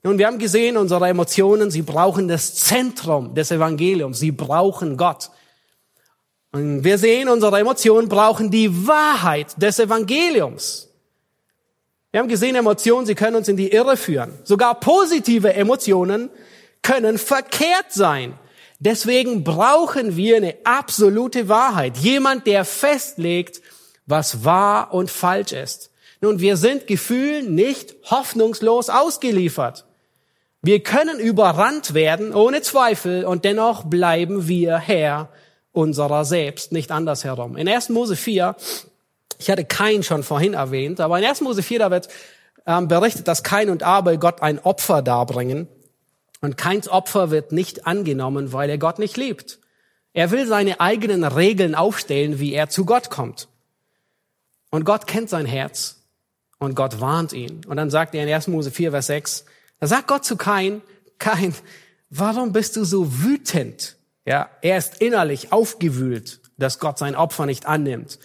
Nun, 0.03 0.19
wir 0.19 0.27
haben 0.27 0.37
gesehen, 0.37 0.77
unsere 0.77 1.07
Emotionen, 1.07 1.71
sie 1.71 1.81
brauchen 1.81 2.27
das 2.27 2.53
Zentrum 2.53 3.33
des 3.33 3.49
Evangeliums. 3.49 4.19
Sie 4.19 4.31
brauchen 4.31 4.97
Gott. 4.97 5.31
Und 6.51 6.83
wir 6.83 6.99
sehen, 6.99 7.27
unsere 7.27 7.59
Emotionen 7.59 8.07
brauchen 8.07 8.51
die 8.51 8.87
Wahrheit 8.87 9.59
des 9.59 9.79
Evangeliums. 9.79 10.89
Wir 12.11 12.21
haben 12.21 12.29
gesehen, 12.29 12.55
Emotionen, 12.55 13.07
sie 13.07 13.15
können 13.15 13.35
uns 13.35 13.47
in 13.47 13.57
die 13.57 13.71
Irre 13.71 13.97
führen. 13.97 14.31
Sogar 14.43 14.79
positive 14.79 15.53
Emotionen 15.53 16.29
können 16.83 17.17
verkehrt 17.17 17.91
sein. 17.91 18.37
Deswegen 18.79 19.43
brauchen 19.43 20.15
wir 20.15 20.37
eine 20.37 20.55
absolute 20.63 21.49
Wahrheit. 21.49 21.97
Jemand, 21.97 22.45
der 22.45 22.63
festlegt, 22.63 23.61
was 24.05 24.43
wahr 24.43 24.93
und 24.93 25.09
falsch 25.09 25.51
ist. 25.51 25.91
Nun, 26.21 26.39
wir 26.39 26.57
sind 26.57 26.87
Gefühlen 26.87 27.55
nicht 27.55 27.95
hoffnungslos 28.09 28.89
ausgeliefert. 28.89 29.85
Wir 30.61 30.81
können 30.81 31.19
überrannt 31.19 31.93
werden, 31.93 32.33
ohne 32.33 32.61
Zweifel, 32.61 33.25
und 33.25 33.45
dennoch 33.45 33.83
bleiben 33.83 34.47
wir 34.47 34.77
Herr 34.77 35.29
unserer 35.71 36.25
selbst, 36.25 36.71
nicht 36.71 36.91
andersherum. 36.91 37.57
In 37.57 37.67
1. 37.67 37.89
Mose 37.89 38.15
4, 38.15 38.55
ich 39.37 39.49
hatte 39.51 39.65
Kain 39.65 40.01
schon 40.01 40.23
vorhin 40.23 40.53
erwähnt, 40.53 40.99
aber 41.01 41.19
in 41.19 41.25
1. 41.25 41.41
Mose 41.41 41.61
4, 41.61 41.79
da 41.79 41.91
wird 41.91 42.07
ähm, 42.65 42.87
berichtet, 42.87 43.27
dass 43.27 43.43
Kain 43.43 43.69
und 43.69 43.83
Abel 43.83 44.17
Gott 44.17 44.41
ein 44.41 44.59
Opfer 44.59 45.01
darbringen. 45.01 45.67
Und 46.41 46.57
Kains 46.57 46.87
Opfer 46.89 47.29
wird 47.29 47.51
nicht 47.51 47.85
angenommen, 47.85 48.53
weil 48.53 48.69
er 48.69 48.77
Gott 48.77 48.99
nicht 48.99 49.17
liebt. 49.17 49.59
Er 50.13 50.31
will 50.31 50.47
seine 50.47 50.79
eigenen 50.79 51.23
Regeln 51.23 51.75
aufstellen, 51.75 52.39
wie 52.39 52.53
er 52.53 52.69
zu 52.69 52.85
Gott 52.85 53.09
kommt. 53.09 53.49
Und 54.75 54.83
Gott 54.83 55.07
kennt 55.07 55.29
sein 55.29 55.45
Herz 55.45 56.01
und 56.57 56.75
Gott 56.75 56.99
warnt 56.99 57.31
ihn. 57.31 57.61
Und 57.65 57.77
dann 57.77 57.89
sagt 57.89 58.13
er 58.13 58.23
in 58.23 58.33
1. 58.33 58.49
Mose 58.49 58.71
4, 58.71 58.91
Vers 58.91 59.07
6, 59.07 59.45
da 59.79 59.87
sagt 59.87 60.07
Gott 60.09 60.25
zu 60.25 60.35
Kain, 60.35 60.81
Kain, 61.17 61.55
warum 62.09 62.51
bist 62.51 62.75
du 62.75 62.83
so 62.83 63.23
wütend? 63.23 63.95
Ja, 64.25 64.49
er 64.61 64.77
ist 64.77 65.01
innerlich 65.01 65.53
aufgewühlt, 65.53 66.41
dass 66.57 66.79
Gott 66.79 66.97
sein 66.97 67.15
Opfer 67.15 67.45
nicht 67.45 67.67
annimmt. 67.67 68.19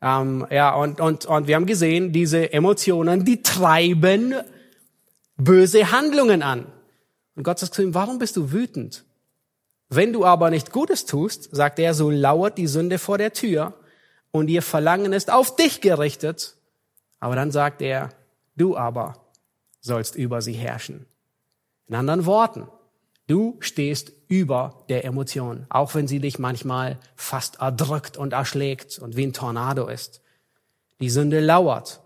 Ähm, 0.00 0.46
ja, 0.48 0.76
und, 0.76 1.00
und, 1.00 1.26
und 1.26 1.48
wir 1.48 1.56
haben 1.56 1.66
gesehen, 1.66 2.12
diese 2.12 2.52
Emotionen, 2.52 3.24
die 3.24 3.42
treiben 3.42 4.36
böse 5.36 5.90
Handlungen 5.90 6.44
an. 6.44 6.66
Und 7.34 7.42
Gott 7.42 7.58
sagt 7.58 7.74
zu 7.74 7.82
ihm, 7.82 7.94
warum 7.94 8.20
bist 8.20 8.36
du 8.36 8.52
wütend? 8.52 9.04
Wenn 9.88 10.12
du 10.12 10.24
aber 10.24 10.50
nicht 10.50 10.70
Gutes 10.70 11.04
tust, 11.04 11.48
sagt 11.52 11.80
er, 11.80 11.94
so 11.94 12.10
lauert 12.10 12.58
die 12.58 12.68
Sünde 12.68 13.00
vor 13.00 13.18
der 13.18 13.32
Tür 13.32 13.74
und 14.36 14.48
ihr 14.48 14.62
Verlangen 14.62 15.12
ist 15.12 15.30
auf 15.30 15.56
dich 15.56 15.80
gerichtet. 15.80 16.56
Aber 17.20 17.36
dann 17.36 17.50
sagt 17.50 17.82
er, 17.82 18.10
du 18.56 18.76
aber 18.76 19.14
sollst 19.80 20.16
über 20.16 20.42
sie 20.42 20.52
herrschen. 20.52 21.06
In 21.88 21.94
anderen 21.94 22.26
Worten, 22.26 22.68
Du 23.26 23.56
stehst 23.58 24.12
über 24.28 24.84
der 24.88 25.04
Emotion, 25.04 25.66
auch 25.68 25.94
wenn 25.94 26.06
sie 26.06 26.20
dich 26.20 26.38
manchmal 26.38 26.98
fast 27.16 27.60
erdrückt 27.60 28.16
und 28.16 28.32
erschlägt 28.32 29.00
und 29.00 29.16
wie 29.16 29.26
ein 29.26 29.32
Tornado 29.32 29.88
ist. 29.88 30.20
Die 31.00 31.10
Sünde 31.10 31.40
lauert. 31.40 32.00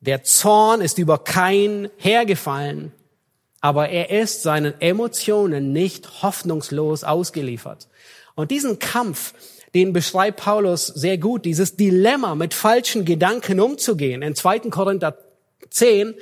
Der 0.00 0.22
Zorn 0.22 0.82
ist 0.82 0.98
über 0.98 1.18
kein 1.18 1.88
hergefallen, 1.96 2.92
aber 3.62 3.88
er 3.88 4.10
ist 4.10 4.42
seinen 4.42 4.78
Emotionen 4.80 5.72
nicht 5.72 6.22
hoffnungslos 6.22 7.04
ausgeliefert. 7.04 7.88
Und 8.34 8.50
diesen 8.50 8.78
Kampf, 8.78 9.32
den 9.76 9.92
beschreibt 9.92 10.40
Paulus 10.40 10.86
sehr 10.86 11.18
gut, 11.18 11.44
dieses 11.44 11.76
Dilemma 11.76 12.34
mit 12.34 12.54
falschen 12.54 13.04
Gedanken 13.04 13.60
umzugehen. 13.60 14.22
In 14.22 14.34
2. 14.34 14.70
Korinther 14.70 15.18
10 15.68 16.14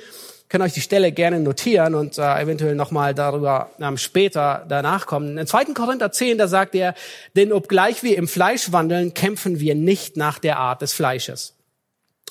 könnt 0.49 0.61
euch 0.61 0.73
die 0.73 0.81
Stelle 0.81 1.13
gerne 1.13 1.39
notieren 1.39 1.95
und 1.95 2.17
äh, 2.17 2.41
eventuell 2.41 2.75
nochmal 2.75 3.15
darüber 3.15 3.69
ähm, 3.79 3.97
später 3.97 4.65
danach 4.67 5.05
kommen. 5.05 5.37
In 5.37 5.47
2. 5.47 5.67
Korinther 5.73 6.11
10, 6.11 6.37
da 6.37 6.49
sagt 6.49 6.75
er, 6.75 6.95
denn 7.37 7.53
obgleich 7.53 8.03
wir 8.03 8.17
im 8.17 8.27
Fleisch 8.27 8.73
wandeln, 8.73 9.13
kämpfen 9.13 9.61
wir 9.61 9.73
nicht 9.73 10.17
nach 10.17 10.37
der 10.37 10.59
Art 10.59 10.81
des 10.81 10.91
Fleisches. 10.91 11.55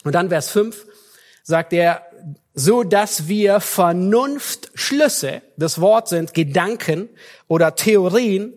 Und 0.04 0.14
dann 0.14 0.28
Vers 0.28 0.50
5 0.50 0.84
sagt 1.42 1.72
er, 1.72 2.02
so 2.52 2.82
dass 2.82 3.28
wir 3.28 3.60
Vernunftschlüsse, 3.60 5.40
das 5.56 5.80
Wort 5.80 6.08
sind 6.08 6.34
Gedanken 6.34 7.08
oder 7.48 7.76
Theorien, 7.76 8.52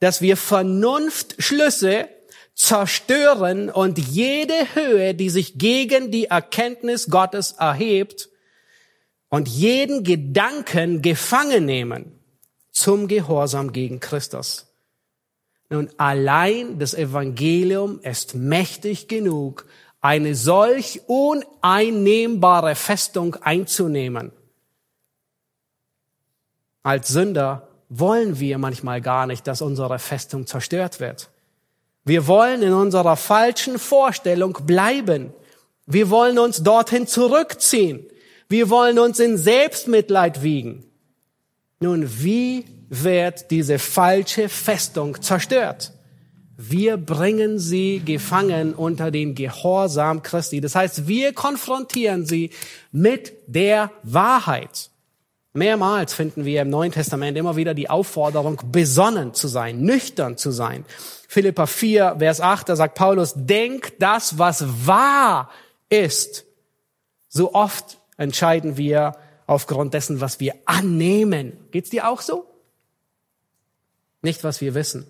dass 0.00 0.20
wir 0.20 0.36
Vernunftschlüsse 0.36 2.08
zerstören 2.54 3.70
und 3.70 3.98
jede 3.98 4.74
Höhe, 4.74 5.14
die 5.14 5.30
sich 5.30 5.58
gegen 5.58 6.10
die 6.10 6.26
Erkenntnis 6.26 7.08
Gottes 7.10 7.52
erhebt, 7.52 8.30
und 9.28 9.48
jeden 9.48 10.04
Gedanken 10.04 11.02
gefangen 11.02 11.64
nehmen 11.64 12.18
zum 12.70 13.08
Gehorsam 13.08 13.72
gegen 13.72 14.00
Christus. 14.00 14.66
Nun, 15.68 15.90
allein 15.96 16.78
das 16.78 16.94
Evangelium 16.94 18.00
ist 18.00 18.34
mächtig 18.34 19.08
genug, 19.08 19.66
eine 20.00 20.34
solch 20.36 21.00
uneinnehmbare 21.06 22.76
Festung 22.76 23.34
einzunehmen. 23.36 24.30
Als 26.84 27.08
Sünder 27.08 27.65
wollen 27.88 28.40
wir 28.40 28.58
manchmal 28.58 29.00
gar 29.00 29.26
nicht, 29.26 29.46
dass 29.46 29.62
unsere 29.62 29.98
Festung 29.98 30.46
zerstört 30.46 31.00
wird. 31.00 31.30
Wir 32.04 32.26
wollen 32.26 32.62
in 32.62 32.72
unserer 32.72 33.16
falschen 33.16 33.78
Vorstellung 33.78 34.58
bleiben. 34.64 35.32
Wir 35.86 36.10
wollen 36.10 36.38
uns 36.38 36.62
dorthin 36.62 37.06
zurückziehen. 37.06 38.06
Wir 38.48 38.70
wollen 38.70 38.98
uns 38.98 39.18
in 39.18 39.36
Selbstmitleid 39.36 40.42
wiegen. 40.42 40.84
Nun, 41.80 42.08
wie 42.22 42.64
wird 42.88 43.50
diese 43.50 43.78
falsche 43.78 44.48
Festung 44.48 45.20
zerstört? 45.20 45.92
Wir 46.56 46.96
bringen 46.96 47.58
sie 47.58 48.00
gefangen 48.04 48.72
unter 48.72 49.10
den 49.10 49.34
Gehorsam 49.34 50.22
Christi. 50.22 50.60
Das 50.60 50.74
heißt, 50.74 51.06
wir 51.06 51.34
konfrontieren 51.34 52.24
sie 52.24 52.50
mit 52.92 53.34
der 53.46 53.90
Wahrheit. 54.02 54.90
Mehrmals 55.56 56.14
finden 56.14 56.44
wir 56.44 56.62
im 56.62 56.70
Neuen 56.70 56.92
Testament 56.92 57.36
immer 57.36 57.56
wieder 57.56 57.74
die 57.74 57.90
Aufforderung, 57.90 58.60
besonnen 58.70 59.34
zu 59.34 59.48
sein, 59.48 59.80
nüchtern 59.80 60.36
zu 60.36 60.50
sein. 60.50 60.84
Philippa 61.28 61.66
4, 61.66 62.16
Vers 62.18 62.40
8, 62.40 62.68
da 62.68 62.76
sagt 62.76 62.94
Paulus, 62.94 63.32
denk 63.34 63.98
das, 63.98 64.38
was 64.38 64.86
wahr 64.86 65.50
ist. 65.88 66.44
So 67.28 67.54
oft 67.54 67.98
entscheiden 68.16 68.76
wir 68.76 69.16
aufgrund 69.46 69.94
dessen, 69.94 70.20
was 70.20 70.40
wir 70.40 70.54
annehmen. 70.66 71.58
Geht's 71.70 71.90
dir 71.90 72.08
auch 72.08 72.20
so? 72.20 72.46
Nicht, 74.22 74.44
was 74.44 74.60
wir 74.60 74.74
wissen. 74.74 75.06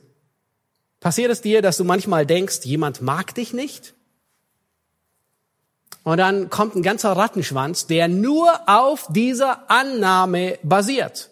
Passiert 1.01 1.31
es 1.31 1.41
dir, 1.41 1.63
dass 1.63 1.77
du 1.77 1.85
manchmal 1.85 2.27
denkst, 2.27 2.61
jemand 2.65 3.03
mag 3.03 3.35
dich 3.35 3.53
nicht? 3.53 3.96
Und 6.07 6.19
dann 6.19 6.51
kommt 6.51 6.77
ein 6.77 6.85
ganzer 6.85 7.11
Rattenschwanz, 7.17 7.89
der 7.89 8.07
nur 8.07 8.61
auf 8.69 9.09
dieser 9.11 9.69
Annahme 9.69 10.57
basiert. 10.63 11.31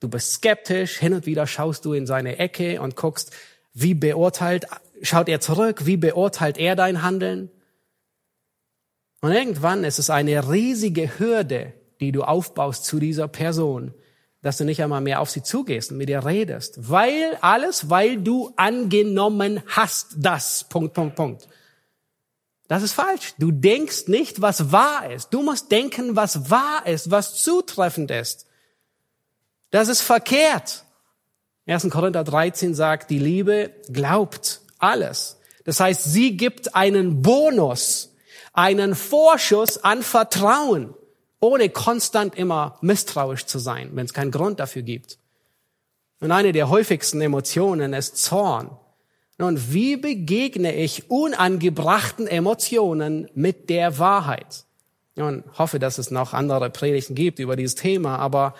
Du 0.00 0.08
bist 0.08 0.32
skeptisch, 0.32 0.96
hin 0.96 1.12
und 1.12 1.26
wieder 1.26 1.46
schaust 1.46 1.84
du 1.84 1.92
in 1.92 2.06
seine 2.06 2.38
Ecke 2.38 2.80
und 2.80 2.96
guckst, 2.96 3.32
wie 3.74 3.92
beurteilt, 3.92 4.64
schaut 5.02 5.28
er 5.28 5.40
zurück, 5.40 5.84
wie 5.84 5.98
beurteilt 5.98 6.56
er 6.56 6.74
dein 6.74 7.02
Handeln? 7.02 7.50
Und 9.20 9.32
irgendwann 9.32 9.84
ist 9.84 9.98
es 9.98 10.08
eine 10.08 10.50
riesige 10.50 11.18
Hürde, 11.18 11.74
die 12.00 12.10
du 12.10 12.22
aufbaust 12.22 12.86
zu 12.86 12.98
dieser 12.98 13.28
Person, 13.28 13.92
dass 14.40 14.56
du 14.56 14.64
nicht 14.64 14.82
einmal 14.82 15.02
mehr 15.02 15.20
auf 15.20 15.28
sie 15.28 15.42
zugehst 15.42 15.92
und 15.92 15.98
mit 15.98 16.08
ihr 16.08 16.24
redest. 16.24 16.88
Weil 16.90 17.36
alles, 17.42 17.90
weil 17.90 18.16
du 18.22 18.54
angenommen 18.56 19.62
hast 19.66 20.14
das. 20.16 20.64
Punkt, 20.64 20.94
Punkt, 20.94 21.14
Punkt. 21.14 21.46
Das 22.68 22.82
ist 22.82 22.92
falsch. 22.92 23.34
Du 23.38 23.50
denkst 23.50 24.08
nicht, 24.08 24.40
was 24.40 24.72
wahr 24.72 25.10
ist. 25.10 25.30
Du 25.30 25.42
musst 25.42 25.70
denken, 25.70 26.16
was 26.16 26.50
wahr 26.50 26.86
ist, 26.86 27.10
was 27.10 27.34
zutreffend 27.34 28.10
ist. 28.10 28.46
Das 29.70 29.88
ist 29.88 30.00
verkehrt. 30.00 30.84
1. 31.66 31.90
Korinther 31.90 32.24
13 32.24 32.74
sagt, 32.74 33.10
die 33.10 33.18
Liebe 33.18 33.70
glaubt 33.92 34.60
alles. 34.78 35.38
Das 35.64 35.80
heißt, 35.80 36.04
sie 36.04 36.36
gibt 36.36 36.74
einen 36.74 37.22
Bonus 37.22 38.14
einen 38.54 38.94
Vorschuss 38.94 39.82
an 39.82 40.02
Vertrauen, 40.02 40.94
ohne 41.40 41.68
konstant 41.68 42.36
immer 42.36 42.78
misstrauisch 42.80 43.44
zu 43.44 43.58
sein, 43.58 43.90
wenn 43.92 44.06
es 44.06 44.14
keinen 44.14 44.30
Grund 44.30 44.60
dafür 44.60 44.82
gibt. 44.82 45.18
Und 46.20 46.30
eine 46.30 46.52
der 46.52 46.70
häufigsten 46.70 47.20
Emotionen 47.20 47.92
ist 47.92 48.16
Zorn. 48.16 48.70
Nun, 49.38 49.72
wie 49.72 49.96
begegne 49.96 50.74
ich 50.74 51.10
unangebrachten 51.10 52.26
Emotionen 52.26 53.28
mit 53.34 53.68
der 53.68 53.98
Wahrheit? 53.98 54.64
Und 55.16 55.44
hoffe, 55.58 55.78
dass 55.78 55.98
es 55.98 56.10
noch 56.10 56.34
andere 56.34 56.70
Predigten 56.70 57.14
gibt 57.14 57.38
über 57.38 57.56
dieses 57.56 57.74
Thema, 57.74 58.18
aber 58.18 58.54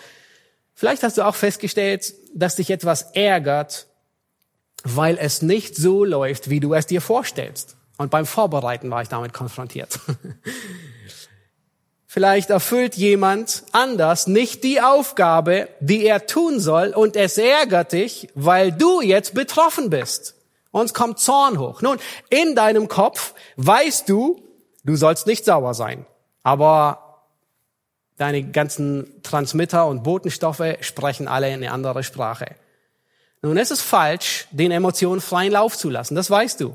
vielleicht 0.75 1.03
hast 1.03 1.18
du 1.18 1.22
auch 1.22 1.35
festgestellt, 1.35 2.14
dass 2.35 2.57
dich 2.57 2.70
etwas 2.70 3.11
ärgert, 3.12 3.87
weil 4.85 5.16
es 5.18 5.43
nicht 5.43 5.77
so 5.77 6.05
läuft, 6.05 6.51
wie 6.51 6.61
du 6.61 6.75
es 6.75 6.87
dir 6.87 7.01
vorstellst. 7.01 7.77
Und 7.97 8.11
beim 8.11 8.27
Vorbereiten 8.27 8.91
war 8.91 9.03
ich 9.03 9.09
damit 9.09 9.33
konfrontiert. 9.33 9.99
Vielleicht 12.07 12.51
erfüllt 12.51 12.95
jemand 12.95 13.64
anders 13.72 14.29
nicht 14.29 14.62
die 14.62 14.81
Aufgabe, 14.81 15.68
die 15.81 16.07
er 16.07 16.27
tun 16.27 16.61
soll, 16.61 16.91
und 16.91 17.16
es 17.16 17.39
ärgert 17.39 17.93
dich, 17.93 18.29
weil 18.37 18.70
du 18.70 19.01
jetzt 19.01 19.35
betroffen 19.35 19.91
bist. 19.91 20.37
Uns 20.75 20.93
kommt 20.93 21.20
Zorn 21.20 21.61
hoch. 21.61 21.83
Nun, 21.83 21.99
in 22.31 22.57
deinem 22.57 22.89
Kopf 22.89 23.35
weißt 23.59 24.09
du, 24.09 24.43
du 24.83 24.97
sollst 24.97 25.29
nicht 25.29 25.45
sauer 25.45 25.72
sein. 25.72 26.05
Aber 26.43 27.22
deine 28.16 28.43
ganzen 28.43 29.22
Transmitter 29.22 29.87
und 29.87 30.03
Botenstoffe 30.03 30.64
sprechen 30.81 31.29
alle 31.29 31.47
in 31.47 31.55
eine 31.55 31.70
andere 31.70 32.03
Sprache. 32.03 32.57
Nun, 33.41 33.57
es 33.57 33.70
ist 33.70 33.83
falsch, 33.83 34.49
den 34.51 34.72
Emotionen 34.72 35.20
freien 35.20 35.53
Lauf 35.53 35.79
zu 35.79 35.91
lassen. 35.91 36.16
Das 36.16 36.29
weißt 36.29 36.61
du 36.61 36.75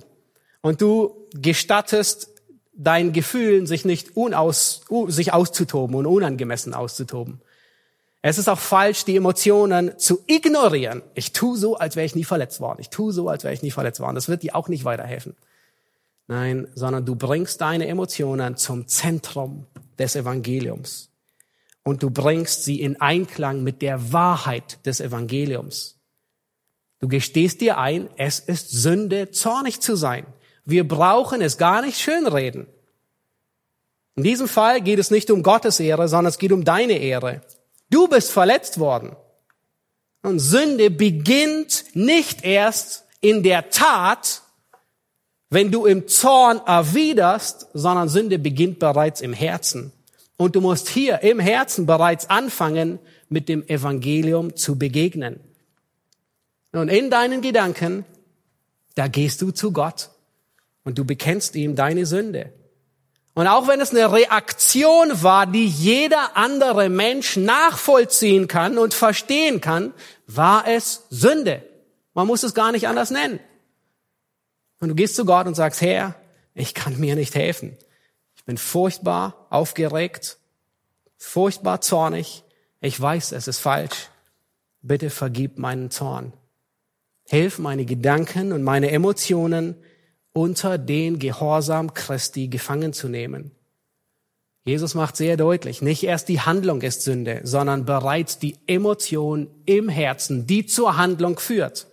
und 0.61 0.79
du 0.79 1.27
gestattest 1.33 2.29
deinen 2.71 3.11
Gefühlen, 3.11 3.67
sich 3.67 3.83
nicht 3.83 4.15
unaus, 4.15 4.79
sich 5.07 5.33
auszutoben 5.33 5.97
und 5.97 6.05
unangemessen 6.05 6.73
auszutoben. 6.73 7.41
Es 8.21 8.37
ist 8.37 8.49
auch 8.49 8.59
falsch, 8.59 9.05
die 9.05 9.15
Emotionen 9.15 9.97
zu 9.97 10.19
ignorieren. 10.27 11.03
Ich 11.13 11.31
tu 11.31 11.55
so, 11.55 11.77
als 11.77 11.95
wäre 11.95 12.05
ich 12.05 12.15
nie 12.15 12.25
verletzt 12.25 12.59
worden. 12.59 12.79
Ich 12.81 12.89
tu 12.89 13.11
so, 13.11 13.29
als 13.29 13.43
wäre 13.43 13.53
ich 13.53 13.61
nie 13.61 13.71
verletzt 13.71 14.01
worden. 14.01 14.15
Das 14.15 14.27
wird 14.27 14.43
dir 14.43 14.55
auch 14.55 14.67
nicht 14.67 14.83
weiterhelfen. 14.83 15.35
Nein, 16.27 16.67
sondern 16.75 17.05
du 17.05 17.15
bringst 17.15 17.61
deine 17.61 17.87
Emotionen 17.87 18.57
zum 18.57 18.87
Zentrum 18.87 19.65
des 19.97 20.15
Evangeliums. 20.15 21.09
Und 21.83 22.03
du 22.03 22.09
bringst 22.09 22.65
sie 22.65 22.81
in 22.81 22.99
Einklang 22.99 23.63
mit 23.63 23.81
der 23.81 24.11
Wahrheit 24.11 24.85
des 24.85 24.99
Evangeliums. 24.99 25.97
Du 26.99 27.07
gestehst 27.07 27.61
dir 27.61 27.77
ein, 27.77 28.09
es 28.17 28.39
ist 28.39 28.69
Sünde, 28.69 29.31
zornig 29.31 29.79
zu 29.79 29.95
sein. 29.95 30.25
Wir 30.65 30.85
brauchen 30.85 31.41
es 31.41 31.57
gar 31.57 31.81
nicht 31.81 31.99
schönreden. 31.99 32.67
In 34.15 34.23
diesem 34.23 34.49
Fall 34.49 34.81
geht 34.81 34.99
es 34.99 35.11
nicht 35.11 35.31
um 35.31 35.41
Gottes 35.41 35.79
Ehre, 35.79 36.09
sondern 36.09 36.29
es 36.29 36.37
geht 36.37 36.51
um 36.51 36.65
deine 36.65 36.97
Ehre. 36.97 37.41
Du 37.89 38.07
bist 38.07 38.31
verletzt 38.31 38.79
worden. 38.79 39.15
Und 40.21 40.39
Sünde 40.39 40.89
beginnt 40.89 41.85
nicht 41.93 42.43
erst 42.43 43.05
in 43.21 43.43
der 43.43 43.69
Tat, 43.69 44.41
wenn 45.49 45.71
du 45.71 45.85
im 45.85 46.07
Zorn 46.07 46.61
erwiderst, 46.65 47.67
sondern 47.73 48.09
Sünde 48.09 48.37
beginnt 48.37 48.79
bereits 48.79 49.21
im 49.21 49.33
Herzen. 49.33 49.91
Und 50.37 50.55
du 50.55 50.61
musst 50.61 50.89
hier 50.89 51.21
im 51.21 51.39
Herzen 51.39 51.85
bereits 51.85 52.29
anfangen, 52.29 52.99
mit 53.29 53.49
dem 53.49 53.67
Evangelium 53.67 54.55
zu 54.55 54.77
begegnen. 54.77 55.39
Und 56.71 56.89
in 56.89 57.09
deinen 57.09 57.41
Gedanken, 57.41 58.05
da 58.95 59.07
gehst 59.07 59.41
du 59.41 59.51
zu 59.51 59.71
Gtt 59.71 60.09
und 60.83 60.97
du 60.97 61.05
bekennst 61.05 61.55
ihm 61.55 61.75
deine 61.75 62.05
Sünde. 62.05 62.53
Und 63.39 63.47
auch 63.47 63.69
wenn 63.69 63.79
es 63.79 63.91
eine 63.91 64.11
Reaktion 64.11 65.23
war, 65.23 65.47
die 65.47 65.65
jeder 65.65 66.35
andere 66.35 66.89
Mensch 66.89 67.37
nachvollziehen 67.37 68.49
kann 68.49 68.77
und 68.77 68.93
verstehen 68.93 69.61
kann, 69.61 69.93
war 70.27 70.67
es 70.67 71.05
Sünde. 71.09 71.63
Man 72.13 72.27
muss 72.27 72.43
es 72.43 72.53
gar 72.53 72.73
nicht 72.73 72.89
anders 72.89 73.11
nennen. 73.11 73.39
Und 74.81 74.89
du 74.89 74.95
gehst 74.95 75.15
zu 75.15 75.23
Gott 75.23 75.47
und 75.47 75.55
sagst, 75.55 75.79
Herr, 75.79 76.15
ich 76.53 76.73
kann 76.73 76.99
mir 76.99 77.15
nicht 77.15 77.33
helfen. 77.33 77.77
Ich 78.35 78.43
bin 78.43 78.57
furchtbar 78.57 79.47
aufgeregt, 79.49 80.37
furchtbar 81.15 81.79
zornig. 81.79 82.43
Ich 82.81 82.99
weiß, 82.99 83.31
es 83.31 83.47
ist 83.47 83.59
falsch. 83.59 84.09
Bitte 84.81 85.09
vergib 85.09 85.57
meinen 85.57 85.91
Zorn. 85.91 86.33
Hilf 87.23 87.57
meine 87.57 87.85
Gedanken 87.85 88.51
und 88.51 88.63
meine 88.63 88.91
Emotionen 88.91 89.77
unter 90.33 90.77
den 90.77 91.19
Gehorsam 91.19 91.93
Christi 91.93 92.47
gefangen 92.47 92.93
zu 92.93 93.09
nehmen. 93.09 93.51
Jesus 94.65 94.93
macht 94.93 95.15
sehr 95.15 95.37
deutlich, 95.37 95.81
nicht 95.81 96.03
erst 96.03 96.29
die 96.29 96.41
Handlung 96.41 96.81
ist 96.81 97.01
Sünde, 97.01 97.41
sondern 97.43 97.85
bereits 97.85 98.39
die 98.39 98.57
Emotion 98.67 99.49
im 99.65 99.89
Herzen, 99.89 100.45
die 100.45 100.65
zur 100.65 100.97
Handlung 100.97 101.39
führt. 101.39 101.87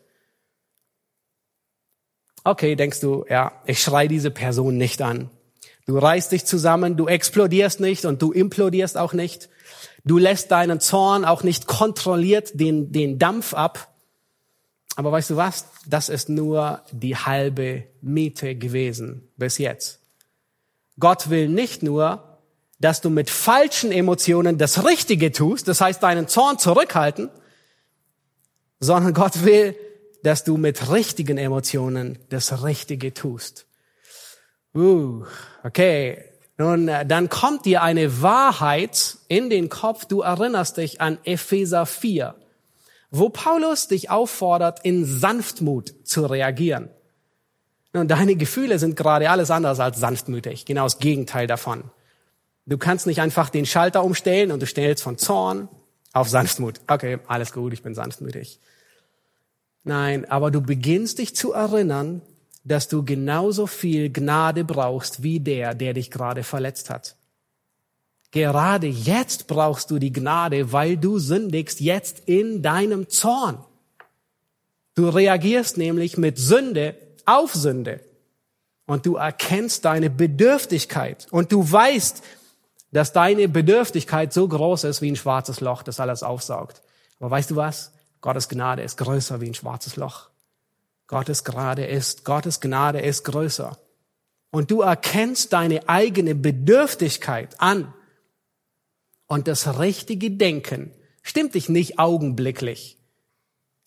Okay, 2.44 2.76
denkst 2.76 3.00
du, 3.00 3.24
ja, 3.28 3.52
ich 3.66 3.80
schrei 3.82 4.06
diese 4.06 4.30
Person 4.30 4.76
nicht 4.76 5.00
an. 5.02 5.30
Du 5.86 5.98
reißt 5.98 6.32
dich 6.32 6.44
zusammen, 6.44 6.96
du 6.96 7.06
explodierst 7.06 7.80
nicht 7.80 8.04
und 8.04 8.20
du 8.20 8.32
implodierst 8.32 8.98
auch 8.98 9.12
nicht. 9.12 9.48
Du 10.04 10.18
lässt 10.18 10.50
deinen 10.50 10.80
Zorn 10.80 11.24
auch 11.24 11.42
nicht 11.42 11.66
kontrolliert 11.66 12.52
den, 12.54 12.92
den 12.92 13.18
Dampf 13.18 13.54
ab. 13.54 13.95
Aber 14.96 15.12
weißt 15.12 15.30
du 15.30 15.36
was? 15.36 15.66
Das 15.86 16.08
ist 16.08 16.28
nur 16.28 16.82
die 16.90 17.16
halbe 17.16 17.84
Miete 18.00 18.56
gewesen 18.56 19.28
bis 19.36 19.58
jetzt. 19.58 20.00
Gott 20.98 21.30
will 21.30 21.48
nicht 21.48 21.82
nur, 21.82 22.40
dass 22.80 23.00
du 23.02 23.10
mit 23.10 23.30
falschen 23.30 23.92
Emotionen 23.92 24.58
das 24.58 24.84
Richtige 24.84 25.32
tust, 25.32 25.68
das 25.68 25.80
heißt 25.80 26.02
deinen 26.02 26.28
Zorn 26.28 26.58
zurückhalten, 26.58 27.30
sondern 28.80 29.14
Gott 29.14 29.44
will, 29.44 29.76
dass 30.22 30.44
du 30.44 30.56
mit 30.56 30.90
richtigen 30.90 31.38
Emotionen 31.38 32.18
das 32.30 32.64
Richtige 32.64 33.14
tust. 33.14 33.66
Uh, 34.74 35.24
okay. 35.62 36.24
Nun, 36.58 36.88
äh, 36.88 37.04
dann 37.04 37.28
kommt 37.28 37.66
dir 37.66 37.82
eine 37.82 38.22
Wahrheit 38.22 39.18
in 39.28 39.50
den 39.50 39.68
Kopf. 39.68 40.06
Du 40.06 40.22
erinnerst 40.22 40.78
dich 40.78 41.00
an 41.00 41.18
Epheser 41.24 41.86
4, 41.86 42.34
wo 43.10 43.28
Paulus 43.28 43.88
dich 43.88 44.10
auffordert, 44.10 44.80
in 44.82 45.04
Sanftmut 45.04 45.94
zu 46.04 46.26
reagieren. 46.26 46.90
Nun, 47.92 48.08
deine 48.08 48.36
Gefühle 48.36 48.78
sind 48.78 48.96
gerade 48.96 49.30
alles 49.30 49.50
anders 49.50 49.80
als 49.80 49.98
sanftmütig. 49.98 50.66
Genau 50.66 50.84
das 50.84 50.98
Gegenteil 50.98 51.46
davon. 51.46 51.84
Du 52.66 52.78
kannst 52.78 53.06
nicht 53.06 53.20
einfach 53.20 53.48
den 53.48 53.64
Schalter 53.64 54.04
umstellen 54.04 54.50
und 54.50 54.60
du 54.60 54.66
stellst 54.66 55.02
von 55.02 55.18
Zorn 55.18 55.68
auf 56.12 56.28
Sanftmut. 56.28 56.80
Okay, 56.88 57.18
alles 57.26 57.52
gut, 57.52 57.72
ich 57.72 57.82
bin 57.82 57.94
sanftmütig. 57.94 58.60
Nein, 59.84 60.24
aber 60.28 60.50
du 60.50 60.60
beginnst 60.60 61.18
dich 61.18 61.36
zu 61.36 61.52
erinnern, 61.52 62.22
dass 62.64 62.88
du 62.88 63.04
genauso 63.04 63.68
viel 63.68 64.12
Gnade 64.12 64.64
brauchst 64.64 65.22
wie 65.22 65.38
der, 65.38 65.74
der 65.74 65.94
dich 65.94 66.10
gerade 66.10 66.42
verletzt 66.42 66.90
hat. 66.90 67.14
Gerade 68.30 68.86
jetzt 68.86 69.46
brauchst 69.46 69.90
du 69.90 69.98
die 69.98 70.12
Gnade, 70.12 70.72
weil 70.72 70.96
du 70.96 71.18
sündigst 71.18 71.80
jetzt 71.80 72.22
in 72.26 72.62
deinem 72.62 73.08
Zorn. 73.08 73.64
Du 74.94 75.08
reagierst 75.08 75.78
nämlich 75.78 76.16
mit 76.16 76.38
Sünde 76.38 76.96
auf 77.24 77.54
Sünde. 77.54 78.00
Und 78.86 79.04
du 79.04 79.16
erkennst 79.16 79.84
deine 79.84 80.10
Bedürftigkeit. 80.10 81.26
Und 81.30 81.52
du 81.52 81.70
weißt, 81.70 82.22
dass 82.92 83.12
deine 83.12 83.48
Bedürftigkeit 83.48 84.32
so 84.32 84.46
groß 84.48 84.84
ist 84.84 85.02
wie 85.02 85.10
ein 85.10 85.16
schwarzes 85.16 85.60
Loch, 85.60 85.82
das 85.82 86.00
alles 86.00 86.22
aufsaugt. 86.22 86.82
Aber 87.18 87.30
weißt 87.30 87.50
du 87.50 87.56
was? 87.56 87.92
Gottes 88.20 88.48
Gnade 88.48 88.82
ist 88.82 88.96
größer 88.96 89.40
wie 89.40 89.48
ein 89.48 89.54
schwarzes 89.54 89.96
Loch. 89.96 90.30
Gottes 91.06 91.44
Gnade 91.44 91.84
ist, 91.84 92.24
Gottes 92.24 92.60
Gnade 92.60 93.00
ist 93.00 93.24
größer. 93.24 93.76
Und 94.50 94.70
du 94.70 94.80
erkennst 94.80 95.52
deine 95.52 95.88
eigene 95.88 96.34
Bedürftigkeit 96.34 97.60
an. 97.60 97.92
Und 99.26 99.48
das 99.48 99.78
richtige 99.78 100.30
Denken 100.30 100.92
stimmt 101.22 101.54
dich 101.54 101.68
nicht 101.68 101.98
augenblicklich, 101.98 102.98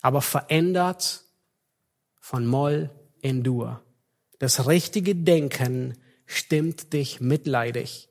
aber 0.02 0.22
verändert 0.22 1.24
von 2.20 2.46
Moll 2.46 2.90
in 3.22 3.44
Dur. 3.44 3.82
Das 4.40 4.68
richtige 4.68 5.16
Denken 5.16 5.98
stimmt 6.26 6.94
dich 6.94 7.22
mitleidig. 7.22 8.10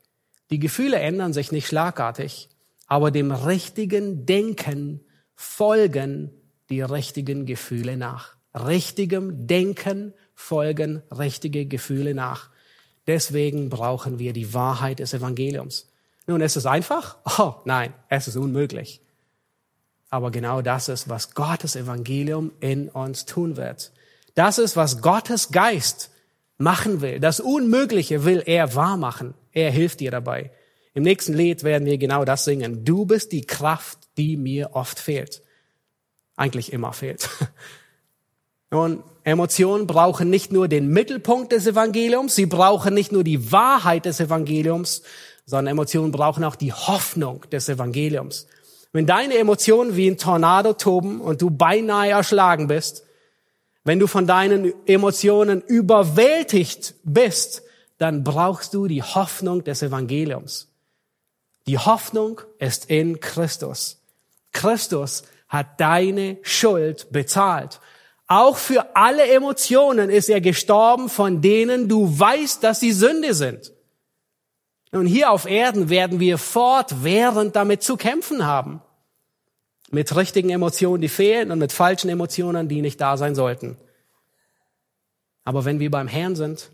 Die 0.49 0.59
Gefühle 0.59 0.97
ändern 0.97 1.33
sich 1.33 1.51
nicht 1.51 1.67
schlagartig, 1.67 2.49
aber 2.87 3.11
dem 3.11 3.31
richtigen 3.31 4.25
Denken 4.25 5.01
folgen 5.35 6.31
die 6.69 6.81
richtigen 6.81 7.45
Gefühle 7.45 7.97
nach. 7.97 8.35
Richtigem 8.53 9.47
Denken 9.47 10.13
folgen 10.33 11.03
richtige 11.11 11.65
Gefühle 11.65 12.15
nach. 12.15 12.49
Deswegen 13.07 13.69
brauchen 13.69 14.19
wir 14.19 14.33
die 14.33 14.53
Wahrheit 14.53 14.99
des 14.99 15.13
Evangeliums. 15.13 15.88
Nun, 16.29 16.41
ist 16.41 16.57
es 16.57 16.67
einfach? 16.67 17.17
Oh, 17.39 17.55
nein, 17.65 17.91
es 18.07 18.27
ist 18.27 18.35
unmöglich. 18.35 19.01
Aber 20.11 20.29
genau 20.29 20.61
das 20.61 20.87
ist, 20.87 21.09
was 21.09 21.33
Gottes 21.33 21.75
Evangelium 21.75 22.51
in 22.59 22.87
uns 22.87 23.25
tun 23.25 23.57
wird. 23.57 23.91
Das 24.35 24.59
ist, 24.59 24.75
was 24.75 25.01
Gottes 25.01 25.49
Geist 25.49 26.11
machen 26.59 27.01
will. 27.01 27.19
Das 27.19 27.39
Unmögliche 27.39 28.25
will 28.25 28.43
er 28.45 28.75
wahr 28.75 28.95
machen. 28.95 29.33
Er 29.53 29.71
hilft 29.71 30.01
dir 30.01 30.11
dabei. 30.11 30.51
Im 30.93 31.01
nächsten 31.01 31.33
Lied 31.33 31.63
werden 31.63 31.87
wir 31.87 31.97
genau 31.97 32.25
das 32.25 32.45
singen. 32.45 32.85
Du 32.85 33.07
bist 33.07 33.31
die 33.31 33.47
Kraft, 33.47 33.97
die 34.15 34.37
mir 34.37 34.75
oft 34.75 34.99
fehlt. 34.99 35.41
Eigentlich 36.35 36.71
immer 36.71 36.93
fehlt. 36.93 37.27
Nun, 38.69 39.03
Emotionen 39.23 39.87
brauchen 39.87 40.29
nicht 40.29 40.51
nur 40.51 40.67
den 40.67 40.89
Mittelpunkt 40.89 41.53
des 41.53 41.65
Evangeliums, 41.65 42.35
sie 42.35 42.45
brauchen 42.45 42.93
nicht 42.93 43.11
nur 43.11 43.23
die 43.23 43.51
Wahrheit 43.51 44.05
des 44.05 44.19
Evangeliums, 44.19 45.01
sondern 45.49 45.71
Emotionen 45.71 46.11
brauchen 46.11 46.43
auch 46.43 46.55
die 46.55 46.73
Hoffnung 46.73 47.41
des 47.51 47.69
Evangeliums. 47.69 48.45
Wenn 48.91 49.07
deine 49.07 49.35
Emotionen 49.35 49.95
wie 49.95 50.07
ein 50.07 50.19
Tornado 50.19 50.73
toben 50.73 51.21
und 51.21 51.41
du 51.41 51.49
beinahe 51.49 52.11
erschlagen 52.11 52.67
bist, 52.67 53.03
wenn 53.83 53.97
du 53.97 54.05
von 54.05 54.27
deinen 54.27 54.71
Emotionen 54.85 55.61
überwältigt 55.61 56.93
bist, 57.03 57.63
dann 57.97 58.23
brauchst 58.23 58.75
du 58.75 58.85
die 58.85 59.01
Hoffnung 59.01 59.63
des 59.63 59.81
Evangeliums. 59.81 60.67
Die 61.65 61.79
Hoffnung 61.79 62.41
ist 62.59 62.91
in 62.91 63.19
Christus. 63.19 63.97
Christus 64.51 65.23
hat 65.47 65.79
deine 65.81 66.37
Schuld 66.43 67.11
bezahlt. 67.11 67.79
Auch 68.27 68.57
für 68.57 68.95
alle 68.95 69.27
Emotionen 69.27 70.11
ist 70.11 70.29
er 70.29 70.41
gestorben, 70.41 71.09
von 71.09 71.41
denen 71.41 71.89
du 71.89 72.19
weißt, 72.19 72.63
dass 72.63 72.79
sie 72.81 72.91
Sünde 72.91 73.33
sind. 73.33 73.71
Und 74.91 75.05
hier 75.05 75.31
auf 75.31 75.45
Erden 75.45 75.89
werden 75.89 76.19
wir 76.19 76.37
fortwährend 76.37 77.55
damit 77.55 77.83
zu 77.83 77.95
kämpfen 77.95 78.45
haben. 78.45 78.81
Mit 79.91 80.15
richtigen 80.15 80.49
Emotionen, 80.49 81.01
die 81.01 81.09
fehlen 81.09 81.51
und 81.51 81.59
mit 81.59 81.71
falschen 81.71 82.09
Emotionen, 82.09 82.67
die 82.67 82.81
nicht 82.81 82.99
da 83.01 83.17
sein 83.17 83.35
sollten. 83.35 83.77
Aber 85.45 85.65
wenn 85.65 85.79
wir 85.79 85.89
beim 85.91 86.07
Herrn 86.07 86.35
sind, 86.35 86.71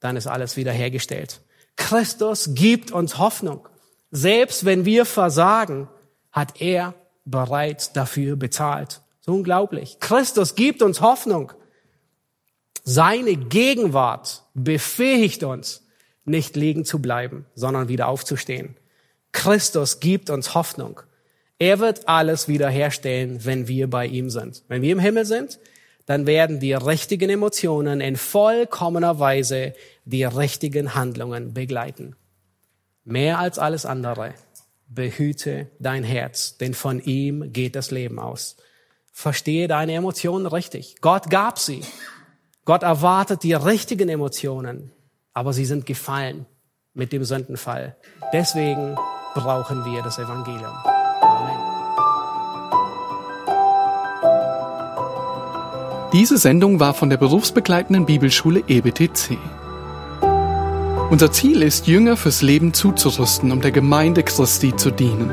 dann 0.00 0.16
ist 0.16 0.26
alles 0.26 0.56
wiederhergestellt. 0.56 1.40
Christus 1.76 2.54
gibt 2.54 2.90
uns 2.90 3.18
Hoffnung. 3.18 3.68
Selbst 4.10 4.64
wenn 4.64 4.84
wir 4.84 5.04
versagen, 5.04 5.88
hat 6.32 6.60
er 6.60 6.94
bereits 7.24 7.92
dafür 7.92 8.36
bezahlt. 8.36 9.00
So 9.20 9.32
unglaublich. 9.32 9.98
Christus 10.00 10.54
gibt 10.54 10.82
uns 10.82 11.00
Hoffnung. 11.00 11.52
Seine 12.84 13.34
Gegenwart 13.36 14.44
befähigt 14.54 15.42
uns, 15.42 15.85
nicht 16.26 16.56
liegen 16.56 16.84
zu 16.84 17.00
bleiben, 17.00 17.46
sondern 17.54 17.88
wieder 17.88 18.08
aufzustehen. 18.08 18.76
Christus 19.32 20.00
gibt 20.00 20.30
uns 20.30 20.54
Hoffnung. 20.54 21.00
Er 21.58 21.78
wird 21.78 22.08
alles 22.08 22.48
wiederherstellen, 22.48 23.44
wenn 23.44 23.68
wir 23.68 23.88
bei 23.88 24.06
ihm 24.06 24.30
sind. 24.30 24.62
Wenn 24.68 24.82
wir 24.82 24.92
im 24.92 24.98
Himmel 24.98 25.24
sind, 25.24 25.58
dann 26.04 26.26
werden 26.26 26.60
die 26.60 26.72
richtigen 26.72 27.30
Emotionen 27.30 28.00
in 28.00 28.16
vollkommener 28.16 29.18
Weise 29.18 29.74
die 30.04 30.24
richtigen 30.24 30.94
Handlungen 30.94 31.52
begleiten. 31.52 32.14
Mehr 33.04 33.38
als 33.38 33.58
alles 33.58 33.86
andere, 33.86 34.34
behüte 34.88 35.68
dein 35.78 36.04
Herz, 36.04 36.58
denn 36.58 36.74
von 36.74 37.00
ihm 37.00 37.52
geht 37.52 37.74
das 37.74 37.90
Leben 37.90 38.18
aus. 38.18 38.56
Verstehe 39.12 39.66
deine 39.66 39.94
Emotionen 39.94 40.46
richtig. 40.46 40.96
Gott 41.00 41.30
gab 41.30 41.58
sie. 41.58 41.80
Gott 42.64 42.82
erwartet 42.82 43.42
die 43.42 43.54
richtigen 43.54 44.08
Emotionen, 44.08 44.92
aber 45.36 45.52
sie 45.52 45.66
sind 45.66 45.84
gefallen 45.84 46.46
mit 46.94 47.12
dem 47.12 47.22
Sündenfall. 47.22 47.94
Deswegen 48.32 48.96
brauchen 49.34 49.84
wir 49.84 50.02
das 50.02 50.18
Evangelium. 50.18 50.72
Amen. 51.20 51.58
Diese 56.14 56.38
Sendung 56.38 56.80
war 56.80 56.94
von 56.94 57.10
der 57.10 57.18
berufsbegleitenden 57.18 58.06
Bibelschule 58.06 58.62
EBTC. 58.66 59.36
Unser 61.10 61.30
Ziel 61.30 61.60
ist, 61.60 61.86
Jünger 61.86 62.16
fürs 62.16 62.40
Leben 62.40 62.72
zuzurüsten, 62.72 63.52
um 63.52 63.60
der 63.60 63.72
Gemeinde 63.72 64.22
Christi 64.22 64.74
zu 64.74 64.90
dienen. 64.90 65.30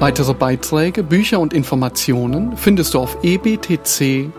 Weitere 0.00 0.34
Beiträge, 0.34 1.04
Bücher 1.04 1.38
und 1.38 1.54
Informationen 1.54 2.56
findest 2.56 2.94
du 2.94 2.98
auf 2.98 3.16
ebtc.org. 3.22 4.32